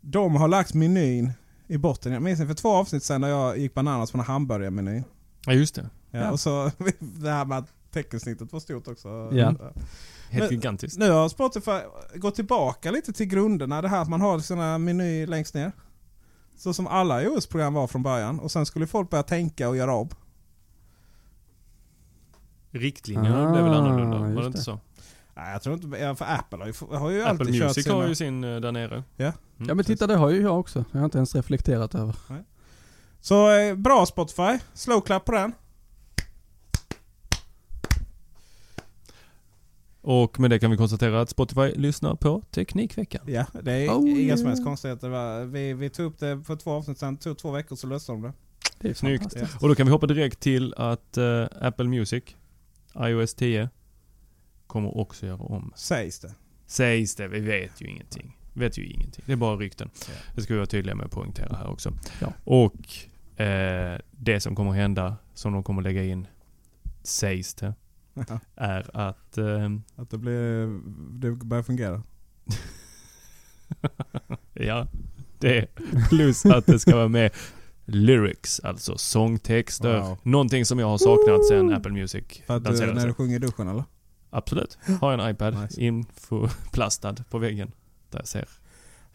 [0.00, 1.32] De har lagt menyn
[1.66, 2.12] i botten.
[2.12, 5.02] Jag minns för två avsnitt sedan när jag gick bananas på en hamburgarmeny.
[5.46, 5.90] Ja just det.
[6.10, 6.30] Ja, Ja.
[6.30, 9.08] Och så det här med att teckensnittet var stort också.
[9.32, 9.54] Ja.
[10.30, 10.98] Helt gigantiskt.
[10.98, 11.78] Nu har Spotify
[12.14, 13.82] gått tillbaka lite till grunderna.
[13.82, 15.72] Det här att man har sina meny längst ner.
[16.56, 18.40] Så som alla iOS-program var från början.
[18.40, 20.08] Och sen skulle folk börja tänka och göra om.
[22.70, 24.18] Riktlinjerna Ah, blev väl annorlunda?
[24.18, 24.62] Var det inte det.
[24.62, 24.80] så?
[25.36, 26.16] Nej, jag tror inte...
[26.16, 27.96] För Apple har ju, har ju Apple alltid kört Music sina...
[27.96, 29.02] har ju sin eh, där nere.
[29.16, 29.24] Ja.
[29.24, 30.84] Mm, Ja men titta det har ju jag också.
[30.92, 32.16] Jag har inte ens reflekterat över.
[33.20, 34.58] Så eh, bra Spotify.
[34.74, 35.52] Slow clap på den.
[40.00, 43.22] Och med det kan vi konstatera att Spotify lyssnar på Teknikveckan.
[43.26, 44.38] Ja, det är Oh, inga yeah.
[44.38, 45.44] som helst konstigheter.
[45.44, 47.16] Vi, vi tog upp det för två avsnitt sedan.
[47.16, 48.32] tog två veckor så löste de det.
[48.78, 49.36] Det är Snyggt.
[49.60, 52.24] Och då kan vi hoppa direkt till att eh, Apple Music,
[52.98, 53.68] iOS 10,
[54.74, 55.72] kommer också göra om.
[55.76, 56.34] Sägs det.
[56.66, 58.38] Sägs det, vi vet ju ingenting.
[58.52, 59.24] Vet ju ingenting.
[59.26, 59.90] Det är bara rykten.
[60.08, 60.14] Ja.
[60.34, 61.92] Det ska vi vara tydliga med att poängtera här också.
[62.20, 62.32] Ja.
[62.44, 66.26] Och eh, det som kommer hända, som de kommer lägga in,
[67.02, 67.74] sägs det,
[68.56, 70.80] är att eh, Att det blir...
[71.20, 72.02] Det börjar fungera.
[74.52, 74.86] ja,
[75.38, 75.68] det
[76.08, 77.30] plus att det ska vara med
[77.84, 80.00] lyrics, alltså sångtexter.
[80.00, 80.18] Wow.
[80.22, 82.96] Någonting som jag har saknat sedan Apple Music För att, eh, lanserades.
[83.02, 83.84] när du sjunger i duschen eller?
[84.34, 84.78] Absolut.
[85.00, 85.80] Har en iPad Nice.
[85.80, 87.72] infoplastad på väggen.
[88.10, 88.48] Där jag ser.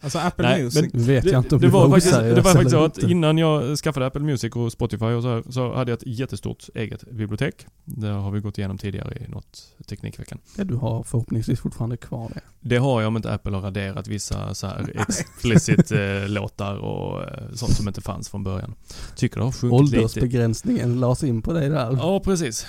[0.02, 0.92] Alltså Apple Nej, Music.
[0.92, 2.98] Nu vet jag inte om det du var var faktiskt, det var faktiskt så att
[2.98, 6.68] innan jag skaffade Apple Music och Spotify och så, här, så hade jag ett jättestort
[6.74, 7.66] eget bibliotek.
[7.84, 10.38] Det har vi gått igenom tidigare i något Teknikveckan.
[10.56, 12.40] Ja, du har förhoppningsvis fortfarande kvar det.
[12.60, 17.22] Det har jag om inte Apple har raderat vissa så här explicit eh, låtar och
[17.22, 18.74] eh, sånt som inte fanns från början.
[19.16, 19.96] Tycker det har sjunkit lite.
[19.98, 21.96] Åldersbegränsningen lades in på dig där.
[22.00, 22.66] Ja, precis.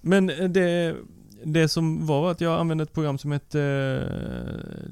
[0.00, 0.96] Men eh, det,
[1.44, 4.90] det som var var att jag använde ett program som hette eh,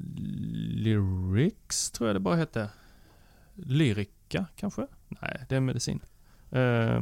[0.75, 2.69] Lyrics, tror jag det bara hette.
[3.53, 4.87] Lyrica kanske?
[5.07, 5.99] Nej, det är medicin.
[6.51, 7.01] Eh,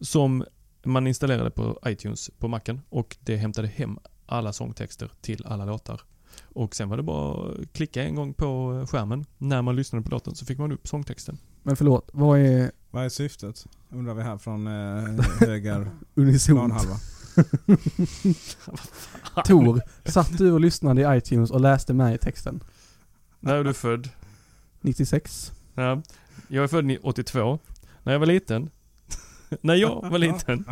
[0.00, 0.44] som
[0.82, 6.00] man installerade på iTunes på macken och det hämtade hem alla sångtexter till alla låtar.
[6.42, 9.24] Och sen var det bara att klicka en gång på skärmen.
[9.38, 11.38] När man lyssnade på låten så fick man upp sångtexten.
[11.62, 13.66] Men förlåt, vad är Vad är syftet?
[13.90, 16.58] Undrar vi här från eh, höger unisont?
[16.58, 16.94] planhalva.
[19.44, 22.60] Tor, satt du och lyssnade i iTunes och läste med i texten?
[23.40, 24.08] När är du född?
[24.80, 25.52] 96?
[25.74, 26.02] Ja,
[26.48, 27.58] jag är född 82.
[28.02, 28.70] När jag var liten.
[29.60, 30.64] när jag var liten.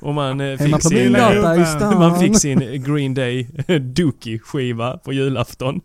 [0.00, 3.48] Och man eh, fick sin, eh, man fick sin Green Day
[3.80, 5.80] Dookie skiva på julafton.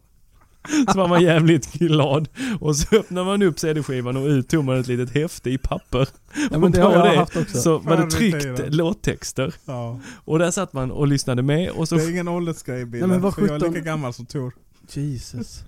[0.91, 2.29] Så var man jävligt glad.
[2.59, 6.07] Och så öppnar man upp CD-skivan och ut tog man ett litet häfte i papper.
[6.51, 7.57] Ja, men det har jag haft också.
[7.57, 9.53] Så var det det tryckt låttexter.
[9.65, 9.99] Ja.
[10.25, 11.95] Och där satt man och lyssnade med och så...
[11.95, 14.53] Det är ingen åldersgrej bilen, Nej, men vad för jag är lika gammal som Tor.
[14.89, 15.63] Jesus.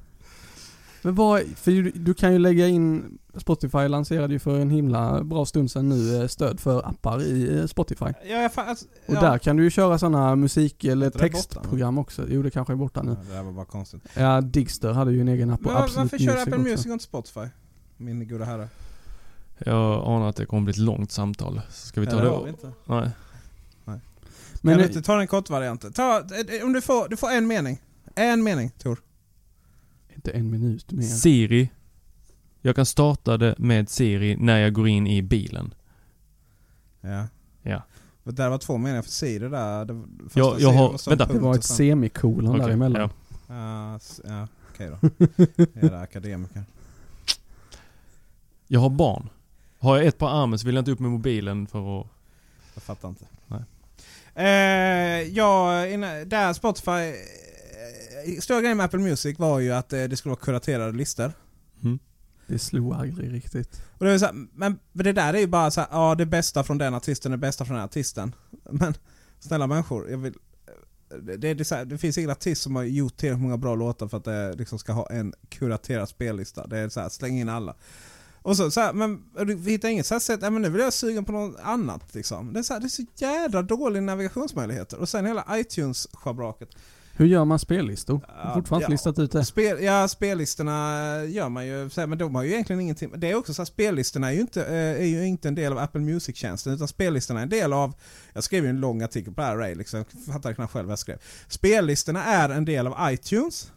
[1.03, 5.23] Men vad, för du, du kan ju lägga in, Spotify lanserade ju för en himla
[5.23, 8.05] bra stund sedan nu eh, stöd för appar i eh, Spotify.
[8.05, 9.21] Ja, jag, fa- alltså, Och ja.
[9.21, 12.25] där kan du ju köra sådana musik eller textprogram också.
[12.29, 13.11] Jo det kanske är borta nu.
[13.11, 14.01] Ja, det där var bara konstigt.
[14.17, 16.61] Ja, Digster hade ju en egen app Men Absolut varför kör Apple också.
[16.63, 17.47] Music och inte Spotify?
[17.97, 18.67] Min goda herre.
[19.57, 21.61] Jag anar att det kommer bli ett långt samtal.
[21.69, 22.29] Så ska vi ta Ja, det?
[22.29, 22.71] har vi inte.
[22.85, 23.09] Nej.
[24.61, 25.93] Men kan du inte ta den kortvarianten?
[25.93, 27.81] Ta, eh, om du får, du får en mening.
[28.15, 28.99] En mening, Tor.
[30.27, 31.03] Inte en minut mer.
[31.03, 31.69] Siri.
[32.61, 35.73] Jag kan starta det med Siri när jag går in i bilen.
[37.01, 37.27] Ja.
[37.61, 37.83] Ja.
[38.23, 39.85] Det där var två meningar för Siri där.
[39.85, 41.33] Det, första Jag- jag har- var vänta.
[41.33, 43.01] Det var ett semikolon Okej, däremellan.
[43.47, 43.55] ja.
[43.55, 45.09] Ja, s- ja okej då.
[45.87, 46.63] Era akademiker.
[48.67, 49.29] Jag har barn.
[49.79, 52.07] Har jag ett på armen så vill jag inte upp med mobilen för att...
[52.73, 53.25] Jag fattar inte.
[53.47, 53.61] Nej.
[54.35, 55.71] Eh, ja,
[56.25, 57.13] där Spotify...
[58.25, 61.33] Eh, stora grejen med Apple Music var ju att eh, det skulle vara kuraterade listor.
[61.83, 61.99] Mm.
[62.47, 63.81] Det slog aldrig riktigt.
[63.97, 66.63] Och det så här, men det där är ju bara så här, ja det bästa
[66.63, 68.35] från den artisten, det bästa från den artisten.
[68.71, 68.93] Men
[69.39, 70.33] snälla människor, jag vill...
[71.21, 73.75] Det, det, är så här, det finns ingen artist som har gjort tillräckligt många bra
[73.75, 76.67] låtar för att det liksom ska ha en kuraterad spellista.
[76.67, 77.75] Det är så här, släng in alla.
[78.43, 80.93] Och så, så här, men du hittar inget så här sätt, men nu vill jag
[80.93, 82.53] sugen på något annat liksom.
[82.53, 84.97] Det är så, här, det är så jädra dåliga navigationsmöjligheter.
[84.97, 86.75] Och sen hela iTunes-schabraket.
[87.15, 88.25] Hur gör man spellistor?
[88.27, 88.89] Ja, Fortfarande ja.
[88.89, 89.45] listat ut det.
[89.45, 90.71] Spel, ja, spellistorna
[91.27, 93.11] gör man ju, men de har ju egentligen ingenting.
[93.17, 95.71] Det är också så att spellistorna är ju, inte, eh, är ju inte en del
[95.71, 97.93] av Apple Music-tjänsten, utan spellistorna är en del av,
[98.33, 100.91] jag skrev ju en lång artikel på det här Ray, liksom, fattar knappt själv vad
[100.91, 101.17] jag skrev.
[101.47, 103.71] Spellistorna är en del av iTunes,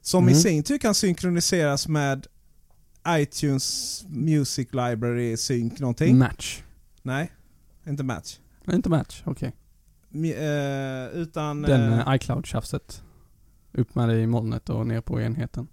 [0.00, 0.42] som i Mm.
[0.42, 2.26] sin tur kan synkroniseras med
[3.08, 6.18] iTunes Music Library Sync någonting.
[6.18, 6.62] Match.
[7.02, 7.32] Nej,
[7.86, 8.38] inte Match.
[8.72, 9.48] Inte match, okej.
[9.48, 9.52] Mi-
[10.12, 11.62] eh, utan...
[11.62, 13.02] Den eh, eh, iCloud-tjafset.
[13.72, 15.68] Upp med det i molnet och ner på enheten.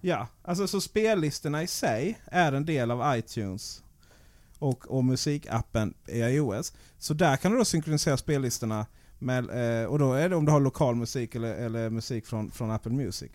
[0.00, 3.82] Ja, alltså så spellistorna i sig är en del av iTunes
[4.58, 6.72] och, och musikappen i iOS.
[6.98, 8.86] Så där kan du då synkronisera spellistorna
[9.18, 12.50] med, eh, och då är det om du har lokal musik eller, eller musik från,
[12.50, 13.30] från Apple Music.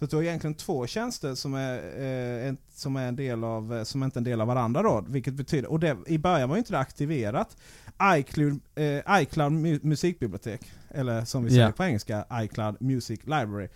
[0.00, 3.44] Så att du har egentligen två tjänster som är, eh, en, som är en del
[3.44, 5.04] av, eh, som inte är en del av varandra då.
[5.08, 7.56] Vilket betyder, och det, i början var ju inte det aktiverat.
[8.04, 11.72] iCloud, eh, iCloud mu- musikbibliotek, eller som vi säger Ja.
[11.72, 13.68] på engelska, iCloud Music Library.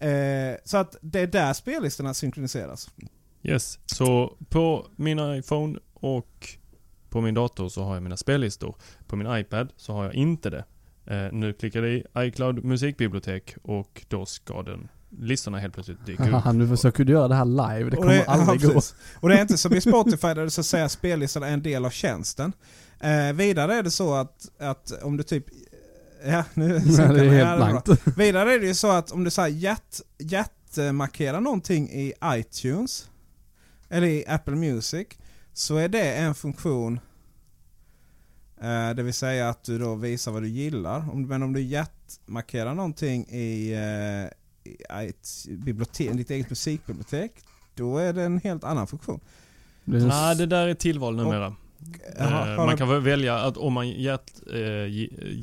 [0.00, 2.90] Eh, så att det är där spellistorna synkroniseras.
[3.42, 3.78] Yes.
[3.86, 6.48] Så på min iPhone och
[7.08, 8.76] på min dator så har jag mina spellistor.
[9.06, 10.64] På min iPad så har jag inte det.
[11.06, 14.88] Eh, nu klickar jag i iCloud musikbibliotek och då ska den
[15.18, 16.54] listorna helt plötsligt dyka upp.
[16.54, 17.90] Nu försöker du göra det här live.
[17.90, 18.80] Det kommer aldrig ja, gå.
[19.20, 21.62] Och det är inte som i Spotify där det så att säga spellistan är en
[21.62, 22.52] del av tjänsten.
[23.00, 25.44] Eh, vidare är det så att, att om du typ...
[26.24, 27.24] Ja, nu Nej, det är.
[27.24, 28.06] Ja, helt blankt.
[28.16, 33.08] Vidare är det ju så att om du så här hjärt, hjärtmarkerar någonting i iTunes
[33.88, 35.08] eller i Apple Music
[35.52, 37.00] så är det en funktion
[38.62, 41.10] eh, det vill säga att du då visar vad du gillar.
[41.12, 44.39] Om, men om du hjärtmarkerar någonting i, eh, i
[44.90, 47.32] ett bibliotek, ditt eget musikbibliotek
[47.74, 49.20] då är det en helt annan funktion.
[49.84, 51.54] Nej, det där är tillval numera.
[52.18, 54.86] Jaha, Eh, har man kan väl välja att om man hjärt, eh,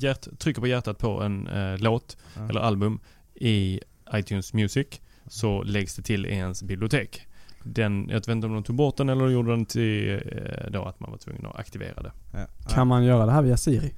[0.04, 2.50] hjärt, trycker på hjärtat på en eh, låt Ja.
[2.50, 3.00] eller album
[3.36, 3.80] i
[4.14, 4.88] iTunes Music
[5.28, 7.28] så läggs det till i ens bibliotek.
[7.64, 10.84] Den, jag vet inte om de tog bort den eller gjorde den till eh, då
[10.86, 12.12] att man var tvungen att aktivera det.
[12.34, 12.48] Ja.
[12.70, 13.94] Kan man göra det här via Siri?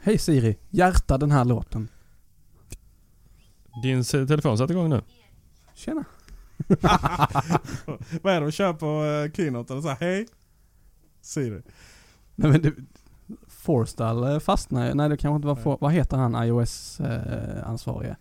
[0.00, 1.88] Hej Siri, hjärta den här låten.
[3.82, 5.02] Din telefon satte igång nu?
[5.74, 6.04] Tjena.
[8.22, 9.72] Vad är det de kör på uh, Keynote?
[9.72, 10.26] Eller så här, hej?
[11.20, 11.62] Siri.
[12.34, 12.72] Nej men det,
[13.48, 18.16] Forstall eh, fastnar Nej det kanske inte var for, Vad heter han iOS-ansvarige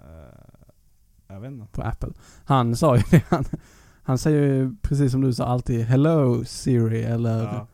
[0.00, 1.66] Eh, jag vet inte.
[1.72, 2.12] på Apple?
[2.44, 3.22] Han sa ju det.
[3.28, 3.44] Han,
[4.02, 7.66] han säger ju precis som du sa alltid Hello Siri eller Ja.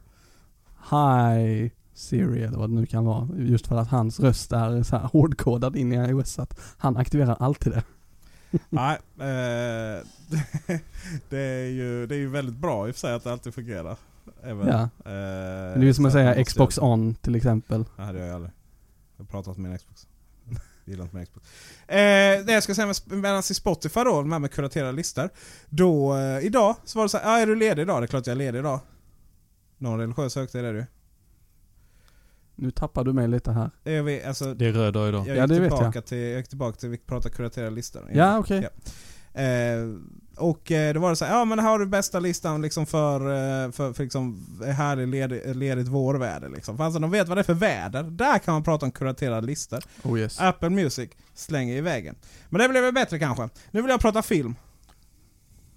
[0.91, 1.71] Hi
[2.03, 3.29] Siri eller vad det nu kan vara.
[3.37, 6.97] Just för att hans röst är så här hårdkodad in i iOS så att han
[6.97, 7.83] aktiverar alltid det.
[8.69, 10.05] Nej, eh,
[11.29, 13.55] det, är ju, det är ju väldigt bra i och för sig att det alltid
[13.55, 13.97] fungerar.
[14.43, 14.81] Även, Ja.
[14.83, 17.85] eh, Men det är ju som att säga Xbox göra- on till exempel.
[17.97, 18.53] Nej det gör jag aldrig.
[19.17, 20.07] Jag har pratat med min Xbox.
[20.85, 21.47] Gillar inte min Xbox.
[21.89, 21.97] Eh,
[22.47, 25.29] det jag ska säga med, medan i Spotify då, de här med kuraterade listor.
[25.69, 28.03] Då, eh, idag så var det så här, ah, är du ledig idag?
[28.03, 28.81] Det är klart jag är ledig idag.
[29.79, 30.85] Någon religiös högtid är det ju.
[32.63, 33.71] Nu tappar du mig lite här.
[33.85, 35.27] Är vi, alltså, Det är röd dag idag.
[35.29, 36.07] jag Ja, det vet tillbaka jag.
[36.07, 38.11] till, jag gick tillbaka till, vi pratar kuraterade listor.
[38.13, 38.69] Ja, okej.
[39.35, 39.45] Eh,
[40.37, 42.87] och eh, då var det så här, ja men här har du bästa listan liksom
[42.87, 46.49] för, eh, för, för liksom härligt ledig, ledigt vårväder.
[46.49, 46.77] Liksom.
[46.77, 48.03] För alltså de vet vad det är för väder.
[48.03, 49.81] Där kan man prata om kuraterade listor.
[50.03, 50.41] Oh yes.
[50.41, 52.15] Apple Music slänger i väggen.
[52.49, 53.49] Men det blev väl bättre kanske.
[53.71, 54.55] Nu vill jag prata film.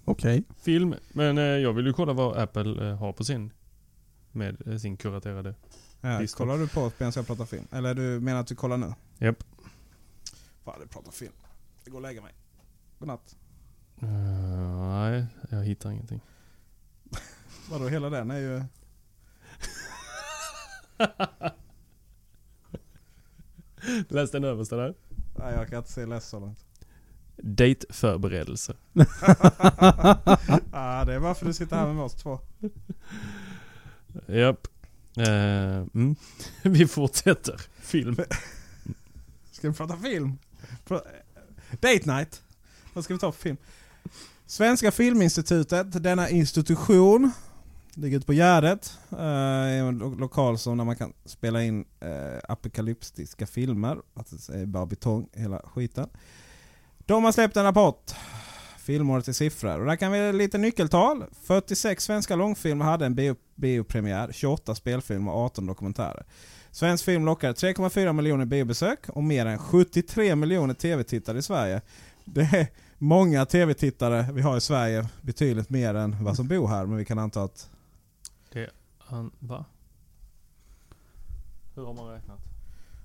[0.04, 0.44] Okej.
[0.62, 3.52] Film, men eh, jag vill ju kolla vad Apple eh, har på sin
[4.32, 5.54] med eh, sin kuraterade.
[6.00, 7.66] Ja, kollar du på medan jag pratar film?
[7.72, 8.94] Eller du menar att du kollar nu?
[9.18, 9.44] Japp.
[10.64, 11.32] Fan, du pratar film.
[11.84, 12.34] Jag går och lägger mig.
[12.98, 13.36] Godnatt.
[14.02, 16.20] Eh, nej, jag hittar ingenting.
[17.70, 18.62] Vadå, hela den är ju...
[24.08, 24.94] Läs den översta där.
[25.38, 26.66] Nej, jag kan inte se läs så långt.
[27.36, 28.76] Dateförberedelse.
[30.72, 32.40] ah, det är varför du sitter här med oss två.
[34.26, 34.68] Japp.
[35.16, 36.16] Eh, mm.
[36.62, 37.60] Vi fortsätter.
[37.80, 38.16] Film.
[39.52, 40.38] Ska vi prata film?
[41.70, 42.42] Date night.
[42.94, 43.56] Vad ska vi ta för film?
[44.46, 47.32] Svenska Filminstitutet, denna institution,
[47.94, 48.98] ligger ute på Gärdet.
[49.10, 53.98] Eh, uh, är en lo- lokal som där man kan spela in uh, apokalyptiska filmer.
[54.14, 56.08] Att det är bara betong, hela skiten.
[56.98, 58.12] De har släppt en rapport.
[58.86, 59.80] Filmåret i siffror.
[59.80, 61.24] Och där kan vi lite nyckeltal.
[61.42, 66.24] 46 svenska långfilmer hade en bio, biopremiär, 28 spelfilmer och 18 dokumentärer.
[66.70, 71.80] Svensk film lockade 3,4 miljoner biobesök och mer än 73 miljoner tv-tittare i Sverige.
[72.24, 72.66] Det är
[72.98, 77.04] många tv-tittare vi har i Sverige, betydligt mer än vad som bor här, men vi
[77.04, 77.70] kan anta att...
[78.98, 79.64] Han, va?
[81.74, 82.38] Hur har man räknat?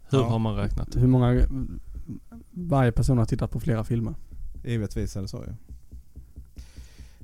[0.09, 0.29] Hur Ja.
[0.29, 0.95] har man räknat?
[0.95, 1.41] Hur många...
[2.51, 4.13] Varje person har tittat på flera filmer.
[4.63, 5.53] Givetvis är det så ju.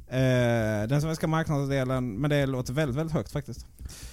[0.10, 3.66] Eh, den svenska marknadsandelen, men det låter väldigt, väldigt högt faktiskt.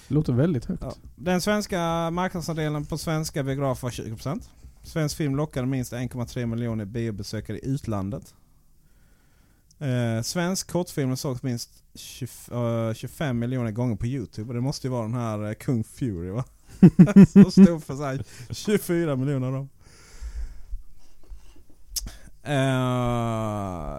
[0.07, 0.83] Det låter väldigt högt.
[0.83, 0.93] Ja.
[1.15, 4.49] Den svenska marknadsandelen på svenska biografer var 20%.
[4.83, 8.33] Svensk film lockade minst 1,3 miljoner biobesökare i utlandet.
[9.79, 14.47] Eh, svensk kortfilm sågs minst 20, eh, 25 miljoner gånger på Youtube.
[14.47, 16.43] Och det måste ju vara den här eh, Kung Fury va?
[17.27, 19.69] Som stod för så här 24 miljoner av dem.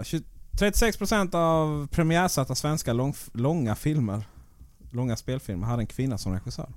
[0.05, 0.25] 20
[0.57, 4.25] 36% av premiärsatta svenska lång, långa filmer,
[4.91, 6.73] långa spelfilmer, hade en kvinna som regissör.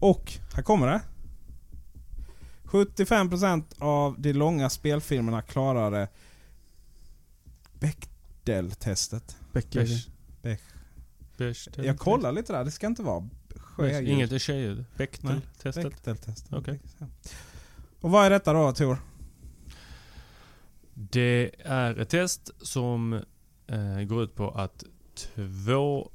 [0.00, 1.00] Och, här kommer det.
[2.64, 6.08] 75% av de långa spelfilmerna klarade
[7.80, 9.36] Bechdel-testet.
[9.52, 10.08] Beige.
[10.42, 10.60] Bech.
[11.36, 11.68] Beige.
[11.76, 14.08] Jag kollar lite där, det ska inte vara sjöljud.
[14.08, 14.84] Inget är tjejer.
[14.96, 15.84] Bechdel-testet.
[15.84, 16.52] Bechdel-testet.
[16.52, 16.80] Okej.
[18.00, 18.98] Och vad är detta då Tor?
[21.02, 23.12] Det är ett test som
[23.66, 26.10] eh, går ut på att två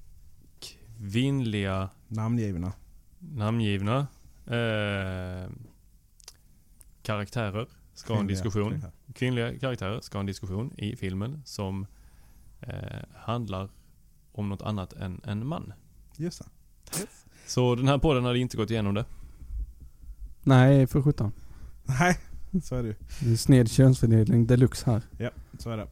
[0.59, 2.73] kvinnliga Namngivna.
[3.19, 4.07] namngivna
[4.45, 5.49] eh,
[7.01, 8.69] karaktärer ska ha en Kvinnliga diskussion.
[8.69, 8.93] karaktärer.
[9.13, 11.85] Kvinnliga karaktärer ska ha en diskussion i filmen som
[12.61, 13.69] eh, handlar
[14.31, 15.73] om något annat än en man.
[16.17, 16.39] Just
[16.91, 17.07] det.
[17.47, 19.05] Så den här podden hade inte gått igenom det.
[20.43, 21.31] Nej, för sjutton.
[21.83, 22.17] Nej,
[22.61, 22.95] så är det ju.
[23.19, 25.01] Det är sned könsfördelning deluxe här.
[25.17, 25.29] Ja,
[25.59, 25.87] så är det.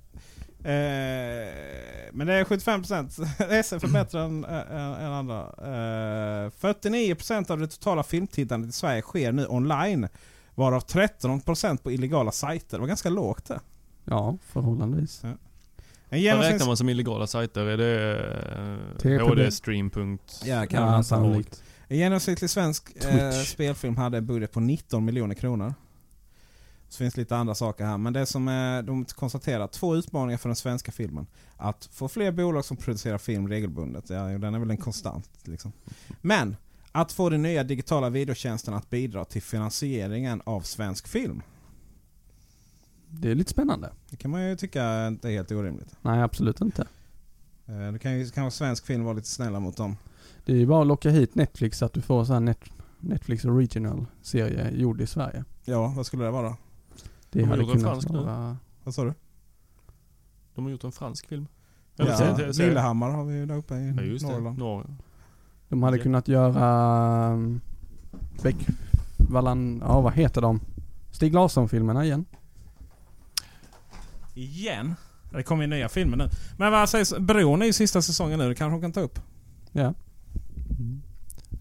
[0.65, 3.26] Eh, men det är 75%.
[3.49, 5.40] SF är bättre än, än, än andra.
[5.41, 10.07] Eh, 49% av det totala filmtittandet i Sverige sker nu online.
[10.56, 12.77] Varav 13% på illegala sajter.
[12.77, 13.60] Det var ganska lågt det.
[14.06, 15.23] Ja, förhållandevis.
[15.23, 15.38] En
[16.10, 17.65] Vad genomsnitts- räknar man som illegala sajter?
[17.65, 19.45] Är det eh?
[19.45, 19.91] HDstream.
[20.45, 21.64] Ja, kan Ja, man sannolikt.
[21.88, 25.73] En genomsnittlig svensk eh, spelfilm hade en budget på 19 miljoner kronor.
[26.94, 27.98] Så finns lite andra saker här.
[27.98, 31.28] Men det som eh, de konstaterar, två utmaningar för den svenska filmen.
[31.57, 34.10] Att få fler bolag som producerar film regelbundet.
[34.10, 35.30] Ja, den är väl en konstant.
[35.44, 35.72] Liksom.
[36.22, 36.56] Men
[36.91, 41.41] att få de nya digitala videotjänsterna att bidra till finansieringen av svensk film.
[43.07, 43.90] Det är lite spännande.
[44.10, 45.95] Det kan man ju tycka inte är helt orimligt.
[46.02, 46.88] Nej, absolut inte.
[47.65, 49.98] Eh, det kan ju kanske svensk film vara lite snälla mot dem.
[50.45, 52.60] Det är ju bara att locka hit Netflix så att du får här net,
[52.99, 55.44] Netflix original serie gjord i Sverige.
[55.65, 56.57] Ja, vad skulle det vara?
[57.34, 58.19] Det De hade gjort en kunnat fransk nu.
[58.19, 58.57] vara...
[58.84, 59.14] Vad sa du?
[60.55, 61.47] De har gjort en fransk film.
[61.95, 64.31] Ja, Lillehammar har vi ju där uppe i Ja, just det.
[64.34, 64.57] Norrland.
[64.57, 64.85] Norr.
[65.69, 66.03] De hade Ja.
[66.03, 67.34] kunnat göra...
[67.34, 67.61] Um,
[68.43, 69.80] Beckvallan...
[69.85, 70.60] Ja, vad heter de?
[71.11, 72.26] Stig Larsson-filmerna igen.
[74.34, 74.95] Igen?
[75.31, 76.30] Det kommer ju nya filmer nu.
[76.57, 79.19] Men vad sägs, Bron är ju sista säsongen nu, det kanske hon kan ta upp.
[79.72, 79.93] Ja.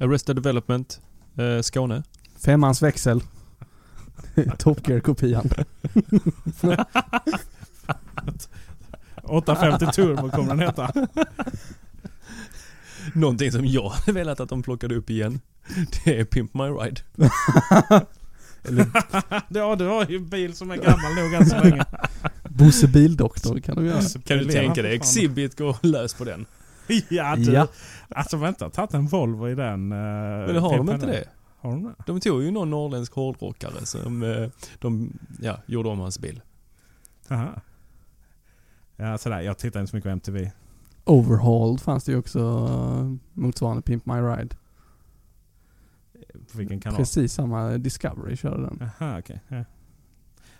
[0.00, 1.00] Arrested Development.
[1.36, 2.02] Eh, Skåne.
[2.36, 3.22] Femmans växel.
[4.58, 5.50] Top Gear-kopian.
[9.22, 10.92] 850 Turbo kommer den heta.
[13.14, 15.40] Någonting som jag hade velat att de plockade upp igen.
[16.04, 17.00] Det är Pimp My Ride.
[19.48, 21.84] ja, du har ju en bil som är gammal nog än så länge.
[22.48, 24.02] Bosse Bildoktor kan du göra.
[24.24, 24.94] Kan du tänka dig.
[24.94, 26.46] Exhibit går lös på den?
[27.08, 27.52] Ja, du.
[27.52, 27.68] Ja.
[28.08, 29.92] Alltså vänta, tagit en Volvo i den.
[29.92, 31.24] Uh, Men har de inte det?
[31.62, 31.94] Har de det?
[32.06, 34.48] De tog ju någon norrländsk hårdrockare som eh,
[34.78, 36.40] de, ja, gjorde om hans bil.
[37.28, 37.60] Aha.
[38.96, 39.40] Ja, sådär.
[39.40, 40.50] Jag tittar inte så mycket på MTV.
[41.04, 44.56] Overhauled fanns det ju också eh, motsvarande Pimp My Ride.
[46.52, 46.96] På vilken kanal?
[46.96, 48.90] Precis samma Discovery körde den.
[48.98, 49.40] Jaha, okej.
[49.48, 49.64] Ja.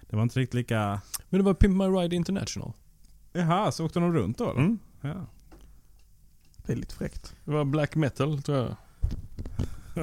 [0.01, 1.01] Det var inte riktigt lika...
[1.29, 2.73] Men det var Pimp My Ride International.
[3.33, 4.51] Jaha, så åkte de runt då?
[4.51, 4.61] eller?
[4.61, 4.79] Mm.
[5.01, 5.27] Ja.
[6.57, 7.35] Det är lite fräckt.
[7.45, 8.77] Det var black metal tror jag.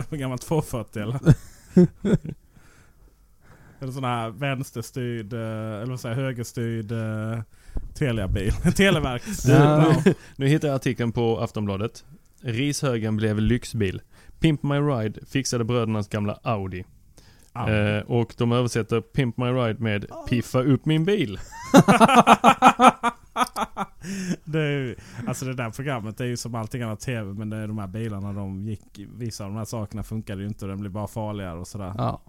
[0.10, 1.20] Gammalt 240 eller?
[3.80, 7.40] eller sån här vänsterstyrd, eh, eller vad säger jag, högerstyrd uh,
[7.94, 8.52] Telia-bil.
[8.76, 9.22] Televerk.
[9.48, 9.96] Ja.
[10.36, 12.06] Nu hittar jag artikeln på Aftonbladet.
[12.42, 14.02] Rishögen blev lyxbil.
[14.40, 16.86] Pimp My Ride fixade brödernas gamla Audi.
[17.54, 17.70] Ja.
[17.70, 21.40] Eh, och de översätter Pimp My Ride med Piffa upp min bil.
[24.46, 24.96] det, är, ju-
[25.28, 27.78] alltså det där programmet det är ju som allting annat TV men det är de
[27.78, 30.92] här bilarna de gick, vissa av de här sakerna funkade ju inte och den blev
[30.92, 31.94] bara farligare och sådär.
[31.98, 32.22] Ja.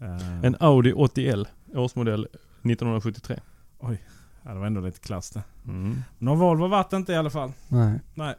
[0.00, 2.22] Eh, En Audi 80L, årsmodell
[2.62, 3.40] 1973.
[3.80, 3.88] ja,
[4.52, 5.42] det var ändå lite klass det.
[5.66, 5.96] Mm.
[6.18, 7.52] Någon Volvo vart det inte i alla fall.
[7.68, 8.00] Nej.
[8.14, 8.34] Nej.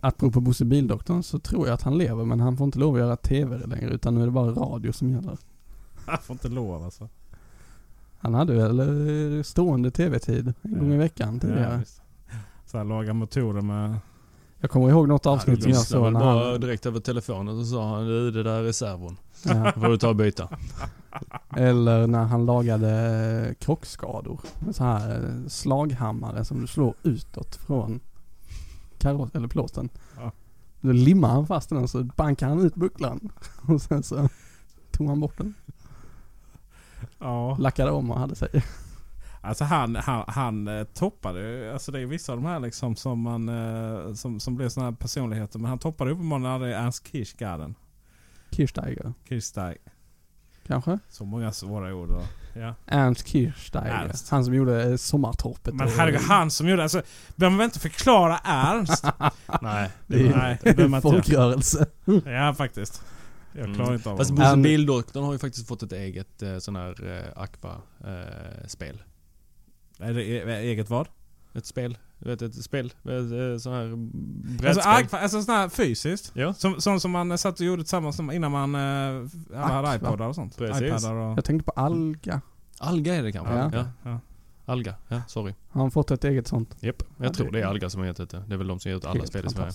[0.00, 3.00] Apropå Bosse Bildoktorn så tror jag att han lever men han får inte lov att
[3.00, 5.38] göra TV längre utan nu är det bara radio som gäller.
[6.06, 7.08] Jag får inte lov alltså.
[8.24, 11.82] Han hade väl stående TV-tid en gång i veckan tidigare.
[12.28, 12.36] Ja,
[12.66, 13.96] så här, laga motorer med...
[14.60, 16.60] jag kommer ihåg något avsnitt som jag såg när bara han...
[16.60, 19.16] direkt över telefonen och så sa han du det där är servon.
[19.44, 19.72] Ja.
[19.72, 20.48] får du ta och byta.
[21.56, 24.40] Eller när han lagade krockskador.
[24.58, 28.00] Med så här eh, slaghammare som du slår utåt från
[28.98, 29.88] kaross eller plåten.
[30.16, 30.32] Ja.
[30.80, 33.32] Då limmar han fast den och så bankar han ut bucklan.
[33.68, 34.28] Och sen så
[34.90, 35.54] tog han bort den.
[37.18, 37.56] Ja.
[37.60, 38.48] Lackade om och hade sig.
[39.40, 42.96] Alltså han, han, han eh, toppade ju- alltså det är vissa av de här liksom
[42.96, 45.58] som man, eh, som, som blev såna här personligheter.
[45.58, 47.74] Men han toppade uppenbarligen aldrig Ernst Kirchgarden.
[48.50, 49.12] Kirchsteiger.
[49.28, 49.76] Kirchsteig.
[50.66, 50.98] Kanske?
[51.08, 52.10] Så många svåra ord.
[52.10, 52.22] Och,
[52.54, 52.74] ja.
[52.86, 53.90] Ernst Kirchsteiger.
[54.04, 54.30] Ernst.
[54.30, 55.74] Han som gjorde eh, Sommartorpet.
[55.74, 57.02] Men herregud, han som gjorde, alltså
[57.36, 59.04] behöver man inte förklara Ernst?
[59.62, 59.90] Nej.
[60.06, 61.08] Det är, Nej, det behöver man inte.
[61.10, 61.86] folkrörelse.
[62.24, 63.02] Ja faktiskt.
[63.56, 63.74] Jag Mm.
[63.76, 64.30] klarar inte av Fast.
[64.30, 67.06] Bosse Bildoktorn har ju faktiskt fått ett eget eh, sån här
[67.36, 69.02] eh, Aqua-spel.
[69.98, 71.08] Är det e- eget vad?
[71.54, 71.98] ett spel.
[72.18, 72.86] Du vet ett spel.
[72.86, 73.96] Ett eh, sån här Alltså,
[74.62, 74.84] brädspel.
[74.92, 76.30] Aqua- alltså sån här fysiskt?
[76.34, 76.54] Ja.
[76.54, 80.56] Som, som, som man satt och gjorde tillsammans innan man uh, hade iPodar och sånt?
[80.58, 80.82] Precis.
[80.82, 81.38] iPadar och...
[81.38, 82.40] Jag tänkte på Alga.
[82.78, 83.54] Alga är det kanske?
[83.54, 83.70] Ja.
[83.74, 83.86] Ja.
[84.02, 84.20] Ja.
[84.66, 84.94] Alga.
[85.08, 85.54] Ja, sorry.
[85.68, 86.76] Har han fått ett eget sånt?
[86.80, 87.02] Japp.
[87.18, 88.42] Jag Ja, tror det- det är Alga som har hetat det.
[88.48, 89.72] Det är väl de som gör alla Helt spel i Sverige.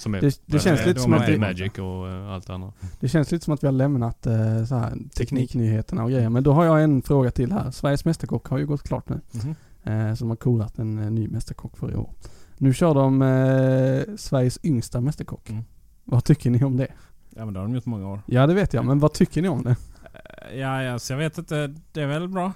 [0.00, 2.74] Som är, Det- det känns eh, lite som att det- Magic och eh, allt annat.
[3.00, 6.28] Det känns lite som att vi har lämnat eh, så här, tekniknyheterna och grejer.
[6.28, 7.70] Men då har jag en fråga till här.
[7.70, 9.20] Sveriges Mästerkock har ju gått klart nu.
[9.32, 9.54] Mhm.
[9.84, 12.10] Eh, så de har korat en eh, ny Mästerkock för i år.
[12.58, 15.50] Nu kör de eh, Sveriges yngsta Mästerkock.
[15.50, 15.62] Mm.
[16.04, 16.88] Vad tycker ni om det?
[17.36, 18.20] Ja men det har de gjort många år.
[18.26, 19.70] Ja det vet jag, men vad tycker ni om det?
[19.70, 21.74] Eh, Ja, ja så jag vet inte.
[21.92, 22.52] Det är väl bra?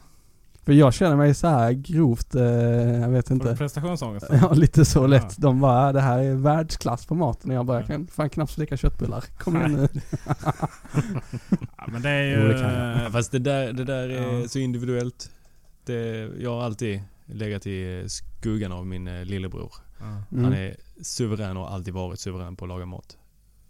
[0.65, 2.43] För jag känner mig så här grovt, eh,
[3.01, 3.57] jag vet inte.
[3.57, 4.27] prestationsångest?
[4.31, 5.23] Ja lite så lätt.
[5.23, 5.35] Ja.
[5.37, 7.51] De bara, det här är världsklass på maten.
[7.51, 7.81] Och jag bara, Ja.
[7.81, 9.25] jag kan fan knappt steka köttbullar.
[9.39, 9.89] Kom igen nu.
[11.77, 12.43] Ja, men det är ju...
[12.43, 13.01] Jo, det.
[13.05, 14.49] Ja, fast det där, det där är Ja.
[14.49, 15.31] så individuellt.
[15.85, 19.73] Det, jag har alltid legat i skuggan av min eh, lillebror.
[20.01, 20.05] Ja.
[20.33, 20.45] Mm.
[20.45, 23.17] Han är suverän och har alltid varit suverän på att laga mat.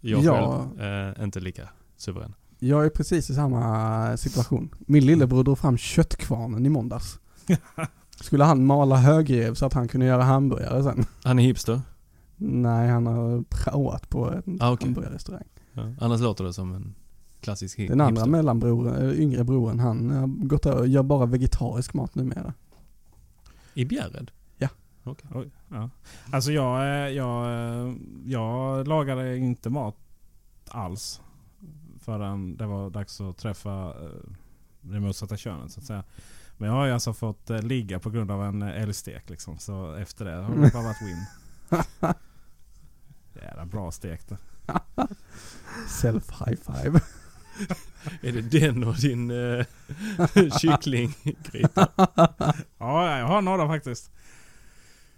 [0.01, 0.67] Jag Ja.
[0.77, 2.33] själv, eh, inte lika suverän.
[2.67, 4.69] Jag är precis i samma situation.
[4.79, 7.19] Min lillebror drog fram köttkvarnen i måndags.
[8.21, 11.05] Skulle han mala högrev så att han kunde göra hamburgare sen?
[11.23, 11.81] Han är hipster.
[12.37, 14.87] Nej, han har praoat på en Ah, okej.
[14.87, 15.43] hamburgarrestaurang.
[15.73, 15.93] Ja.
[16.01, 16.95] Annars låter det som en
[17.41, 18.29] klassisk hi- Den andra hipster.
[18.31, 22.53] mellanbror, äh, yngre broren, han har gått och gör bara vegetarisk mat numera.
[23.73, 24.31] I Bjärred?
[24.57, 24.67] Ja.
[25.03, 25.29] Okej.
[25.35, 25.89] Oj, ja.
[26.31, 27.93] Alltså jag, eh, jag, eh,
[28.25, 29.95] jag lagade inte mat
[30.69, 31.21] alls.
[32.05, 34.31] Förrän det var dags att träffa eh,
[34.81, 36.03] det motsatta könet så att säga.
[36.57, 39.57] Men jag har ju alltså fått eh, ligga på grund av en eh, älgstek liksom.
[39.57, 41.25] Så efter det har det bara varit win.
[43.43, 44.37] Jävla bra stek det.
[45.87, 46.99] Self high five.
[48.21, 49.65] Är det den och din eh,
[50.61, 51.87] kycklinggryta?
[52.77, 54.11] Ja, jag har några faktiskt.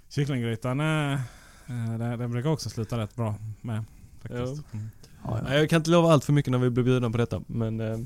[0.10, 1.14] Kycklinggrytan, eh,
[1.68, 3.84] eh, det, det brukar också sluta rätt bra med.
[4.22, 4.74] Faktiskt.
[4.74, 4.90] Mm.
[5.24, 5.42] Ja, ja.
[5.50, 7.80] Nej, Jag kan inte lova allt för mycket när vi blir bjudna på detta, men...
[7.80, 7.98] Eh,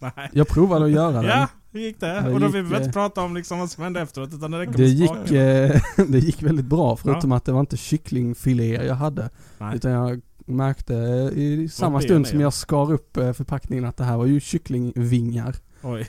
[0.16, 0.30] Nej.
[0.32, 1.24] Jag provade att göra den.
[1.24, 2.20] Ja, hur gick det?
[2.20, 4.34] Det och då gick, vill vi inte eh, prata om liksom vad som hände efteråt
[4.34, 7.76] utan det räcker Det gick, eh, det gick väldigt bra förutom att det var inte
[7.76, 9.30] kycklingfiléer jag hade.
[9.58, 9.76] Nej.
[9.76, 10.94] Utan jag märkte
[11.34, 14.40] i samma stund är som jag skar upp eh, förpackningen att det här var ju
[14.40, 15.56] kycklingvingar.
[15.82, 16.08] Oj.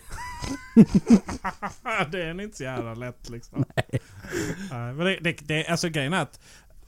[2.11, 3.65] det är inte så jävla lätt liksom.
[3.75, 3.99] Nej.
[4.69, 6.39] Men det, det, det, alltså grejen är att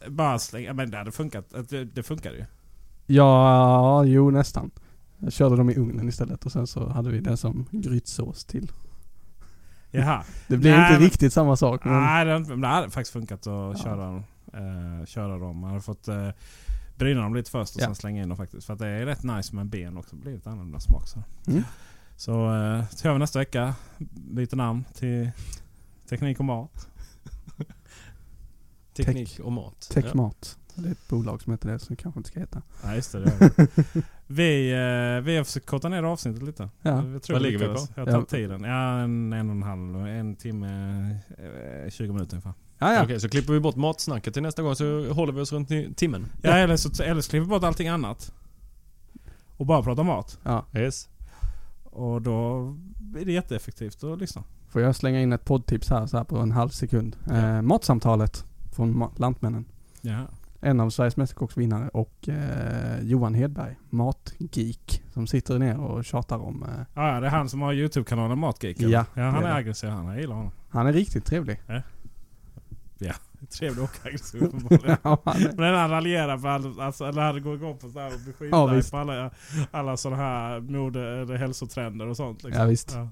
[0.07, 1.69] bara slänga, men det hade funkat.
[1.69, 2.45] Det, det funkade ju.
[3.05, 4.71] Ja, jo nästan.
[5.19, 8.71] Jag körde dem i ugnen istället och sen så hade vi det som grytsås till.
[9.91, 10.23] Jaha.
[10.47, 13.13] Det blev Nej, inte men- riktigt samma sak men Nej, det, men det hade faktiskt
[13.13, 14.15] funkat att köra,
[14.53, 15.57] eh, köra dem.
[15.57, 16.29] Man hade fått eh,
[16.97, 17.85] bryna dem lite först och Ja.
[17.85, 18.65] sen slänga in dem faktiskt.
[18.65, 20.15] För att det är rätt nice med ben också.
[20.15, 21.07] Det blir lite annorlunda smak.
[21.07, 21.63] Så, Mm.
[22.17, 23.75] så, eh, kör vi nästa vecka.
[24.31, 25.31] Byter namn till
[26.09, 26.87] Teknik och mat.
[28.95, 29.89] Teknik och mat.
[29.93, 30.57] Techmat.
[30.75, 32.61] Det är ett bolag som heter det som kanske inte ska heta.
[32.83, 33.19] Ja, just det.
[33.19, 34.01] det vi.
[34.27, 36.69] vi, eh, vi har försökt korta ner avsnittet lite.
[36.81, 37.07] Ja.
[37.07, 37.87] Jag tror Vad ligger vi på?
[37.95, 38.37] Jag har tagit Ja.
[38.37, 38.63] tiden.
[38.63, 41.09] Ja, en, en och en halv, en timme,
[41.85, 42.53] eh, 20 minuter ungefär.
[42.79, 43.03] Ja, ja.
[43.03, 45.93] Okej, så klipper vi bort matsnacket till nästa gång så håller vi oss runt i
[45.93, 46.25] timmen.
[46.41, 48.33] Ja, eller så eller så klipper vi bort allting annat.
[49.57, 50.39] Och bara prata mat.
[50.43, 50.65] ja.
[50.73, 51.09] Yes.
[51.83, 52.59] Och då
[53.17, 54.43] är det jätteeffektivt att lyssna.
[54.69, 57.15] Får jag slänga in ett poddtips här, så här på en halv sekund.
[57.31, 59.65] Eh, matsamtalet från Ma- Lantmännen.
[60.01, 60.25] Ja.
[60.65, 66.63] En av Sveriges Mästerkocksvinnare och eh, Johan Hedberg, matgeek, som sitter ner och tjatar om...
[66.63, 68.89] Eh, Ja, ja, det är han som har YouTube-kanalen Matgeeken.
[68.89, 70.05] Ja, ja han är är aggressiv han.
[70.05, 70.51] Jag gillar honom.
[70.69, 71.61] han är riktigt trevlig.
[73.59, 74.97] Trevlig och aggressiv uppenbarligen.
[75.03, 78.13] Ja, är- Men han raljerar på all, alltså, eller han går igång på så här
[78.13, 79.31] och blir Ja, på alla,
[79.71, 82.43] alla sådana här mode eller hälsotrender och sånt.
[82.43, 82.61] Liksom.
[82.63, 82.91] Ja, visst.
[82.95, 83.07] Ja.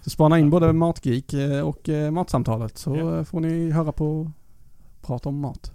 [0.00, 3.24] Så spana in både Matgeek eh, och eh, Matsamtalet så Ja.
[3.24, 4.30] får ni höra på
[5.02, 5.72] prata om mat.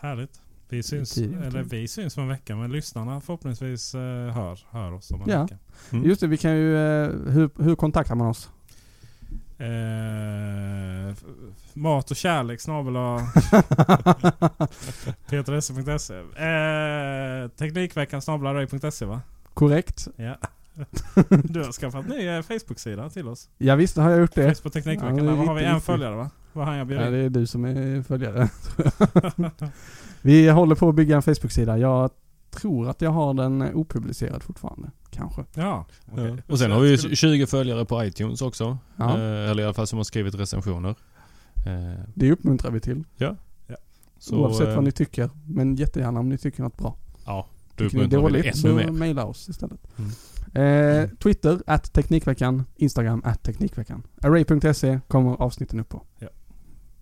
[0.00, 0.40] Härligt.
[0.68, 4.00] Vi syns, eller vi syns om en vecka men lyssnarna förhoppningsvis eh,
[4.30, 5.42] hör, hör oss om en Ja.
[5.42, 5.58] vecka.
[5.92, 6.04] Mm.
[6.04, 6.76] Just det, vi kan ju...
[6.76, 8.50] Eh, hur, hur kontaktar man oss?
[9.58, 11.14] Eh,
[11.74, 12.96] mat och kärlek snabel
[15.30, 19.20] peteresse.se eh, Teknikveckan snabel se va?
[19.54, 20.08] Korrekt.
[20.16, 20.36] Ja.
[21.28, 23.48] Du har skaffat ny eh, Facebook-sida till oss.
[23.58, 24.54] Ja visst har jag gjort det.
[24.54, 25.16] Facebook Teknikveckan.
[25.18, 25.64] Ja, där vad har vi?
[25.64, 26.30] En följare va?
[26.52, 28.48] Vad han jag bjuder Ja, det är du som är följare.
[30.22, 31.78] vi håller på att bygga en Facebook-sida.
[31.78, 32.10] Jag
[32.50, 34.90] tror att jag har den eh, opublicerad fortfarande.
[35.10, 35.44] Kanske.
[35.54, 35.86] Ja.
[36.16, 36.36] Ja.
[36.46, 38.78] Och sen har vi ju Skulle- 20 följare på iTunes också.
[38.96, 39.10] Ja.
[39.18, 40.94] Eh, eller i alla fall som har skrivit recensioner.
[41.66, 43.04] Eh, Det uppmuntrar vi till.
[44.18, 45.30] så, Oavsett eh, vad ni tycker.
[45.46, 46.96] Men jättegärna om ni tycker något bra.
[47.26, 47.46] Ja,
[47.76, 48.90] då Tycker ni dåligt ännu så mer.
[48.90, 49.80] mejla oss istället.
[49.98, 50.10] Mm.
[51.04, 52.64] Eh, Twitter, at Teknikveckan.
[52.76, 54.02] Instagram, at Teknikveckan.
[54.22, 56.02] Array.se kommer avsnitten upp på.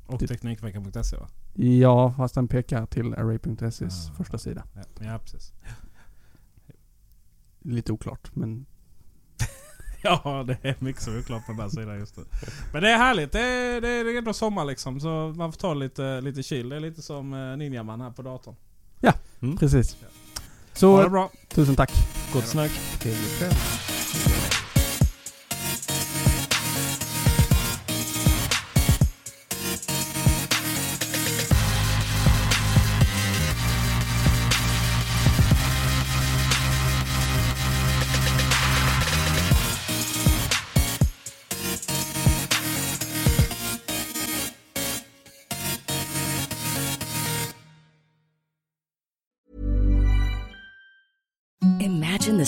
[0.08, 1.28] Och Teknikveckan.se va?
[1.54, 4.14] Ja, fast den pekar till Array.ses Ah.
[4.14, 4.64] första sida.
[4.74, 5.52] Ja, ja precis.
[7.62, 8.66] Lite oklart, men
[10.02, 12.24] Ja, det är mycket som är oklart på den där sidan just nu.
[12.72, 13.32] Men det är härligt.
[13.32, 15.00] Det är, det är ändå sommar liksom.
[15.00, 16.68] Så man får ta lite, lite chill.
[16.68, 18.54] Det är lite som eh, Ninjaman här på datorn.
[19.58, 19.96] precis.
[20.02, 20.08] Ha
[20.72, 21.30] det Så, bra.
[21.48, 21.90] tusen tack.
[22.32, 22.70] Gott snack.
[23.00, 23.52] Trevlig kväll.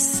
[0.01, 0.10] Service